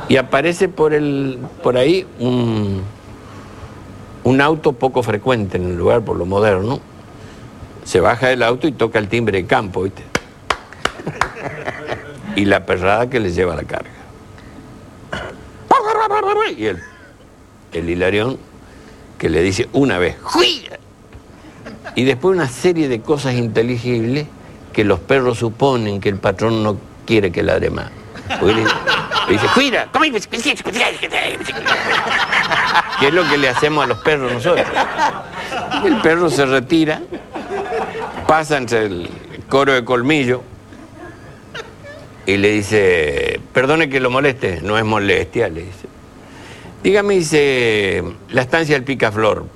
Y 0.09 0.17
aparece 0.17 0.69
por, 0.69 0.93
el, 0.95 1.39
por 1.63 1.77
ahí 1.77 2.07
un, 2.19 2.83
un 4.25 4.41
auto 4.41 4.73
poco 4.73 5.03
frecuente 5.03 5.57
en 5.57 5.65
el 5.65 5.77
lugar, 5.77 6.03
por 6.03 6.17
lo 6.17 6.27
moderno. 6.27 6.81
Se 7.85 8.01
baja 8.01 8.29
del 8.29 8.43
auto 8.43 8.67
y 8.67 8.73
toca 8.73 8.99
el 8.99 9.09
timbre 9.09 9.39
de 9.39 9.47
campo, 9.47 9.83
¿viste? 9.83 10.03
Y 12.37 12.47
la 12.47 12.67
perrada 12.67 13.09
que 13.09 13.21
le 13.21 13.31
lleva 13.31 13.55
la 13.55 13.63
carga. 13.63 13.91
Y 16.57 16.67
el, 16.67 16.83
el 17.73 17.91
hilarión 17.91 18.39
que 19.19 19.29
le 19.29 19.43
dice 19.43 19.69
una 19.73 19.99
vez. 19.99 20.17
Y 21.95 22.05
después 22.05 22.35
una 22.35 22.49
serie 22.49 22.89
de 22.89 23.01
cosas 23.01 23.35
inteligibles 23.35 24.27
que 24.73 24.85
los 24.85 25.01
perros 25.01 25.39
suponen 25.39 26.01
que 26.01 26.09
el 26.09 26.17
patrón 26.17 26.63
no 26.63 26.77
quiere 27.07 27.31
que 27.31 27.43
ladre 27.43 27.71
más. 27.71 27.91
Porque 28.41 28.55
le, 28.55 28.65
dice, 29.29 29.47
cuida, 29.55 29.89
que 33.01 33.09
es 33.09 33.15
lo 33.15 33.29
que 33.29 33.39
le 33.39 33.49
hacemos 33.49 33.85
a 33.85 33.87
los 33.87 33.99
perros 33.99 34.33
nosotros. 34.33 34.67
El 35.85 36.01
perro 36.01 36.31
se 36.31 36.47
retira, 36.47 37.03
pasa 38.27 38.57
entre 38.57 38.87
el 38.87 39.11
coro 39.49 39.73
de 39.73 39.85
colmillo 39.85 40.43
y 42.27 42.37
le 42.39 42.53
dice, 42.53 43.41
perdone 43.53 43.89
que 43.89 44.01
lo 44.01 44.11
moleste, 44.11 44.61
no 44.63 44.79
es 44.79 44.85
molestia, 44.85 45.49
le 45.49 45.63
dice. 45.63 45.87
Dígame, 46.83 47.15
dice, 47.15 48.03
la 48.31 48.43
estancia 48.43 48.75
del 48.75 48.85
picaflor, 48.85 49.47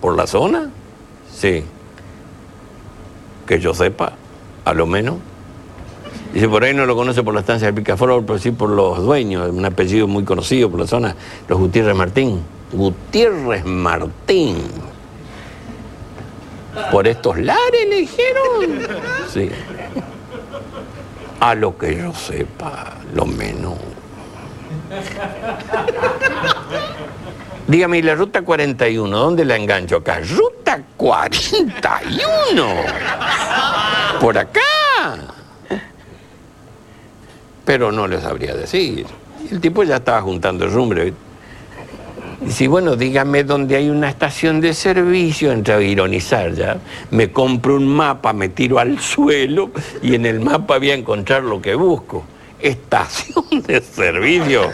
¿por 0.00 0.16
la 0.16 0.26
zona? 0.26 0.70
Sí. 1.32 1.64
Que 3.46 3.58
yo 3.58 3.74
sepa, 3.74 4.12
a 4.64 4.74
lo 4.74 4.86
menos. 4.86 5.16
Dice, 6.32 6.48
por 6.48 6.64
ahí 6.64 6.72
no 6.72 6.86
lo 6.86 6.96
conoce 6.96 7.22
por 7.22 7.34
la 7.34 7.40
estancia 7.40 7.66
del 7.66 7.74
Picaflor, 7.74 8.24
pero 8.24 8.38
sí 8.38 8.52
por 8.52 8.70
los 8.70 9.02
dueños, 9.02 9.50
un 9.50 9.64
apellido 9.64 10.08
muy 10.08 10.24
conocido 10.24 10.70
por 10.70 10.80
la 10.80 10.86
zona, 10.86 11.14
los 11.46 11.58
Gutiérrez 11.58 11.94
Martín. 11.94 12.42
Gutiérrez 12.72 13.64
Martín. 13.66 14.56
Por 16.90 17.06
estos 17.06 17.38
lares 17.38 17.86
le 17.88 17.96
dijeron. 17.96 18.88
Sí. 19.30 19.50
A 21.40 21.54
lo 21.54 21.76
que 21.76 21.98
yo 21.98 22.14
sepa, 22.14 22.94
lo 23.14 23.26
menos. 23.26 23.74
Dígame, 27.66 27.98
¿y 27.98 28.02
la 28.02 28.14
ruta 28.14 28.40
41? 28.42 29.16
¿Dónde 29.16 29.44
la 29.44 29.56
engancho 29.56 29.96
acá? 29.96 30.20
¡Ruta 30.20 30.80
41! 30.96 32.66
¡Por 34.20 34.38
acá! 34.38 34.60
Pero 37.64 37.92
no 37.92 38.06
les 38.06 38.22
sabría 38.22 38.54
decir. 38.54 39.06
El 39.50 39.60
tipo 39.60 39.82
ya 39.84 39.96
estaba 39.96 40.22
juntando 40.22 40.66
rumbre. 40.68 41.12
Dice, 42.40 42.66
bueno, 42.66 42.96
dígame 42.96 43.44
dónde 43.44 43.76
hay 43.76 43.88
una 43.88 44.08
estación 44.08 44.60
de 44.60 44.74
servicio, 44.74 45.52
entre 45.52 45.84
ironizar 45.84 46.52
ya. 46.54 46.76
Me 47.10 47.30
compro 47.30 47.76
un 47.76 47.86
mapa, 47.86 48.32
me 48.32 48.48
tiro 48.48 48.80
al 48.80 48.98
suelo 48.98 49.70
y 50.02 50.16
en 50.16 50.26
el 50.26 50.40
mapa 50.40 50.78
voy 50.78 50.90
a 50.90 50.94
encontrar 50.94 51.44
lo 51.44 51.62
que 51.62 51.74
busco. 51.76 52.24
Estación 52.58 53.44
de 53.66 53.80
servicio 53.80 54.72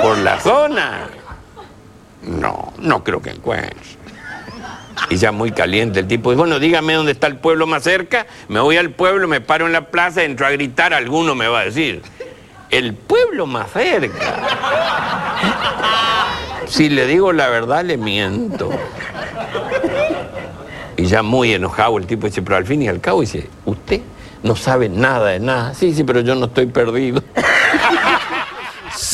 por 0.00 0.16
la 0.18 0.40
zona. 0.40 1.08
No, 2.22 2.72
no 2.78 3.04
creo 3.04 3.20
que 3.20 3.30
encuentre. 3.30 3.97
Y 5.10 5.16
ya 5.16 5.32
muy 5.32 5.52
caliente 5.52 6.00
el 6.00 6.06
tipo 6.06 6.30
dice, 6.30 6.38
bueno, 6.38 6.58
dígame 6.58 6.94
dónde 6.94 7.12
está 7.12 7.26
el 7.26 7.36
pueblo 7.36 7.66
más 7.66 7.82
cerca, 7.84 8.26
me 8.48 8.60
voy 8.60 8.76
al 8.76 8.90
pueblo, 8.90 9.28
me 9.28 9.40
paro 9.40 9.66
en 9.66 9.72
la 9.72 9.86
plaza, 9.86 10.22
entro 10.24 10.46
a 10.46 10.50
gritar, 10.50 10.92
alguno 10.94 11.34
me 11.34 11.48
va 11.48 11.60
a 11.60 11.64
decir. 11.64 12.02
El 12.70 12.94
pueblo 12.94 13.46
más 13.46 13.70
cerca. 13.70 14.36
Si 16.66 16.90
le 16.90 17.06
digo 17.06 17.32
la 17.32 17.48
verdad, 17.48 17.84
le 17.84 17.96
miento. 17.96 18.70
Y 20.96 21.06
ya 21.06 21.22
muy 21.22 21.52
enojado 21.54 21.96
el 21.96 22.06
tipo 22.06 22.26
dice, 22.26 22.42
pero 22.42 22.56
al 22.56 22.66
fin 22.66 22.82
y 22.82 22.88
al 22.88 23.00
cabo 23.00 23.22
dice, 23.22 23.48
usted 23.64 24.00
no 24.42 24.54
sabe 24.56 24.88
nada 24.88 25.30
de 25.30 25.40
nada. 25.40 25.74
Sí, 25.74 25.94
sí, 25.94 26.04
pero 26.04 26.20
yo 26.20 26.34
no 26.34 26.46
estoy 26.46 26.66
perdido. 26.66 27.22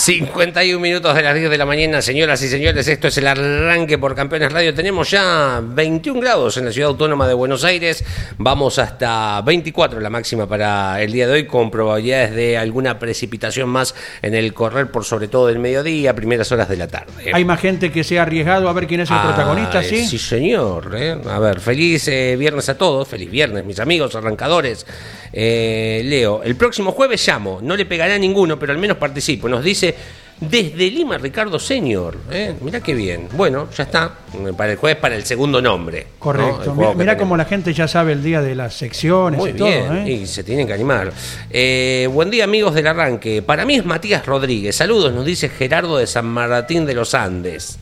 51 0.09 0.79
minutos 0.81 1.15
de 1.15 1.23
las 1.23 1.35
10 1.35 1.49
de 1.49 1.57
la 1.57 1.65
mañana, 1.65 2.03
señoras 2.03 2.43
y 2.43 2.49
señores, 2.49 2.87
esto 2.89 3.09
es 3.09 3.17
el 3.17 3.27
arranque 3.27 3.97
por 3.97 4.15
Campeones 4.15 4.53
Radio. 4.53 4.75
Tenemos 4.75 5.11
ya 5.11 5.63
21 5.65 6.21
grados 6.21 6.59
en 6.59 6.67
la 6.67 6.73
ciudad 6.73 6.91
autónoma 6.91 7.27
de 7.27 7.33
Buenos 7.33 7.65
Aires, 7.65 8.05
vamos 8.37 8.79
hasta 8.79 9.41
24 9.41 10.01
la 10.01 10.11
máxima 10.11 10.47
para 10.47 11.01
el 11.01 11.11
día 11.11 11.27
de 11.27 11.33
hoy, 11.33 11.47
con 11.47 11.71
probabilidades 11.71 12.35
de 12.35 12.59
alguna 12.59 12.99
precipitación 12.99 13.71
más 13.71 13.95
en 14.21 14.35
el 14.35 14.53
correr 14.53 14.91
por 14.91 15.07
sobre 15.07 15.29
todo 15.29 15.47
del 15.47 15.59
mediodía, 15.59 16.15
primeras 16.15 16.53
horas 16.53 16.69
de 16.69 16.77
la 16.77 16.87
tarde. 16.89 17.31
Hay 17.33 17.47
más 17.47 17.59
gente 17.61 17.91
que 17.91 18.05
se 18.05 18.19
ha 18.19 18.25
arriesgado 18.25 18.69
a 18.69 18.75
ver 18.75 18.87
quién 18.87 19.01
es 19.01 19.09
el 19.11 19.17
Ah, 19.19 19.23
protagonista, 19.35 19.83
¿sí? 19.83 20.05
Sí, 20.07 20.19
señor. 20.19 20.95
eh. 20.99 21.17
A 21.31 21.39
ver, 21.39 21.61
feliz 21.61 22.07
eh, 22.09 22.37
viernes 22.39 22.69
a 22.69 22.77
todos, 22.77 23.09
feliz 23.09 23.31
viernes, 23.31 23.65
mis 23.65 23.81
amigos 23.81 24.15
arrancadores. 24.15 24.85
Eh, 25.33 26.03
Leo, 26.05 26.43
el 26.45 26.57
próximo 26.57 26.93
jueves 26.93 27.27
llamo, 27.27 27.61
no 27.63 27.75
le 27.75 27.87
pegaré 27.87 28.13
a 28.13 28.19
ninguno, 28.19 28.59
pero 28.59 28.71
al 28.73 28.79
menos 28.79 28.99
participo. 28.99 29.49
Nos 29.49 29.65
dice 29.65 29.94
desde 30.41 30.91
Lima 30.91 31.17
Ricardo 31.17 31.59
Senior. 31.59 32.17
Eh, 32.31 32.55
mirá 32.61 32.81
qué 32.81 32.93
bien. 32.93 33.29
Bueno, 33.33 33.69
ya 33.75 33.85
está. 33.85 34.13
eh, 34.35 34.53
Para 34.57 34.73
el 34.73 34.79
jueves, 34.79 34.99
para 35.01 35.15
el 35.15 35.25
segundo 35.25 35.63
nombre. 35.63 36.07
¿no? 36.13 36.19
Correcto. 36.19 36.75
Mira 36.75 36.93
tenemos. 36.95 37.17
cómo 37.17 37.37
la 37.37 37.45
gente 37.45 37.73
ya 37.73 37.87
sabe 37.89 38.13
el 38.13 38.23
día 38.23 38.43
de 38.43 38.55
las 38.55 38.75
secciones 38.75 39.39
Muy 39.39 39.51
y 39.51 39.53
todo, 39.55 39.69
¿eh? 39.69 40.11
y 40.11 40.27
se 40.27 40.43
tienen 40.45 40.67
que 40.67 40.73
animar. 40.73 41.13
Eh, 41.51 42.09
buen 42.13 42.31
día, 42.31 42.45
amigos 42.45 42.75
del 42.75 42.87
arranque. 42.89 43.43
Para 43.43 43.65
mí 43.65 43.77
es 43.77 43.85
Matías 43.87 44.27
Rodríguez. 44.27 44.75
Saludos, 44.77 45.13
nos 45.15 45.25
dice 45.25 45.49
Gerardo 45.49 45.97
de 45.99 46.07
San 46.07 46.27
Martín 46.27 46.85
de 46.85 46.95
los 46.95 47.15
Andes. 47.15 47.79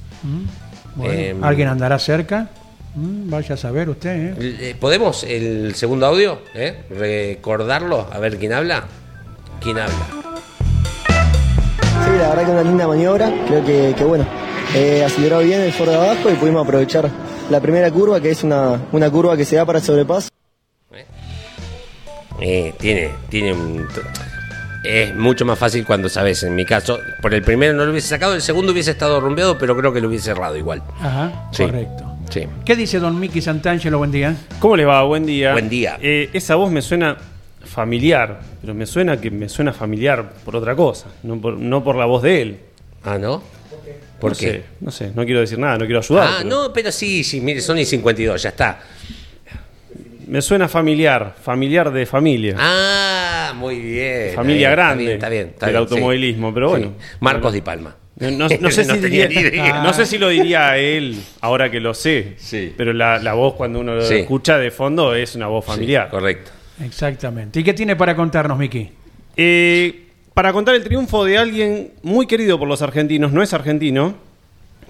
Bueno, 0.94 1.12
Eh, 1.12 1.34
¿Alguien 1.42 1.68
andará 1.68 1.98
cerca? 1.98 2.50
Mm, 2.94 3.30
vaya 3.30 3.54
a 3.54 3.56
saber 3.58 3.88
usted, 3.88 4.34
¿eh? 4.38 4.76
¿Podemos 4.78 5.24
el 5.24 5.74
segundo 5.74 6.04
audio? 6.06 6.42
Recordarlo, 6.90 8.06
a 8.12 8.18
ver 8.18 8.36
quién 8.36 8.52
habla. 8.52 8.84
¿Quién 9.60 9.78
habla? 9.78 10.21
Sí, 12.04 12.10
la 12.18 12.28
verdad 12.30 12.44
que 12.46 12.50
una 12.52 12.62
linda 12.62 12.86
maniobra. 12.88 13.30
Creo 13.46 13.64
que, 13.64 13.94
que 13.96 14.04
bueno, 14.04 14.26
eh, 14.74 15.02
aceleró 15.04 15.38
bien 15.40 15.60
el 15.60 15.72
Ford 15.72 15.88
de 15.90 15.96
abajo 15.96 16.30
y 16.30 16.34
pudimos 16.34 16.64
aprovechar 16.64 17.08
la 17.50 17.60
primera 17.60 17.90
curva, 17.90 18.20
que 18.20 18.30
es 18.30 18.42
una, 18.42 18.80
una 18.92 19.10
curva 19.10 19.36
que 19.36 19.44
se 19.44 19.56
da 19.56 19.64
para 19.64 19.78
el 19.78 19.84
sobrepaso. 19.84 20.28
Eh, 22.40 22.74
tiene, 22.78 23.10
tiene 23.28 23.52
un. 23.52 23.86
Es 24.84 25.14
mucho 25.14 25.44
más 25.44 25.56
fácil 25.58 25.84
cuando 25.86 26.08
sabes. 26.08 26.42
En 26.42 26.56
mi 26.56 26.64
caso, 26.64 26.98
por 27.20 27.32
el 27.34 27.42
primero 27.42 27.72
no 27.72 27.84
lo 27.84 27.92
hubiese 27.92 28.08
sacado, 28.08 28.34
el 28.34 28.42
segundo 28.42 28.72
hubiese 28.72 28.90
estado 28.90 29.20
rumbeado, 29.20 29.56
pero 29.58 29.76
creo 29.76 29.92
que 29.92 30.00
lo 30.00 30.08
hubiese 30.08 30.24
cerrado 30.26 30.56
igual. 30.56 30.82
Ajá, 31.00 31.48
Sí. 31.52 31.62
correcto. 31.64 32.04
Sí. 32.30 32.48
¿Qué 32.64 32.74
dice 32.74 32.98
don 32.98 33.20
Miki 33.20 33.40
Santangelo? 33.42 33.98
Buen 33.98 34.10
día. 34.10 34.34
¿Cómo 34.58 34.74
le 34.76 34.84
va? 34.86 35.02
Buen 35.04 35.24
día. 35.26 35.52
Buen 35.52 35.68
día. 35.68 35.98
Eh, 36.00 36.30
esa 36.32 36.56
voz 36.56 36.72
me 36.72 36.80
suena 36.82 37.16
familiar, 37.64 38.40
pero 38.60 38.74
me 38.74 38.86
suena 38.86 39.20
que 39.20 39.30
me 39.30 39.48
suena 39.48 39.72
familiar 39.72 40.32
por 40.44 40.56
otra 40.56 40.74
cosa, 40.74 41.06
no 41.22 41.40
por, 41.40 41.56
no 41.58 41.82
por 41.84 41.96
la 41.96 42.04
voz 42.06 42.22
de 42.22 42.42
él. 42.42 42.58
Ah, 43.04 43.18
¿no? 43.18 43.42
¿Por 44.20 44.32
no 44.32 44.36
qué? 44.38 44.46
Sé, 44.52 44.62
no 44.80 44.90
sé, 44.90 45.10
no 45.14 45.24
quiero 45.24 45.40
decir 45.40 45.58
nada, 45.58 45.78
no 45.78 45.84
quiero 45.86 45.98
ayudar. 46.00 46.28
Ah, 46.28 46.34
pero 46.38 46.48
no, 46.50 46.72
pero 46.72 46.92
sí, 46.92 47.24
sí, 47.24 47.40
mire, 47.40 47.60
son 47.60 47.78
y 47.78 47.84
52, 47.84 48.42
ya 48.42 48.48
está. 48.50 48.80
Me 50.26 50.40
suena 50.40 50.68
familiar, 50.68 51.34
familiar 51.42 51.92
de 51.92 52.06
familia. 52.06 52.56
Ah, 52.58 53.52
muy 53.56 53.78
bien. 53.80 54.34
Familia 54.34 54.70
está 54.70 54.82
grande 54.82 55.02
bien, 55.04 55.14
Está 55.16 55.28
bien, 55.28 55.46
está 55.48 55.66
del 55.66 55.76
automovilismo, 55.76 56.48
sí. 56.48 56.54
pero 56.54 56.68
bueno. 56.70 56.92
Sí. 56.98 57.04
Marcos 57.20 57.52
Di 57.52 57.60
Palma. 57.60 57.96
No, 58.18 58.48
sé 58.48 58.58
No 58.60 58.70
si 58.70 58.82
diría- 58.84 59.82
no 59.82 59.92
sé 59.92 60.06
si 60.06 60.16
lo 60.18 60.28
diría 60.28 60.76
él 60.78 61.20
ahora 61.40 61.70
que 61.70 61.80
lo 61.80 61.92
sé. 61.92 62.36
Pero 62.76 62.92
la, 62.92 63.18
la 63.18 63.34
voz 63.34 63.54
cuando 63.54 63.80
uno 63.80 63.94
lo 63.96 64.02
Sí. 64.02 64.14
escucha 64.16 64.58
de 64.58 64.70
fondo 64.70 65.14
es 65.14 65.34
una 65.34 65.48
voz 65.48 65.64
familiar. 65.66 66.08
correcto. 66.08 66.50
Exactamente. 66.84 67.60
¿Y 67.60 67.64
qué 67.64 67.72
tiene 67.74 67.96
para 67.96 68.14
contarnos, 68.16 68.58
Miki? 68.58 68.90
Eh, 69.36 70.06
para 70.34 70.52
contar 70.52 70.74
el 70.74 70.82
triunfo 70.84 71.24
de 71.24 71.38
alguien 71.38 71.92
muy 72.02 72.26
querido 72.26 72.58
por 72.58 72.68
los 72.68 72.82
argentinos, 72.82 73.32
no 73.32 73.42
es 73.42 73.52
argentino, 73.52 74.14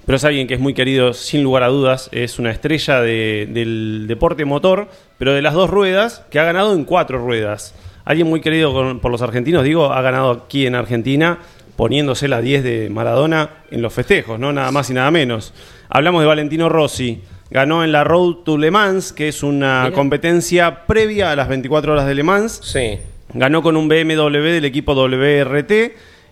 pero 0.06 0.16
es 0.16 0.24
alguien 0.24 0.46
que 0.46 0.54
es 0.54 0.60
muy 0.60 0.74
querido 0.74 1.12
sin 1.14 1.42
lugar 1.42 1.62
a 1.62 1.68
dudas, 1.68 2.08
es 2.12 2.38
una 2.38 2.50
estrella 2.50 3.00
de- 3.00 3.48
del 3.50 4.06
deporte 4.08 4.44
motor, 4.44 4.88
pero 5.18 5.32
de 5.32 5.42
las 5.42 5.54
dos 5.54 5.70
ruedas, 5.70 6.24
que 6.30 6.38
ha 6.38 6.44
ganado 6.44 6.74
en 6.74 6.84
cuatro 6.84 7.18
ruedas. 7.18 7.74
Alguien 8.04 8.28
muy 8.28 8.40
querido 8.40 8.98
por 9.00 9.10
los 9.12 9.22
argentinos, 9.22 9.62
digo, 9.64 9.92
ha 9.92 10.02
ganado 10.02 10.30
aquí 10.32 10.66
en 10.66 10.74
Argentina 10.74 11.38
poniéndose 11.76 12.26
la 12.28 12.40
10 12.40 12.62
de 12.64 12.90
Maradona 12.90 13.50
en 13.70 13.80
los 13.80 13.92
festejos, 13.92 14.38
¿no? 14.38 14.52
Nada 14.52 14.70
más 14.72 14.90
y 14.90 14.94
nada 14.94 15.10
menos. 15.10 15.54
Hablamos 15.88 16.20
de 16.22 16.26
Valentino 16.26 16.68
Rossi. 16.68 17.20
Ganó 17.52 17.84
en 17.84 17.92
la 17.92 18.02
Road 18.02 18.36
to 18.44 18.56
Le 18.56 18.70
Mans, 18.70 19.12
que 19.12 19.28
es 19.28 19.42
una 19.42 19.82
Mira. 19.84 19.94
competencia 19.94 20.86
previa 20.86 21.32
a 21.32 21.36
las 21.36 21.48
24 21.48 21.92
horas 21.92 22.06
de 22.06 22.14
Le 22.14 22.22
Mans. 22.22 22.60
Sí. 22.62 22.98
Ganó 23.34 23.60
con 23.62 23.76
un 23.76 23.88
BMW 23.88 24.38
del 24.40 24.64
equipo 24.64 24.94
WRT 24.94 25.70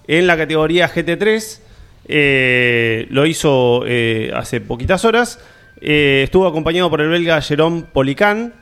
en 0.08 0.26
la 0.26 0.36
categoría 0.38 0.88
GT3. 0.88 1.60
Eh, 2.08 3.06
lo 3.10 3.26
hizo 3.26 3.82
eh, 3.86 4.32
hace 4.34 4.60
poquitas 4.62 5.04
horas. 5.04 5.38
Eh, 5.82 6.22
estuvo 6.24 6.46
acompañado 6.46 6.88
por 6.88 7.02
el 7.02 7.08
belga 7.10 7.40
Jerome 7.42 7.82
Polican. 7.92 8.54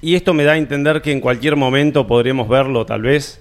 Y 0.00 0.14
esto 0.14 0.32
me 0.32 0.44
da 0.44 0.52
a 0.52 0.56
entender 0.58 1.02
que 1.02 1.10
en 1.12 1.20
cualquier 1.20 1.56
momento 1.56 2.06
podremos 2.06 2.48
verlo, 2.48 2.84
tal 2.86 3.02
vez, 3.02 3.40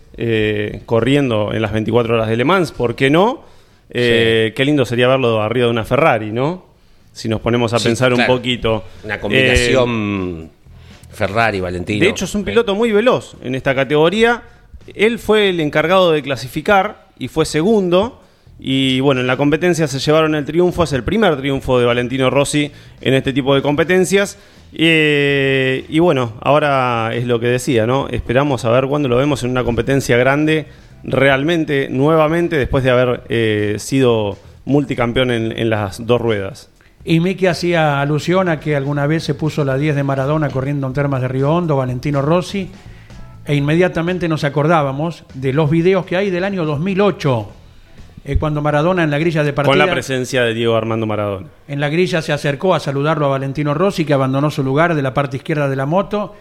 corriendo 0.86 1.54
en 1.54 1.62
las 1.62 1.72
24 1.74 2.16
horas 2.16 2.30
de 2.30 2.38
Le 2.38 2.46
Mans. 2.46 2.72
¿Por 2.72 2.96
qué 2.96 3.10
no? 3.10 3.44
Eh, 3.90 4.54
Qué 4.56 4.66
lindo 4.66 4.86
sería 4.86 5.08
verlo 5.08 5.42
arriba 5.42 5.66
de 5.66 5.72
una 5.72 5.84
Ferrari, 5.84 6.32
¿no? 6.32 6.73
Si 7.14 7.30
nos 7.30 7.40
ponemos 7.40 7.72
a 7.74 7.80
Sí, 7.80 7.86
pensar 7.86 8.12
claro. 8.14 8.34
un 8.34 8.38
poquito. 8.38 8.84
Una 9.06 9.16
Eh, 9.16 9.20
combinación 9.20 10.50
Ferrari, 11.12 11.60
Valentino. 11.62 12.04
de 12.04 12.10
hecho, 12.10 12.26
es 12.26 12.36
un 12.36 12.44
piloto 12.44 12.76
muy 12.76 12.92
veloz 12.92 13.36
en 13.44 13.56
esta 13.56 13.74
categoría. 13.76 14.44
Él 14.94 15.20
fue 15.20 15.50
el 15.50 15.60
encargado 15.62 16.12
de 16.12 16.22
clasificar 16.24 17.08
y 17.18 17.28
fue 17.30 17.46
segundo. 17.46 18.20
Y 18.60 19.00
bueno, 19.00 19.22
en 19.22 19.28
la 19.28 19.38
competencia 19.38 19.88
se 19.88 20.00
llevaron 20.00 20.36
el 20.36 20.44
triunfo. 20.46 20.84
Es 20.84 20.94
el 20.94 21.04
primer 21.04 21.38
triunfo 21.38 21.80
de 21.80 21.86
Valentino 21.86 22.30
Rossi 22.30 22.72
en 23.02 23.14
este 23.14 23.32
tipo 23.32 23.54
de 23.56 23.62
competencias. 23.62 24.38
Eh, 24.74 25.86
y 25.90 26.00
bueno, 26.00 26.34
ahora 26.42 27.12
es 27.14 27.26
lo 27.26 27.40
que 27.40 27.48
decía, 27.48 27.86
¿no? 27.86 28.08
Esperamos 28.10 28.66
a 28.66 28.72
ver 28.72 28.88
cuándo 28.88 29.08
lo 29.10 29.18
vemos 29.18 29.44
en 29.44 29.52
una 29.52 29.64
competencia 29.64 30.18
grande, 30.18 30.66
realmente, 31.04 31.88
nuevamente, 31.90 32.58
después 32.58 32.84
de 32.84 32.90
haber 32.92 33.24
eh, 33.30 33.76
sido 33.80 34.38
multicampeón 34.66 35.32
en, 35.32 35.52
en 35.58 35.70
las 35.70 36.06
dos 36.06 36.20
ruedas. 36.22 36.70
Y 37.06 37.20
Miki 37.20 37.48
hacía 37.48 38.00
alusión 38.00 38.48
a 38.48 38.60
que 38.60 38.76
alguna 38.76 39.08
vez 39.08 39.24
se 39.24 39.34
puso 39.34 39.66
la 39.66 39.78
10 39.78 39.96
de 39.96 40.04
Maradona 40.04 40.50
corriendo 40.50 40.88
en 40.88 40.94
Termas 40.94 41.22
de 41.22 41.28
Río 41.28 41.52
Hondo, 41.52 41.76
Valentino 41.76 42.22
Rossi, 42.22 42.70
e 43.46 43.56
inmediatamente 43.56 44.30
nos 44.30 44.46
acordábamos 44.46 45.26
de 45.34 45.52
los 45.52 45.70
videos 45.70 46.06
que 46.06 46.16
hay 46.16 46.30
del 46.30 46.46
año 46.46 46.64
2008, 46.64 47.50
eh, 48.24 48.38
cuando 48.38 48.62
Maradona 48.62 49.04
en 49.04 49.12
la 49.12 49.20
grilla 49.20 49.44
de 49.44 49.52
partida... 49.52 49.72
Con 49.72 49.86
la 49.86 49.92
presencia 49.92 50.44
de 50.44 50.54
Diego 50.54 50.78
Armando 50.78 51.06
Maradona. 51.06 51.48
En 51.68 51.82
la 51.82 51.90
grilla 51.90 52.22
se 52.22 52.32
acercó 52.32 52.74
a 52.74 52.80
saludarlo 52.80 53.26
a 53.26 53.30
Valentino 53.30 53.74
Rossi, 53.74 54.06
que 54.06 54.14
abandonó 54.14 54.50
su 54.50 54.64
lugar 54.64 54.96
de 54.96 55.02
la 55.02 55.14
parte 55.14 55.36
izquierda 55.36 55.68
de 55.68 55.76
la 55.76 55.86
moto 55.86 56.36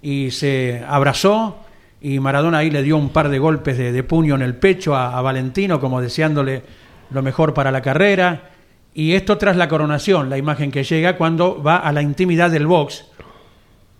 y 0.00 0.30
se 0.30 0.82
abrazó. 0.88 1.58
Y 2.00 2.20
Maradona 2.20 2.58
ahí 2.58 2.70
le 2.70 2.82
dio 2.82 2.96
un 2.96 3.10
par 3.10 3.28
de 3.28 3.38
golpes 3.38 3.76
de, 3.76 3.92
de 3.92 4.02
puño 4.02 4.34
en 4.34 4.40
el 4.40 4.54
pecho 4.54 4.96
a, 4.96 5.18
a 5.18 5.20
Valentino, 5.20 5.78
como 5.78 6.00
deseándole 6.00 6.62
lo 7.10 7.22
mejor 7.22 7.52
para 7.52 7.70
la 7.70 7.82
carrera. 7.82 8.55
Y 8.98 9.12
esto 9.12 9.36
tras 9.36 9.56
la 9.58 9.68
coronación, 9.68 10.30
la 10.30 10.38
imagen 10.38 10.70
que 10.70 10.82
llega 10.82 11.18
cuando 11.18 11.62
va 11.62 11.76
a 11.76 11.92
la 11.92 12.00
intimidad 12.00 12.50
del 12.50 12.66
box 12.66 13.04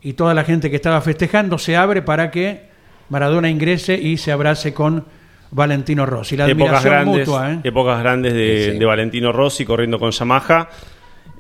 y 0.01 0.15
toda 0.15 0.33
la 0.33 0.43
gente 0.43 0.71
que 0.71 0.77
estaba 0.77 1.01
festejando 1.03 1.59
se 1.59 1.77
abre 1.77 2.01
para 2.01 2.31
que 2.31 2.63
Maradona 3.11 3.51
ingrese 3.51 3.95
y 3.95 4.17
se 4.17 4.33
abrace 4.33 4.73
con 4.73 5.05
Valentino 5.51 6.07
Rossi. 6.07 6.37
La 6.39 6.47
épocas 6.49 6.83
admiración 6.85 6.93
grandes, 6.95 7.29
mutua, 7.29 7.53
¿eh? 7.53 7.61
épocas 7.65 8.01
grandes 8.01 8.33
de, 8.33 8.65
Sí, 8.65 8.73
sí. 8.73 8.79
de 8.79 8.85
Valentino 8.87 9.33
Rossi 9.33 9.65
corriendo 9.67 9.99
con 9.99 10.11
Yamaha. 10.13 10.69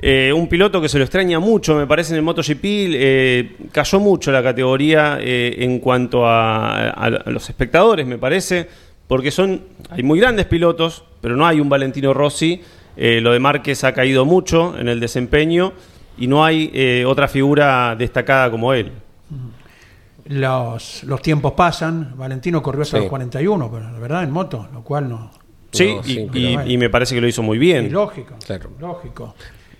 Eh, 0.02 0.30
un 0.34 0.48
piloto 0.48 0.78
que 0.82 0.90
se 0.90 0.98
lo 0.98 1.04
extraña 1.04 1.38
mucho, 1.40 1.74
me 1.76 1.86
parece, 1.86 2.12
en 2.12 2.16
el 2.18 2.22
MotoGP. 2.22 2.60
eh, 2.62 3.56
cayó 3.72 3.98
mucho 4.00 4.30
la 4.32 4.42
categoría 4.42 5.16
eh, 5.18 5.56
en 5.60 5.78
cuanto 5.78 6.26
a, 6.26 6.90
a- 6.90 7.06
a 7.06 7.30
los 7.30 7.48
espectadores, 7.48 8.06
me 8.06 8.18
parece, 8.18 8.68
porque 9.08 9.30
son 9.30 9.62
hay 9.88 10.02
muy 10.02 10.20
grandes 10.20 10.44
pilotos, 10.44 11.04
pero 11.22 11.34
no 11.36 11.46
hay 11.46 11.58
un 11.60 11.70
Valentino 11.70 12.12
Rossi. 12.12 12.60
Eh, 12.96 13.20
lo 13.20 13.32
de 13.32 13.38
Márquez 13.40 13.84
ha 13.84 13.92
caído 13.92 14.24
mucho 14.24 14.76
en 14.78 14.88
el 14.88 15.00
desempeño 15.00 15.72
y 16.18 16.26
no 16.26 16.44
hay 16.44 16.70
eh, 16.72 17.04
otra 17.06 17.28
figura 17.28 17.94
destacada 17.96 18.50
como 18.50 18.72
él. 18.72 18.92
Los, 20.26 21.04
los 21.04 21.22
tiempos 21.22 21.52
pasan. 21.52 22.14
Valentino 22.16 22.62
corrió 22.62 22.82
hasta 22.82 22.96
Sí. 22.96 23.02
los 23.02 23.10
41, 23.10 23.70
pero 23.70 23.90
la 23.92 23.98
verdad 23.98 24.24
en 24.24 24.30
moto, 24.32 24.68
lo 24.72 24.82
cual 24.82 25.08
no. 25.08 25.30
Sí, 25.70 25.94
No, 25.94 26.00
y, 26.00 26.04
sí, 26.04 26.20
y- 26.32 26.56
pero- 26.56 26.66
y 26.70 26.78
me 26.78 26.90
parece 26.90 27.14
que 27.14 27.20
lo 27.20 27.28
hizo 27.28 27.42
muy 27.42 27.56
Y 27.58 27.60
bien. 27.60 27.92
lógico. 27.92 28.34
Claro. 28.44 28.70
Lógico. 28.80 29.34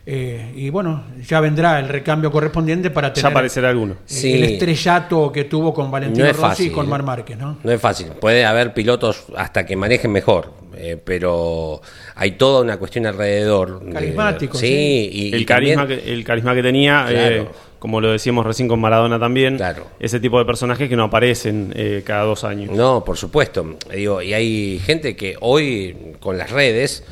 Eh, 0.08 0.52
y 0.54 0.70
bueno, 0.70 1.02
ya 1.26 1.40
vendrá 1.40 1.80
el 1.80 1.88
recambio 1.88 2.30
correspondiente 2.30 2.90
para 2.90 3.08
Ya 3.08 3.14
tener 3.14 3.32
aparecerá 3.32 3.70
alguno. 3.70 3.94
eh, 3.94 3.96
Sí. 4.04 4.32
el 4.34 4.44
estrellato 4.44 5.32
que 5.32 5.44
tuvo 5.44 5.74
con 5.74 5.90
Valentino 5.90 6.24
No 6.26 6.30
Rossi 6.30 6.40
fácil, 6.42 6.66
y 6.68 6.70
con 6.70 6.86
¿eh? 6.86 6.88
Mar 6.88 7.02
Márquez, 7.02 7.36
¿no? 7.36 7.58
No 7.64 7.72
es 7.72 7.80
fácil. 7.80 8.06
Puede 8.20 8.44
haber 8.44 8.72
pilotos 8.72 9.24
hasta 9.36 9.66
que 9.66 9.74
manejen 9.74 10.12
mejor, 10.12 10.52
eh, 10.76 10.96
pero 11.02 11.80
hay 12.14 12.32
toda 12.32 12.62
una 12.62 12.76
cuestión 12.76 13.06
alrededor. 13.06 13.80
de- 13.80 13.92
Carismático, 13.92 14.56
sí. 14.58 14.66
sí. 14.68 15.10
Y, 15.12 15.34
el, 15.34 15.40
y 15.40 15.44
carisma 15.44 15.82
también- 15.82 16.00
que, 16.00 16.12
el 16.12 16.22
carisma 16.24 16.54
que 16.54 16.62
tenía, 16.62 17.06
Claro. 17.08 17.34
eh, 17.34 17.48
como 17.80 18.00
lo 18.00 18.12
decíamos 18.12 18.46
recién 18.46 18.68
con 18.68 18.78
Maradona 18.80 19.18
también, 19.18 19.56
Claro. 19.56 19.88
ese 19.98 20.20
tipo 20.20 20.38
de 20.38 20.44
personajes 20.44 20.88
que 20.88 20.94
no 20.94 21.02
aparecen 21.04 21.72
eh, 21.74 22.02
cada 22.06 22.22
dos 22.22 22.44
años. 22.44 22.70
No, 22.70 23.04
por 23.04 23.16
supuesto. 23.16 23.76
Digo, 23.92 24.22
y 24.22 24.32
hay 24.34 24.78
gente 24.78 25.16
que 25.16 25.34
hoy 25.40 25.96
con 26.20 26.38
las 26.38 26.50
redes 26.50 27.02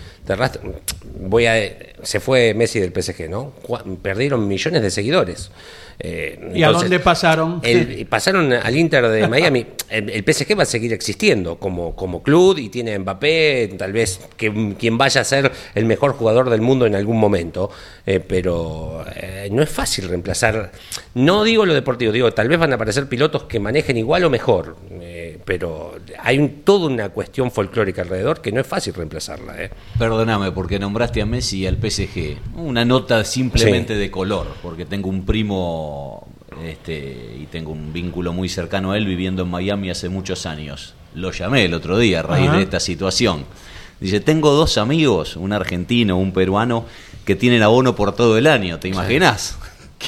voy 1.20 1.46
a 1.46 1.54
se 2.02 2.20
fue 2.20 2.54
Messi 2.54 2.80
del 2.80 2.92
PSG, 2.92 3.28
¿no? 3.30 3.52
Perdieron 4.02 4.46
millones 4.46 4.82
de 4.82 4.90
seguidores. 4.90 5.50
Eh, 6.00 6.50
¿Y 6.54 6.62
a 6.64 6.70
dónde 6.70 6.98
pasaron? 6.98 7.60
el- 7.62 8.04
pasaron 8.06 8.52
al 8.52 8.76
Inter 8.76 9.06
de 9.08 9.28
Miami. 9.28 9.64
El, 9.88 10.10
el 10.10 10.24
PSG 10.24 10.58
va 10.58 10.64
a 10.64 10.66
seguir 10.66 10.92
existiendo 10.92 11.56
como, 11.56 11.94
como 11.94 12.20
club 12.22 12.58
y 12.58 12.68
tiene 12.68 12.98
Mbappé, 12.98 13.74
tal 13.78 13.92
vez 13.92 14.18
que, 14.36 14.74
quien 14.78 14.98
vaya 14.98 15.20
a 15.20 15.24
ser 15.24 15.52
el 15.74 15.84
mejor 15.84 16.14
jugador 16.14 16.50
del 16.50 16.60
mundo 16.62 16.84
en 16.86 16.96
algún 16.96 17.18
momento. 17.18 17.70
Eh, 18.06 18.18
pero 18.20 19.04
eh, 19.14 19.48
no 19.52 19.62
es 19.62 19.70
fácil 19.70 20.08
reemplazar. 20.08 20.72
No 21.14 21.44
digo 21.44 21.64
lo 21.64 21.74
deportivo, 21.74 22.10
digo, 22.12 22.32
tal 22.32 22.48
vez 22.48 22.58
van 22.58 22.72
a 22.72 22.74
aparecer 22.74 23.08
pilotos 23.08 23.44
que 23.44 23.60
manejen 23.60 23.96
igual 23.96 24.24
o 24.24 24.30
mejor. 24.30 24.76
Pero 25.45 25.97
hay 26.22 26.38
un, 26.38 26.62
toda 26.62 26.86
una 26.86 27.09
cuestión 27.11 27.51
folclórica 27.51 28.03
alrededor 28.03 28.40
que 28.40 28.51
no 28.53 28.61
es 28.61 28.66
fácil 28.66 28.95
reemplazarla. 28.95 29.62
eh. 29.62 29.70
Perdóname, 29.99 30.53
porque 30.53 30.78
nombraste 30.78 31.20
a 31.22 31.26
Messi 31.26 31.59
y 31.61 31.66
al 31.66 31.76
PSG. 31.76 32.38
Una 32.57 32.84
nota 32.84 33.24
simplemente 33.24 33.95
Sí. 33.95 34.01
de 34.01 34.11
color, 34.11 34.47
porque 34.62 34.86
tengo 34.86 35.09
un 35.11 35.24
primo 35.26 36.26
este, 36.64 37.36
y 37.40 37.47
tengo 37.51 37.72
un 37.72 37.92
vínculo 37.92 38.32
muy 38.32 38.49
cercano 38.49 38.92
a 38.92 38.97
él 38.97 39.07
viviendo 39.07 39.42
en 39.42 39.51
Miami 39.51 39.90
hace 39.90 40.09
muchos 40.09 40.47
años. 40.47 40.95
Lo 41.14 41.30
llamé 41.32 41.64
el 41.64 41.74
otro 41.74 41.99
día 41.99 42.20
a 42.20 42.22
raíz 42.22 42.49
Ajá. 42.49 42.57
de 42.59 42.62
esta 42.62 42.80
situación. 42.80 43.45
Dice, 44.01 44.20
tengo 44.20 44.51
dos 44.53 44.78
amigos, 44.78 45.36
un 45.36 45.53
argentino, 45.53 46.16
un 46.18 46.32
peruano, 46.32 46.84
que 47.24 47.34
tienen 47.36 47.62
abono 47.62 47.95
por 47.97 48.14
todo 48.14 48.36
el 48.38 48.47
año, 48.47 48.78
¿te 48.78 48.88
imaginas? 48.88 49.57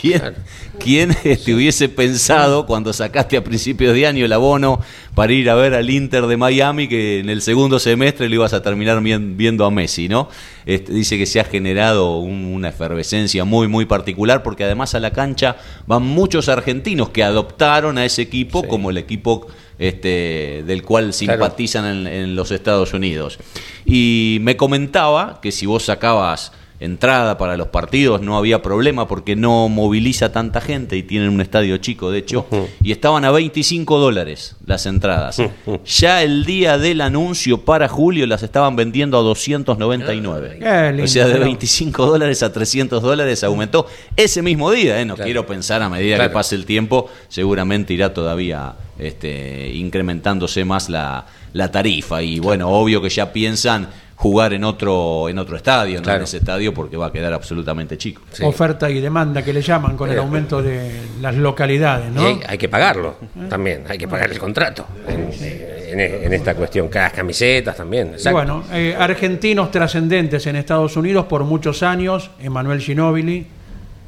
¿Quién, 0.01 0.19
Claro. 0.21 0.37
quién 0.79 1.17
este, 1.25 1.55
hubiese 1.55 1.89
pensado 1.89 2.67
cuando 2.67 2.93
sacaste 2.93 3.37
a 3.37 3.43
principios 3.45 3.95
de 3.95 4.07
año 4.07 4.25
el 4.25 4.33
abono 4.33 4.81
para 5.15 5.33
ir 5.33 5.49
a 5.49 5.55
ver 5.55 5.75
al 5.75 5.89
Inter 5.89 6.27
de 6.27 6.37
Miami 6.37 6.87
que 6.89 7.21
en 7.21 7.31
el 7.31 7.41
segundo 7.41 7.79
semestre 7.79 8.29
lo 8.29 8.35
ibas 8.35 8.53
a 8.53 8.63
terminar 8.63 9.01
vien- 9.01 9.37
viendo 9.37 9.65
a 9.65 9.71
Messi, 9.71 10.09
¿no? 10.09 10.29
Este, 10.67 10.93
dice 10.93 11.17
que 11.17 11.27
se 11.27 11.41
ha 11.41 11.45
generado 11.45 12.19
un- 12.19 12.45
una 12.45 12.69
efervescencia 12.69 13.45
muy, 13.45 13.69
muy 13.69 13.87
particular 13.87 14.43
porque 14.43 14.65
además 14.65 14.95
a 14.95 15.01
la 15.01 15.13
cancha 15.13 15.57
van 15.87 16.03
muchos 16.03 16.49
argentinos 16.49 17.09
que 17.11 17.23
adoptaron 17.25 17.97
a 17.99 18.05
ese 18.05 18.23
equipo 18.23 18.61
Sí. 18.63 18.69
como 18.69 18.91
el 18.91 18.99
equipo 18.99 19.47
este, 19.79 20.63
del 20.67 20.83
cual 20.83 21.05
Claro. 21.05 21.13
simpatizan 21.13 21.85
en, 21.85 22.07
en 22.07 22.35
los 22.37 22.51
Estados 22.51 22.93
Unidos. 22.95 23.39
Y 23.85 24.39
me 24.41 24.57
comentaba 24.57 25.39
que 25.43 25.53
si 25.53 25.67
vos 25.67 25.85
sacabas 25.85 26.53
entrada 26.79 27.39
para 27.39 27.57
los 27.57 27.69
partidos 27.69 28.21
no 28.21 28.37
había 28.37 28.61
problema 28.61 29.09
porque 29.09 29.35
no 29.35 29.69
moviliza 29.71 30.31
tanta 30.31 30.61
gente 30.61 30.97
y 30.97 31.03
tienen 31.03 31.31
un 31.31 31.41
estadio 31.41 31.79
chico 31.79 32.11
de 32.11 32.19
hecho 32.19 32.47
y 32.83 32.93
estaban 32.93 33.25
a 33.25 33.31
25 33.31 33.99
dólares 33.99 34.57
las 34.67 34.85
entradas. 34.87 35.41
Ya 35.87 36.23
el 36.23 36.45
día 36.45 36.77
del 36.77 37.01
anuncio 37.01 37.65
para 37.65 37.89
julio 37.89 38.27
las 38.27 38.43
estaban 38.43 38.77
vendiendo 38.77 39.19
a 39.19 39.23
299 39.23 40.59
Qué 40.61 40.89
lindo, 40.93 41.05
o 41.05 41.07
sea 41.07 41.27
de 41.27 41.33
pero- 41.33 41.45
25 41.47 42.07
dólares 42.07 42.43
a 42.43 42.53
300 42.53 43.03
dólares 43.03 43.43
aumentó 43.45 43.87
ese 44.17 44.43
mismo 44.43 44.71
día 44.71 45.01
¿eh? 45.01 45.05
no 45.05 45.15
Claro. 45.15 45.25
quiero 45.27 45.47
pensar 45.47 45.81
a 45.83 45.89
medida 45.89 46.19
que 46.19 46.29
pase 46.31 46.55
el 46.57 46.67
tiempo 46.67 47.09
seguramente 47.29 47.95
irá 47.95 48.13
todavía 48.13 48.75
este, 48.99 49.71
incrementándose 49.75 50.65
más 50.65 50.89
la, 50.89 51.27
la 51.53 51.71
tarifa. 51.71 52.23
Y 52.23 52.39
bueno 52.41 52.69
obvio 52.71 53.01
que 53.03 53.09
ya 53.09 53.33
piensan 53.33 53.89
jugar 54.17 54.55
en 54.55 54.65
otro 54.65 55.29
en 55.29 55.39
otro 55.39 55.57
estadio, 55.57 56.01
no 56.01 56.11
en 56.13 56.23
ese 56.23 56.39
estadio 56.39 56.73
porque 56.73 56.97
va 56.97 57.07
a 57.07 57.13
quedar 57.13 57.33
absolutamente 57.35 57.99
chico. 57.99 58.23
Oferta 58.43 58.89
y 58.91 59.01
demanda 59.01 59.43
que 59.45 59.53
le 59.53 59.61
llaman 59.63 59.97
con 59.97 60.09
el 60.11 60.17
Eh, 60.17 60.21
aumento 60.21 60.63
de 60.63 61.03
las 61.21 61.35
localidades, 61.37 62.09
Y 62.11 62.15
¿no? 62.15 62.27
hay, 62.27 62.41
hay 62.49 62.59
que 62.59 62.69
pagarlo 62.69 63.17
también, 63.51 63.85
hay 63.89 63.99
que 63.99 64.09
pagar 64.09 64.31
el 64.33 64.39
contrato 64.39 64.87
en, 65.07 66.01
en- 66.01 66.25
en 66.25 66.33
esta 66.33 66.55
cuestión. 66.55 66.89
Cada 66.89 67.11
camisetas 67.11 67.77
también. 67.77 68.09
Y 68.09 68.13
exacto. 68.13 68.33
bueno, 68.37 68.65
eh, 68.73 68.97
argentinos 68.99 69.71
trascendentes 69.71 70.47
en 70.47 70.57
Estados 70.57 70.97
Unidos 70.97 71.27
por 71.27 71.45
muchos 71.45 71.83
años, 71.83 72.31
Emanuel 72.41 72.81
Ginóbili 72.81 73.47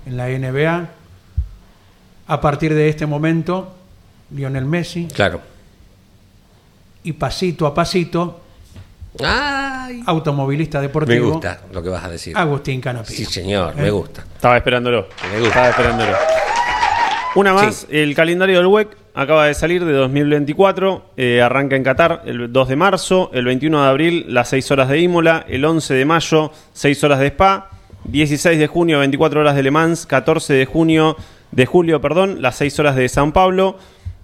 en 0.07 0.17
la 0.17 0.29
NBA. 0.29 0.89
A 2.29 2.41
partir 2.41 2.75
de 2.75 2.89
este 2.89 3.07
momento, 3.07 3.75
Lionel 4.35 4.65
Messi. 4.65 5.07
Claro. 5.15 5.41
Y 7.05 7.13
pasito 7.13 7.67
a 7.67 7.75
pasito, 7.75 8.41
Ay, 9.25 10.03
automovilista 10.07 10.79
me 10.79 10.83
deportivo, 10.89 11.33
gusta 11.33 11.61
lo 11.73 11.83
que 11.83 11.89
vas 11.89 12.05
a 12.05 12.09
decir. 12.09 12.37
Agustín 12.37 12.81
Canapino. 12.81 13.17
Sí, 13.17 13.25
señor, 13.25 13.75
¿Eh? 13.77 13.83
me 13.83 13.91
gusta. 13.91 14.25
Estaba 14.35 14.57
esperándolo. 14.57 15.09
Me 15.33 15.39
gusta. 15.41 15.49
Estaba 15.49 15.69
esperándolo. 15.71 16.13
Una 17.35 17.53
más, 17.55 17.87
Sí. 17.91 17.99
el 17.99 18.15
calendario 18.15 18.59
del 18.59 18.67
WEC 18.67 18.97
acaba 19.15 19.47
de 19.47 19.55
salir 19.55 19.85
de 19.85 19.93
2024, 19.93 21.05
eh, 21.17 21.43
arranca 21.43 21.77
en 21.77 21.83
Qatar 21.85 22.23
el 22.27 22.53
2 22.53 22.69
de 22.69 22.77
marzo, 22.77 23.31
el 23.33 23.45
21 23.45 23.83
de 23.83 23.89
abril 23.89 24.25
las 24.29 24.49
6 24.49 24.71
horas 24.71 24.89
de 24.89 24.99
Imola, 25.01 25.45
el 25.49 25.65
11 25.65 25.95
de 25.95 26.05
mayo 26.05 26.53
6 26.73 27.05
horas 27.05 27.19
de 27.21 27.27
Spa, 27.29 27.71
16 28.05 28.59
de 28.59 28.67
junio 28.67 28.99
24 29.01 29.41
horas 29.41 29.57
de 29.57 29.63
Le 29.63 29.71
Mans, 29.71 30.07
14 30.07 30.55
de 30.55 30.65
junio 30.67 31.17
de 31.51 31.67
julio, 31.67 32.01
perdón, 32.01 32.41
las 32.43 32.57
6 32.57 32.79
horas 32.81 32.97
de 32.97 33.09
San 33.09 33.33
Pablo, 33.33 33.77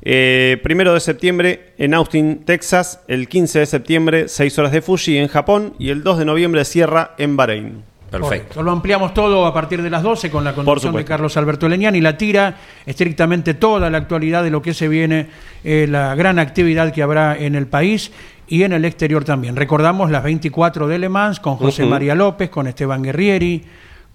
eh, 0.04 0.60
primero 0.62 0.92
de 0.92 1.00
septiembre 1.00 1.72
en 1.78 1.94
Austin, 1.94 2.44
Texas, 2.44 3.00
el 3.08 3.26
15 3.28 3.60
de 3.60 3.66
septiembre 3.66 4.28
6 4.28 4.58
horas 4.58 4.72
de 4.72 4.82
Fuji 4.82 5.16
en 5.16 5.28
Japón 5.28 5.74
y 5.78 5.88
el 5.88 6.02
2 6.02 6.18
de 6.18 6.24
noviembre 6.26 6.64
cierra 6.64 7.14
en 7.16 7.36
Bahrein. 7.36 7.82
Perfecto. 8.10 8.62
Lo 8.62 8.70
ampliamos 8.70 9.12
todo 9.12 9.46
a 9.46 9.52
partir 9.52 9.82
de 9.82 9.90
las 9.90 10.02
12 10.02 10.30
con 10.30 10.44
la 10.44 10.54
conducción 10.54 10.94
de. 10.94 11.04
Carlos 11.04 11.36
Alberto 11.36 11.68
Leñán 11.68 11.96
y 11.96 12.00
la 12.00 12.16
tira 12.16 12.56
estrictamente 12.86 13.54
toda 13.54 13.90
la 13.90 13.98
actualidad 13.98 14.44
de 14.44 14.50
lo 14.50 14.62
que 14.62 14.74
se 14.74 14.88
viene, 14.88 15.26
eh, 15.64 15.86
la 15.88 16.14
gran 16.14 16.38
actividad 16.38 16.92
que 16.92 17.02
habrá 17.02 17.36
en 17.36 17.54
el 17.54 17.66
país 17.66 18.12
y 18.46 18.62
en 18.62 18.72
el 18.72 18.84
exterior 18.84 19.24
también. 19.24 19.56
Recordamos 19.56 20.10
las 20.10 20.22
24 20.22 20.86
de 20.86 20.98
Le 20.98 21.08
Mans 21.08 21.40
con 21.40 21.56
José 21.56 21.82
Ujú. 21.82 21.90
María 21.90 22.14
López, 22.14 22.50
con 22.50 22.66
Esteban 22.66 23.02
Guerrieri, 23.02 23.64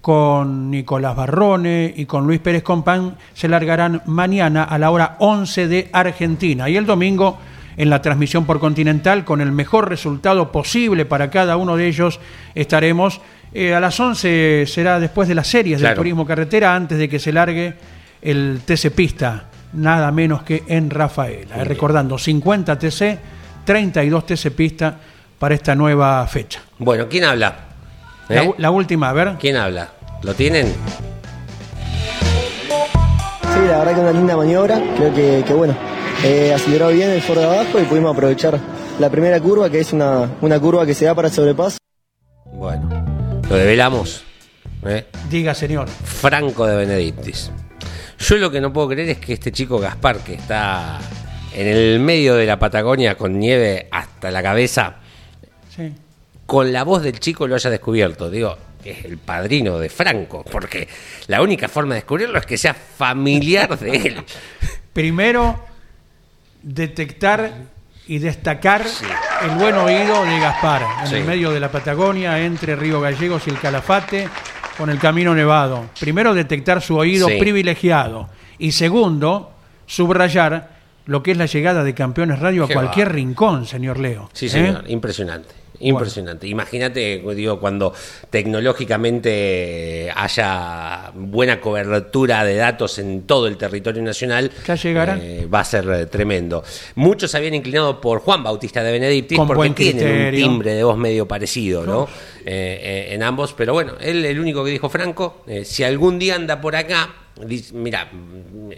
con 0.02 0.72
Nicolás 0.72 1.16
Barrone 1.16 1.94
y 1.96 2.06
con 2.06 2.26
Luis 2.26 2.40
Pérez 2.40 2.64
Compán. 2.64 3.18
Se 3.34 3.48
largarán 3.48 4.02
mañana 4.06 4.64
a 4.64 4.78
la 4.78 4.92
hora 4.92 5.16
11 5.20 5.68
de 5.68 5.90
Argentina 5.92 6.70
y 6.70 6.78
el 6.78 6.86
domingo 6.86 7.38
en 7.78 7.90
la 7.90 8.02
transmisión 8.02 8.46
por 8.46 8.60
Continental 8.60 9.24
con 9.26 9.40
el 9.42 9.52
mejor 9.52 9.88
resultado 9.90 10.52
posible 10.52 11.06
para 11.06 11.30
cada 11.30 11.58
uno 11.58 11.76
de 11.78 11.88
ellos 11.88 12.20
estaremos. 12.56 13.22
eh, 13.52 13.74
a 13.74 13.80
las 13.80 14.00
11 14.00 14.66
será 14.68 15.00
después 15.00 15.28
de 15.28 15.34
las 15.34 15.48
series 15.48 15.80
del 15.80 15.86
Claro. 15.88 15.96
turismo 16.02 16.24
carretera, 16.26 16.76
antes 16.76 16.98
de 17.00 17.10
que 17.10 17.18
se 17.18 17.32
largue 17.34 17.74
el 18.22 18.62
TC 18.64 18.92
Pista, 18.92 19.46
nada 19.74 20.12
menos 20.12 20.44
que 20.44 20.64
en 20.68 20.90
Rafaela. 20.92 21.56
Eh, 21.58 21.64
recordando, 21.64 22.18
50 22.20 22.78
TC, 22.78 23.18
32 23.66 24.26
TC 24.28 24.52
Pista 24.52 24.96
para 25.40 25.56
esta 25.56 25.74
nueva 25.74 26.28
fecha. 26.28 26.62
Bueno, 26.78 27.08
¿quién 27.10 27.24
habla? 27.24 27.56
La, 28.30 28.44
¿Eh? 28.44 28.54
la 28.58 28.72
última, 28.72 29.10
a 29.10 29.14
ver. 29.14 29.36
¿Quién 29.40 29.58
habla? 29.58 29.90
¿Lo 30.24 30.34
tienen? 30.34 30.68
Sí, 33.42 33.60
la 33.68 33.80
verdad 33.80 33.96
que 33.96 34.00
una 34.02 34.12
linda 34.12 34.38
maniobra. 34.38 34.82
Creo 34.98 35.14
que, 35.14 35.44
que 35.46 35.54
bueno, 35.54 35.76
eh, 36.24 36.54
aceleró 36.54 36.90
bien 36.90 37.10
el 37.10 37.22
Ford 37.22 37.40
de 37.40 37.46
abajo 37.46 37.80
y 37.80 37.84
pudimos 37.86 38.14
aprovechar 38.14 38.60
la 39.00 39.10
primera 39.10 39.40
curva, 39.40 39.70
que 39.70 39.80
es 39.80 39.94
una, 39.94 40.30
una 40.42 40.60
curva 40.60 40.86
que 40.86 40.94
se 40.94 41.06
da 41.06 41.16
para 41.16 41.30
sobrepaso. 41.30 41.78
Bueno, 42.46 43.42
lo 43.50 43.56
develamos. 43.56 44.24
¿eh? 44.86 45.06
Diga, 45.30 45.54
señor. 45.54 45.88
Franco 45.90 46.66
de 46.68 46.76
Benedictis. 46.78 47.52
Yo 48.20 48.36
lo 48.38 48.52
que 48.52 48.60
no 48.62 48.72
puedo 48.74 48.90
creer 48.90 49.10
es 49.10 49.18
que 49.18 49.34
este 49.34 49.52
chico 49.52 49.80
Gaspar, 49.80 50.18
que 50.20 50.34
está 50.36 51.00
en 51.56 51.68
el 51.68 52.00
medio 52.00 52.36
de 52.36 52.46
la 52.46 52.60
Patagonia 52.60 53.16
con 53.16 53.40
nieve 53.40 53.88
hasta 53.92 54.30
la 54.30 54.44
cabeza, 54.44 54.96
Sí. 55.76 55.94
Con 56.50 56.74
la 56.74 56.84
voz 56.84 57.04
del 57.04 57.20
chico 57.20 57.46
lo 57.48 57.54
haya 57.54 57.70
descubierto. 57.70 58.28
Digo, 58.28 58.58
es 58.84 59.06
el 59.06 59.20
padrino 59.20 59.78
de 59.78 59.88
Franco, 59.88 60.44
porque 60.52 60.88
la 61.28 61.44
única 61.44 61.68
forma 61.68 61.94
de 61.94 62.00
descubrirlo 62.02 62.40
es 62.40 62.46
que 62.48 62.58
sea 62.58 62.74
familiar 62.74 63.78
de 63.78 63.96
él. 63.96 64.24
Primero, 64.92 65.64
detectar 66.64 67.52
y 68.08 68.18
destacar 68.18 68.84
el 69.44 69.50
buen 69.52 69.76
oído 69.76 70.26
de 70.26 70.40
Gaspar 70.40 70.84
en 71.04 71.08
Sí. 71.08 71.16
el 71.18 71.26
medio 71.26 71.52
de 71.52 71.60
la 71.60 71.72
Patagonia, 71.72 72.40
entre 72.44 72.76
Río 72.76 73.00
Gallegos 73.00 73.44
y 73.46 73.52
el 73.52 73.60
Calafate, 73.60 74.28
con 74.76 74.90
el 74.90 74.98
Camino 74.98 75.36
Nevado. 75.36 75.86
Primero, 76.00 76.34
detectar 76.34 76.82
su 76.82 76.98
oído 76.98 77.28
Sí. 77.28 77.38
privilegiado. 77.38 78.28
Y 78.58 78.72
segundo, 78.72 79.52
subrayar 79.86 80.80
lo 81.06 81.22
que 81.22 81.32
es 81.32 81.38
la 81.38 81.46
llegada 81.46 81.84
de 81.84 81.94
Campeones 81.94 82.40
Radio 82.40 82.64
a 82.64 82.68
cualquier 82.68 83.10
va. 83.10 83.14
rincón, 83.14 83.68
señor 83.68 84.00
Leo. 84.00 84.32
Sí, 84.34 84.48
¿Eh? 84.48 84.50
señor, 84.50 84.84
impresionante. 85.80 86.48
Impresionante. 86.48 86.48
Imagínate, 86.48 87.24
digo, 87.36 87.60
cuando 87.60 87.94
tecnológicamente 88.30 90.12
haya 90.16 91.12
buena 91.14 91.60
cobertura 91.62 92.44
de 92.44 92.56
datos 92.56 93.00
en 93.00 93.24
todo 93.24 93.48
el 93.48 93.58
territorio 93.58 94.02
nacional, 94.02 94.52
Ya 94.68 94.76
llegará. 94.76 95.18
eh, 95.22 95.48
va 95.54 95.62
a 95.62 95.66
ser 95.66 95.90
eh, 95.90 96.06
tremendo. 96.06 96.64
Muchos 96.96 97.34
habían 97.36 97.54
inclinado 97.54 98.02
por 98.02 98.20
Juan 98.20 98.44
Bautista 98.44 98.84
de 98.84 98.92
Benedictis 98.92 99.38
Con 99.38 99.48
porque 99.48 99.70
tienen 99.74 100.28
un 100.28 100.32
timbre 100.36 100.74
de 100.74 100.84
voz 100.84 100.98
medio 100.98 101.28
parecido, 101.28 101.86
¿no? 101.86 102.08
Eh, 102.46 102.80
eh, 102.82 103.14
en 103.14 103.24
ambos, 103.24 103.54
pero 103.54 103.74
bueno, 103.74 103.94
él 104.00 104.26
el 104.26 104.40
único 104.40 104.64
que 104.64 104.72
dijo 104.72 104.90
Franco, 104.90 105.44
si 105.64 105.84
algún 105.84 106.20
día 106.20 106.36
anda 106.36 106.60
por 106.62 106.76
acá, 106.76 107.14
dice, 107.46 107.74
mira, 107.74 108.06
mm, 108.12 108.72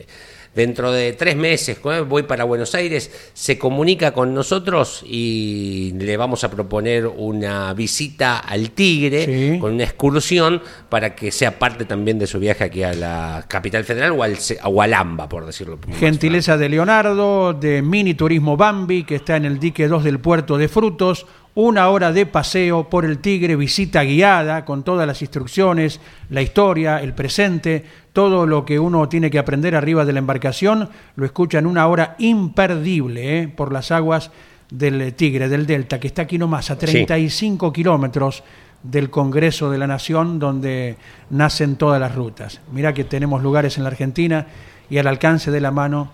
dentro 0.53 0.91
de 0.91 1.13
tres 1.13 1.35
meses 1.35 1.77
¿eh? 1.83 2.01
voy 2.01 2.23
para 2.23 2.43
Buenos 2.43 2.75
Aires, 2.75 3.11
se 3.33 3.57
comunica 3.57 4.13
con 4.13 4.33
nosotros 4.33 5.03
y 5.07 5.93
le 5.97 6.17
vamos 6.17 6.43
a 6.43 6.51
proponer 6.51 7.07
una 7.07 7.73
visita 7.73 8.39
al 8.39 8.71
Tigre 8.71 9.25
Sí. 9.25 9.59
con 9.59 9.73
una 9.73 9.83
excursión 9.83 10.61
para 10.89 11.15
que 11.15 11.31
sea 11.31 11.57
parte 11.59 11.85
también 11.85 12.19
de 12.19 12.27
su 12.27 12.39
viaje 12.39 12.63
aquí 12.63 12.83
a 12.83 12.93
la 12.93 13.45
capital 13.47 13.83
federal 13.85 14.11
o 14.11 14.23
al, 14.23 14.37
o 14.65 14.81
al 14.81 14.93
AMBA, 14.93 15.29
por 15.29 15.45
decirlo. 15.45 15.79
Gentileza 15.99 16.57
de 16.57 16.69
Leonardo, 16.69 17.53
de 17.53 17.81
Mini 17.81 18.13
Turismo 18.13 18.57
Bambi, 18.57 19.03
que 19.03 19.15
está 19.15 19.37
en 19.37 19.45
el 19.45 19.59
dique 19.59 19.87
2 19.87 20.03
del 20.03 20.19
puerto 20.19 20.57
de 20.57 20.67
Frutos. 20.67 21.25
Una 21.53 21.89
hora 21.89 22.13
de 22.13 22.25
paseo 22.25 22.89
por 22.89 23.03
el 23.03 23.17
Tigre, 23.17 23.57
visita 23.57 24.03
guiada 24.03 24.63
con 24.63 24.83
todas 24.83 25.05
las 25.05 25.21
instrucciones, 25.21 25.99
la 26.29 26.41
historia, 26.41 27.01
el 27.01 27.13
presente, 27.13 27.83
todo 28.13 28.47
lo 28.47 28.63
que 28.63 28.79
uno 28.79 29.09
tiene 29.09 29.29
que 29.29 29.37
aprender 29.37 29.75
arriba 29.75 30.05
de 30.05 30.13
la 30.13 30.19
embarcación, 30.19 30.87
lo 31.17 31.25
escucha 31.25 31.59
en 31.59 31.65
una 31.65 31.87
hora 31.87 32.15
imperdible 32.19 33.39
¿eh? 33.39 33.47
por 33.49 33.73
las 33.73 33.91
aguas 33.91 34.31
del 34.69 35.13
Tigre, 35.13 35.49
del 35.49 35.65
Delta, 35.65 35.99
que 35.99 36.07
está 36.07 36.21
aquí 36.21 36.37
nomás, 36.37 36.71
a 36.71 36.77
35 36.77 37.73
kilómetros 37.73 38.43
del 38.81 39.09
Congreso 39.09 39.69
de 39.69 39.77
la 39.77 39.87
Nación, 39.87 40.39
donde 40.39 40.95
nacen 41.31 41.75
todas 41.75 41.99
las 41.99 42.15
rutas. 42.15 42.61
Mira 42.71 42.93
que 42.93 43.03
tenemos 43.03 43.43
lugares 43.43 43.77
en 43.77 43.83
la 43.83 43.89
Argentina 43.89 44.47
y 44.89 44.99
al 44.99 45.07
alcance 45.07 45.51
de 45.51 45.59
la 45.59 45.71
mano 45.71 46.11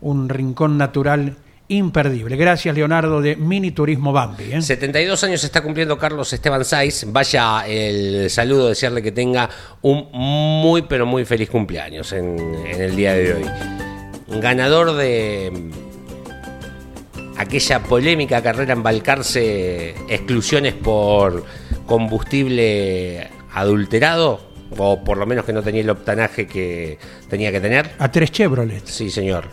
un 0.00 0.28
rincón 0.28 0.76
natural 0.78 1.36
imperdible. 1.70 2.36
Gracias, 2.36 2.74
Leonardo, 2.74 3.20
de 3.20 3.36
Mini 3.36 3.70
Turismo 3.70 4.12
Bambi. 4.12 4.52
¿eh? 4.52 4.60
72 4.60 5.24
años 5.24 5.42
está 5.44 5.62
cumpliendo 5.62 5.96
Carlos 5.96 6.32
Esteban 6.32 6.64
Saiz. 6.64 7.06
Vaya 7.08 7.66
el 7.66 8.28
saludo, 8.28 8.68
desearle 8.68 9.02
que 9.02 9.12
tenga 9.12 9.48
un 9.82 10.08
muy, 10.12 10.82
pero 10.82 11.06
muy 11.06 11.24
feliz 11.24 11.48
cumpleaños 11.48 12.12
en, 12.12 12.38
en 12.38 12.82
el 12.82 12.96
día 12.96 13.14
de 13.14 13.34
hoy. 13.34 13.44
Ganador 14.40 14.94
de 14.96 15.70
aquella 17.38 17.82
polémica 17.82 18.42
carrera 18.42 18.74
en 18.74 18.82
Balcarce, 18.82 19.94
exclusiones 20.08 20.74
por 20.74 21.44
combustible 21.86 23.30
adulterado, 23.52 24.40
o 24.76 25.02
por 25.02 25.18
lo 25.18 25.26
menos 25.26 25.44
que 25.44 25.52
no 25.52 25.62
tenía 25.62 25.80
el 25.80 25.90
octanaje 25.90 26.46
que 26.46 26.98
tenía 27.28 27.50
que 27.50 27.60
tener. 27.60 27.92
A 27.98 28.10
tres 28.10 28.30
Chevrolet. 28.30 28.84
Sí, 28.86 29.10
señor. 29.10 29.48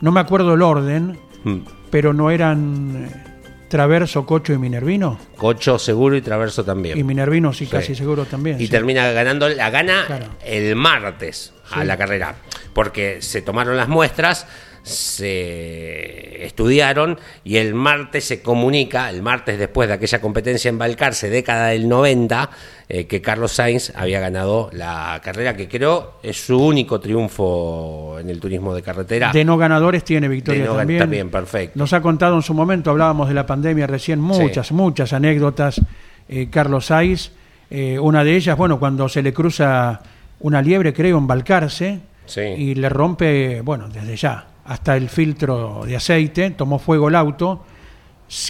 No 0.00 0.12
me 0.12 0.20
acuerdo 0.20 0.54
el 0.54 0.62
orden, 0.62 1.18
Mm. 1.44 1.58
pero 1.90 2.12
no 2.12 2.30
eran 2.30 3.08
eh, 3.10 3.24
Traverso, 3.68 4.24
Cocho 4.24 4.52
y 4.54 4.58
Minervino. 4.58 5.18
Cocho 5.36 5.78
seguro 5.78 6.16
y 6.16 6.22
Traverso 6.22 6.64
también. 6.64 6.96
Y 6.98 7.04
Minervino 7.04 7.52
sí, 7.52 7.66
Sí. 7.66 7.70
casi 7.70 7.94
seguro 7.94 8.24
también. 8.24 8.58
y 8.60 8.64
sí. 8.64 8.70
termina 8.70 9.10
ganando 9.12 9.48
la 9.48 9.68
gana 9.70 10.04
Claro. 10.06 10.26
el 10.44 10.74
martes 10.74 11.52
a 11.70 11.84
la 11.84 11.96
carrera 11.98 12.34
porque 12.72 13.20
se 13.20 13.42
tomaron 13.42 13.76
las 13.76 13.88
muestras 13.88 14.46
se 14.82 16.44
estudiaron 16.44 17.18
y 17.44 17.56
el 17.56 17.74
martes 17.74 18.24
se 18.24 18.42
comunica, 18.42 19.10
el 19.10 19.22
martes 19.22 19.58
después 19.58 19.88
de 19.88 19.94
aquella 19.94 20.20
competencia 20.20 20.68
en 20.68 20.78
Balcarce, 20.78 21.30
década 21.30 21.68
del 21.68 21.88
90, 21.88 22.50
eh, 22.88 23.06
que 23.06 23.20
Carlos 23.20 23.52
Sainz 23.52 23.92
había 23.94 24.20
ganado 24.20 24.70
la 24.72 25.20
carrera, 25.22 25.56
que 25.56 25.68
creo 25.68 26.14
es 26.22 26.36
su 26.46 26.58
único 26.58 27.00
triunfo 27.00 28.18
en 28.20 28.30
el 28.30 28.40
turismo 28.40 28.74
de 28.74 28.82
carretera. 28.82 29.32
De 29.32 29.44
no 29.44 29.56
ganadores 29.56 30.04
tiene 30.04 30.28
victoria 30.28 30.64
no 30.66 30.76
también. 30.76 31.00
también, 31.00 31.30
perfecto. 31.30 31.78
Nos 31.78 31.92
ha 31.92 32.00
contado 32.00 32.36
en 32.36 32.42
su 32.42 32.54
momento, 32.54 32.90
hablábamos 32.90 33.28
de 33.28 33.34
la 33.34 33.46
pandemia 33.46 33.86
recién, 33.86 34.20
muchas, 34.20 34.72
muchas 34.72 35.12
anécdotas 35.12 35.80
eh, 36.28 36.48
Carlos 36.50 36.86
Saiz. 36.86 37.32
Eh, 37.70 37.98
una 37.98 38.24
de 38.24 38.34
ellas, 38.36 38.56
bueno, 38.56 38.78
cuando 38.78 39.08
se 39.08 39.22
le 39.22 39.32
cruza 39.34 40.00
una 40.40 40.62
liebre, 40.62 40.92
creo, 40.94 41.18
en 41.18 41.26
Balcarce, 41.26 42.00
Sí. 42.24 42.40
y 42.42 42.74
le 42.74 42.88
rompe, 42.90 43.62
bueno, 43.62 43.88
desde 43.88 44.14
ya, 44.16 44.46
hasta 44.68 44.96
el 44.96 45.08
filtro 45.08 45.82
de 45.86 45.96
aceite, 45.96 46.50
tomó 46.50 46.78
fuego 46.78 47.08
el 47.08 47.14
auto, 47.16 47.64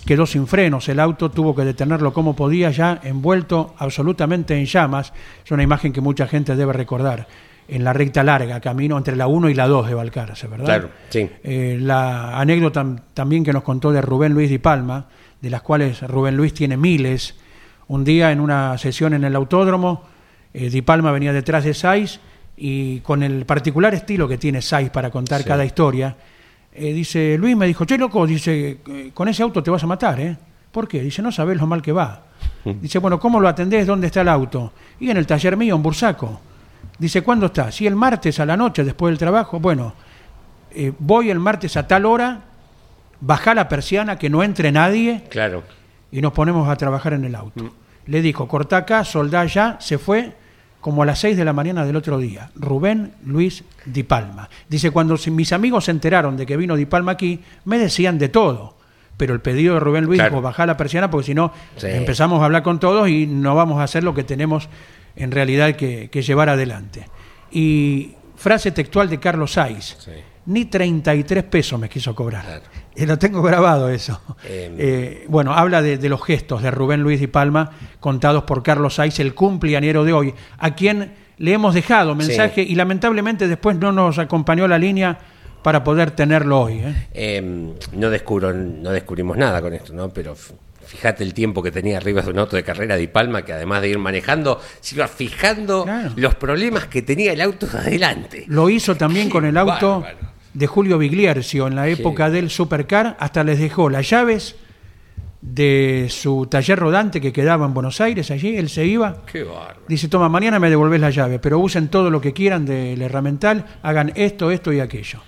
quedó 0.05 0.27
sin 0.27 0.47
frenos, 0.47 0.89
el 0.89 0.99
auto 1.01 1.31
tuvo 1.31 1.55
que 1.55 1.65
detenerlo 1.65 2.13
como 2.13 2.35
podía, 2.35 2.71
ya 2.71 3.01
envuelto 3.05 3.75
absolutamente 3.79 4.59
en 4.59 4.67
llamas. 4.67 5.13
Es 5.45 5.51
una 5.53 5.63
imagen 5.63 5.93
que 5.93 6.01
mucha 6.01 6.27
gente 6.27 6.57
debe 6.57 6.73
recordar, 6.73 7.27
en 7.69 7.85
la 7.85 7.93
recta 7.93 8.25
larga, 8.25 8.61
camino 8.61 8.97
entre 8.97 9.15
la 9.15 9.27
1 9.27 9.51
y 9.51 9.55
la 9.55 9.69
2 9.69 9.89
de 9.89 9.95
Balcarce, 9.95 10.47
¿verdad? 10.49 10.65
Claro, 10.65 10.91
sí. 11.11 11.29
Eh, 11.45 11.79
la 11.81 12.39
anécdota 12.41 12.83
tam- 12.83 13.01
también 13.15 13.45
que 13.45 13.53
nos 13.53 13.63
contó 13.63 13.93
de 13.93 14.01
Rubén 14.01 14.33
Luis 14.33 14.49
Di 14.51 14.59
Palma, 14.59 15.07
de 15.41 15.51
las 15.51 15.63
cuales 15.63 16.01
Rubén 16.03 16.37
Luis 16.37 16.55
tiene 16.55 16.77
miles. 16.77 17.37
Un 17.87 18.05
día 18.05 18.33
en 18.33 18.41
una 18.41 18.77
sesión 18.79 19.13
en 19.15 19.23
el 19.23 19.37
autódromo, 19.37 20.03
eh, 20.55 20.71
Di 20.71 20.81
Palma 20.83 21.13
venía 21.13 21.33
detrás 21.33 21.63
de 21.65 21.75
Saiz 21.75 22.21
y 22.61 23.01
con 23.01 23.23
el 23.23 23.47
particular 23.47 23.95
estilo 23.95 24.27
que 24.29 24.37
tiene 24.39 24.61
Saiz 24.61 24.91
para 24.91 25.11
contar 25.11 25.45
cada 25.45 25.65
historia, 25.65 26.15
eh, 26.73 26.93
dice, 26.93 27.37
Luis 27.39 27.57
me 27.57 27.67
dijo, 27.67 27.85
che 27.85 27.97
loco, 27.97 28.27
dice, 28.27 28.79
eh, 28.87 29.11
con 29.15 29.29
ese 29.29 29.43
auto 29.43 29.63
te 29.63 29.71
vas 29.71 29.83
a 29.83 29.87
matar, 29.87 30.21
¿eh? 30.21 30.37
¿Por 30.73 30.87
qué? 30.87 31.01
Dice, 31.01 31.23
no 31.23 31.33
sabes 31.33 31.57
lo 31.59 31.67
mal 31.67 31.81
que 31.83 31.93
va. 31.93 32.25
Dice, 32.65 32.99
bueno, 32.99 33.19
¿cómo 33.19 33.41
lo 33.41 33.49
atendés? 33.49 33.87
¿Dónde 33.87 34.09
está 34.09 34.21
el 34.21 34.29
auto? 34.29 34.73
Y 35.01 35.09
en 35.11 35.17
el 35.17 35.27
taller 35.27 35.57
mío, 35.57 35.75
en 35.75 35.83
Bursaco. 35.83 36.41
Dice, 36.99 37.23
¿cuándo 37.23 37.47
está? 37.47 37.71
Si 37.73 37.87
el 37.87 37.95
martes 37.97 38.39
a 38.41 38.45
la 38.47 38.57
noche, 38.57 38.85
después 38.85 39.11
del 39.13 39.19
trabajo, 39.19 39.59
bueno, 39.59 39.95
eh, 40.73 40.93
voy 40.99 41.31
el 41.31 41.39
martes 41.39 41.77
a 41.77 41.87
tal 41.87 42.05
hora, 42.05 42.41
baja 43.21 43.55
la 43.55 43.69
persiana, 43.69 44.19
que 44.19 44.29
no 44.29 44.43
entre 44.43 44.71
nadie, 44.73 45.25
Claro. 45.31 45.63
y 46.13 46.21
nos 46.21 46.33
ponemos 46.33 46.69
a 46.69 46.77
trabajar 46.77 47.15
en 47.15 47.25
el 47.25 47.35
auto. 47.35 47.73
Le 48.07 48.21
dijo, 48.21 48.47
cortá 48.47 48.79
acá, 48.79 49.05
soldá 49.05 49.45
ya, 49.47 49.77
se 49.81 49.97
fue 49.99 50.35
como 50.89 51.03
a 51.03 51.07
las 51.07 51.19
6 51.19 51.37
de 51.37 51.45
la 51.45 51.53
mañana 51.53 51.85
del 51.85 51.97
otro 51.97 52.17
día. 52.17 52.51
Rubén 52.55 53.13
Luis 53.27 53.63
Di 53.85 54.05
Palma. 54.05 54.49
Dice, 54.71 54.91
cuando 54.91 55.17
mis 55.31 55.53
amigos 55.53 55.85
se 55.85 55.91
enteraron 55.91 56.39
de 56.39 56.47
que 56.47 56.57
vino 56.57 56.77
Di 56.77 56.87
Palma 56.87 57.13
aquí, 57.13 57.41
me 57.67 57.77
decían 57.79 58.17
de 58.19 58.31
todo. 58.31 58.79
Pero 59.19 59.35
el 59.35 59.41
pedido 59.43 59.75
de 59.75 59.81
Rubén 59.81 60.05
Luis 60.07 60.17
Claro. 60.17 60.31
dijo, 60.37 60.41
bajá 60.41 60.65
la 60.65 60.79
persiana 60.79 61.11
porque 61.11 61.27
si 61.27 61.35
no 61.35 61.53
Sí. 61.77 61.89
empezamos 61.91 62.41
a 62.41 62.47
hablar 62.47 62.63
con 62.63 62.81
todos 62.81 63.07
y 63.11 63.27
no 63.27 63.55
vamos 63.55 63.81
a 63.81 63.83
hacer 63.83 64.03
lo 64.03 64.15
que 64.15 64.25
tenemos 64.25 64.71
en 65.15 65.31
realidad 65.31 65.77
que, 65.77 66.09
que 66.09 66.23
llevar 66.23 66.49
adelante. 66.49 67.07
Y 67.53 68.13
frase 68.37 68.71
textual 68.73 69.11
de 69.11 69.21
Carlos 69.21 69.53
Saiz. 69.53 70.09
Ni 70.49 70.65
33 70.65 71.45
pesos 71.45 71.79
me 71.79 71.89
quiso 71.89 72.15
cobrar. 72.15 72.63
Y 72.97 73.07
lo 73.07 73.19
tengo 73.19 73.43
grabado 73.43 73.89
eso. 73.91 74.21
Em. 74.45 74.75
Eh, 74.79 75.27
bueno, 75.29 75.53
habla 75.53 75.83
de, 75.83 75.99
de 75.99 76.09
los 76.09 76.25
gestos 76.25 76.63
de 76.63 76.71
Rubén 76.71 77.03
Luis 77.03 77.21
Di 77.21 77.27
Palma 77.27 77.71
contados 78.01 78.45
por 78.45 78.63
Carlos 78.63 78.95
Saiz, 78.95 79.21
el 79.21 79.35
cumpleañero 79.35 80.05
de 80.05 80.13
hoy, 80.13 80.35
a 80.59 80.75
quien 80.75 81.13
le 81.39 81.53
hemos 81.53 81.75
dejado 81.75 82.15
mensaje 82.15 82.63
y 82.63 82.75
lamentablemente 82.75 83.47
después 83.49 83.77
no 83.77 83.93
nos 83.93 84.19
acompañó 84.19 84.67
la 84.69 84.79
línea 84.79 85.19
para 85.63 85.85
poder 85.85 86.11
tenerlo 86.13 86.63
hoy. 86.63 86.79
¿eh? 86.79 87.09
Eh, 87.13 87.75
no, 87.93 88.11
descubro, 88.11 88.53
no 88.53 88.91
descubrimos 88.91 89.37
nada 89.37 89.61
con 89.61 89.73
esto, 89.75 89.93
¿no? 89.93 90.09
Pero 90.09 90.35
fíjate 90.87 91.23
el 91.25 91.35
tiempo 91.35 91.63
que 91.63 91.71
tenía 91.71 91.99
arriba 91.99 92.23
de 92.23 92.31
un 92.31 92.39
auto 92.39 92.57
de 92.57 92.65
carrera 92.65 92.97
de 92.97 93.07
Palma, 93.09 93.45
que 93.45 93.53
además 93.53 93.83
de 93.83 93.91
ir 93.91 93.99
manejando, 93.99 94.61
se 94.81 94.95
iba 94.95 95.07
fijando 95.09 95.87
los 96.17 96.35
problemas 96.37 96.87
que 96.87 97.03
tenía 97.03 97.33
el 97.33 97.41
auto 97.41 97.67
de 97.67 97.79
adelante. 97.79 98.45
Lo 98.49 98.71
hizo 98.71 98.97
también 98.97 99.29
con 99.29 99.45
el 99.45 99.57
auto 99.57 100.01
bárbaro. 100.01 100.38
De 100.59 100.67
Julio 100.67 100.99
Bigliercio 100.99 101.69
en 101.69 101.77
la 101.77 101.87
época 101.89 102.31
del 102.31 102.51
Supercar, 102.51 103.17
hasta 103.21 103.45
les 103.45 103.61
dejó 103.61 103.89
las 103.89 104.11
llaves 104.11 104.57
de 105.41 106.09
su 106.11 106.47
taller 106.47 106.81
rodante 106.81 107.21
que 107.21 107.33
quedaba 107.33 107.65
en 107.65 107.75
Buenos 107.75 108.01
Aires, 108.01 108.33
allí 108.33 108.57
él 108.57 108.69
se 108.69 108.85
iba. 108.85 109.23
Qué 109.25 109.45
bárbaro. 109.45 109.83
Dice, 109.87 110.09
toma, 110.09 110.29
mañana 110.29 110.59
me 110.59 110.69
devolvés 110.69 111.01
la 111.01 111.11
llave, 111.11 111.39
pero 111.39 111.61
usen 111.61 111.87
todo 111.87 112.11
lo 112.11 112.21
que 112.21 112.33
quieran 112.33 112.67
del 112.67 113.01
herramental, 113.01 113.67
hagan 113.83 114.13
esto, 114.17 114.51
esto 114.51 114.73
y 114.73 114.81
aquello. 114.81 115.21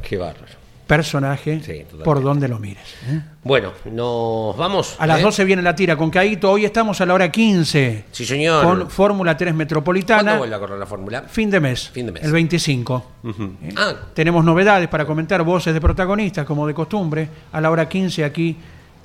Qué 0.00 0.16
bárbaro. 0.16 0.57
Personaje 0.88 1.84
por 2.02 2.22
donde 2.22 2.48
lo 2.48 2.58
mires. 2.58 2.82
¿eh? 3.08 3.20
Bueno, 3.44 3.72
nos 3.92 4.56
vamos. 4.56 4.96
A 4.98 5.06
las 5.06 5.20
¿eh? 5.20 5.22
12 5.22 5.44
viene 5.44 5.60
la 5.60 5.74
tira 5.74 5.96
con 5.96 6.08
Caíto, 6.10 6.50
hoy 6.50 6.64
estamos 6.64 6.98
a 7.02 7.06
la 7.06 7.12
hora 7.12 7.30
15. 7.30 8.06
Sí, 8.10 8.24
señor. 8.24 8.64
Con 8.64 8.90
Fórmula 8.90 9.36
3 9.36 9.48
¿Cuándo 9.50 9.58
Metropolitana, 9.58 10.38
vuelve 10.38 10.54
a 10.54 10.58
correr 10.58 10.78
la 10.78 10.86
fórmula? 10.86 11.22
fin 11.28 11.50
de 11.50 11.60
mes, 11.60 11.90
Fin 11.90 12.06
de 12.06 12.12
mes. 12.12 12.22
el 12.24 12.32
25. 12.32 13.06
Ujú. 13.22 13.42
¿eh? 13.64 13.74
Ah, 13.76 13.92
Tenemos 14.14 14.42
novedades 14.42 14.88
para 14.88 15.04
comentar, 15.04 15.42
voces 15.42 15.74
de 15.74 15.80
protagonistas, 15.80 16.46
como 16.46 16.66
de 16.66 16.72
costumbre, 16.72 17.28
a 17.52 17.60
la 17.60 17.70
hora 17.70 17.86
15 17.86 18.24
aquí 18.24 18.56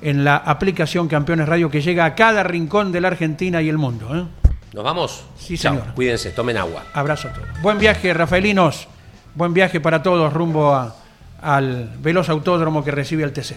en 0.01 0.23
la 0.23 0.37
aplicación 0.37 1.09
Campeones 1.09 1.49
Radio 1.49 1.69
que 1.69 1.81
llega 1.81 2.05
a 2.05 2.15
cada 2.15 2.43
rincón 2.43 2.93
de 2.93 3.01
la 3.01 3.09
Argentina 3.09 3.61
y 3.61 3.67
el 3.67 3.77
mundo. 3.77 4.07
¿eh? 4.17 4.23
¿nos 4.73 4.83
vamos? 4.85 5.25
Sí, 5.37 5.57
Chao, 5.57 5.73
señor. 5.75 5.93
Cuídense, 5.95 6.31
tomen 6.31 6.55
agua. 6.55 6.83
Abrazo 6.93 7.27
a 7.27 7.33
todos. 7.33 7.47
Buen 7.61 7.77
viaje, 7.77 8.13
Rafaelinos. 8.13 8.87
Buen 9.35 9.53
viaje 9.53 9.81
para 9.81 10.01
todos 10.01 10.31
rumbo 10.31 10.73
a- 10.73 10.95
al 11.43 11.89
veloz 12.01 12.29
autódromo 12.29 12.83
que 12.83 12.91
recibe 12.91 13.23
al 13.23 13.33
TC. 13.33 13.55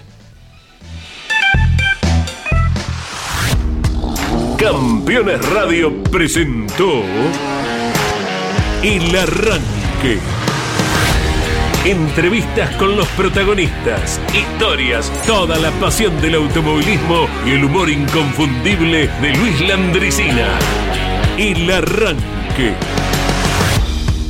Campeones 4.59 5.49
Radio 5.51 6.03
presentó 6.05 7.03
El 8.82 9.16
Arranque. 9.16 10.18
Entrevistas 11.84 12.74
con 12.74 12.97
los 12.97 13.07
protagonistas, 13.09 14.20
historias, 14.34 15.12
toda 15.24 15.57
la 15.59 15.70
pasión 15.72 16.20
del 16.20 16.34
automovilismo 16.34 17.28
y 17.47 17.51
el 17.51 17.64
humor 17.64 17.89
inconfundible 17.89 19.07
de 19.20 19.37
Luis 19.37 19.61
Landricina. 19.61 20.49
El 21.39 21.70
Arranque. 21.70 22.74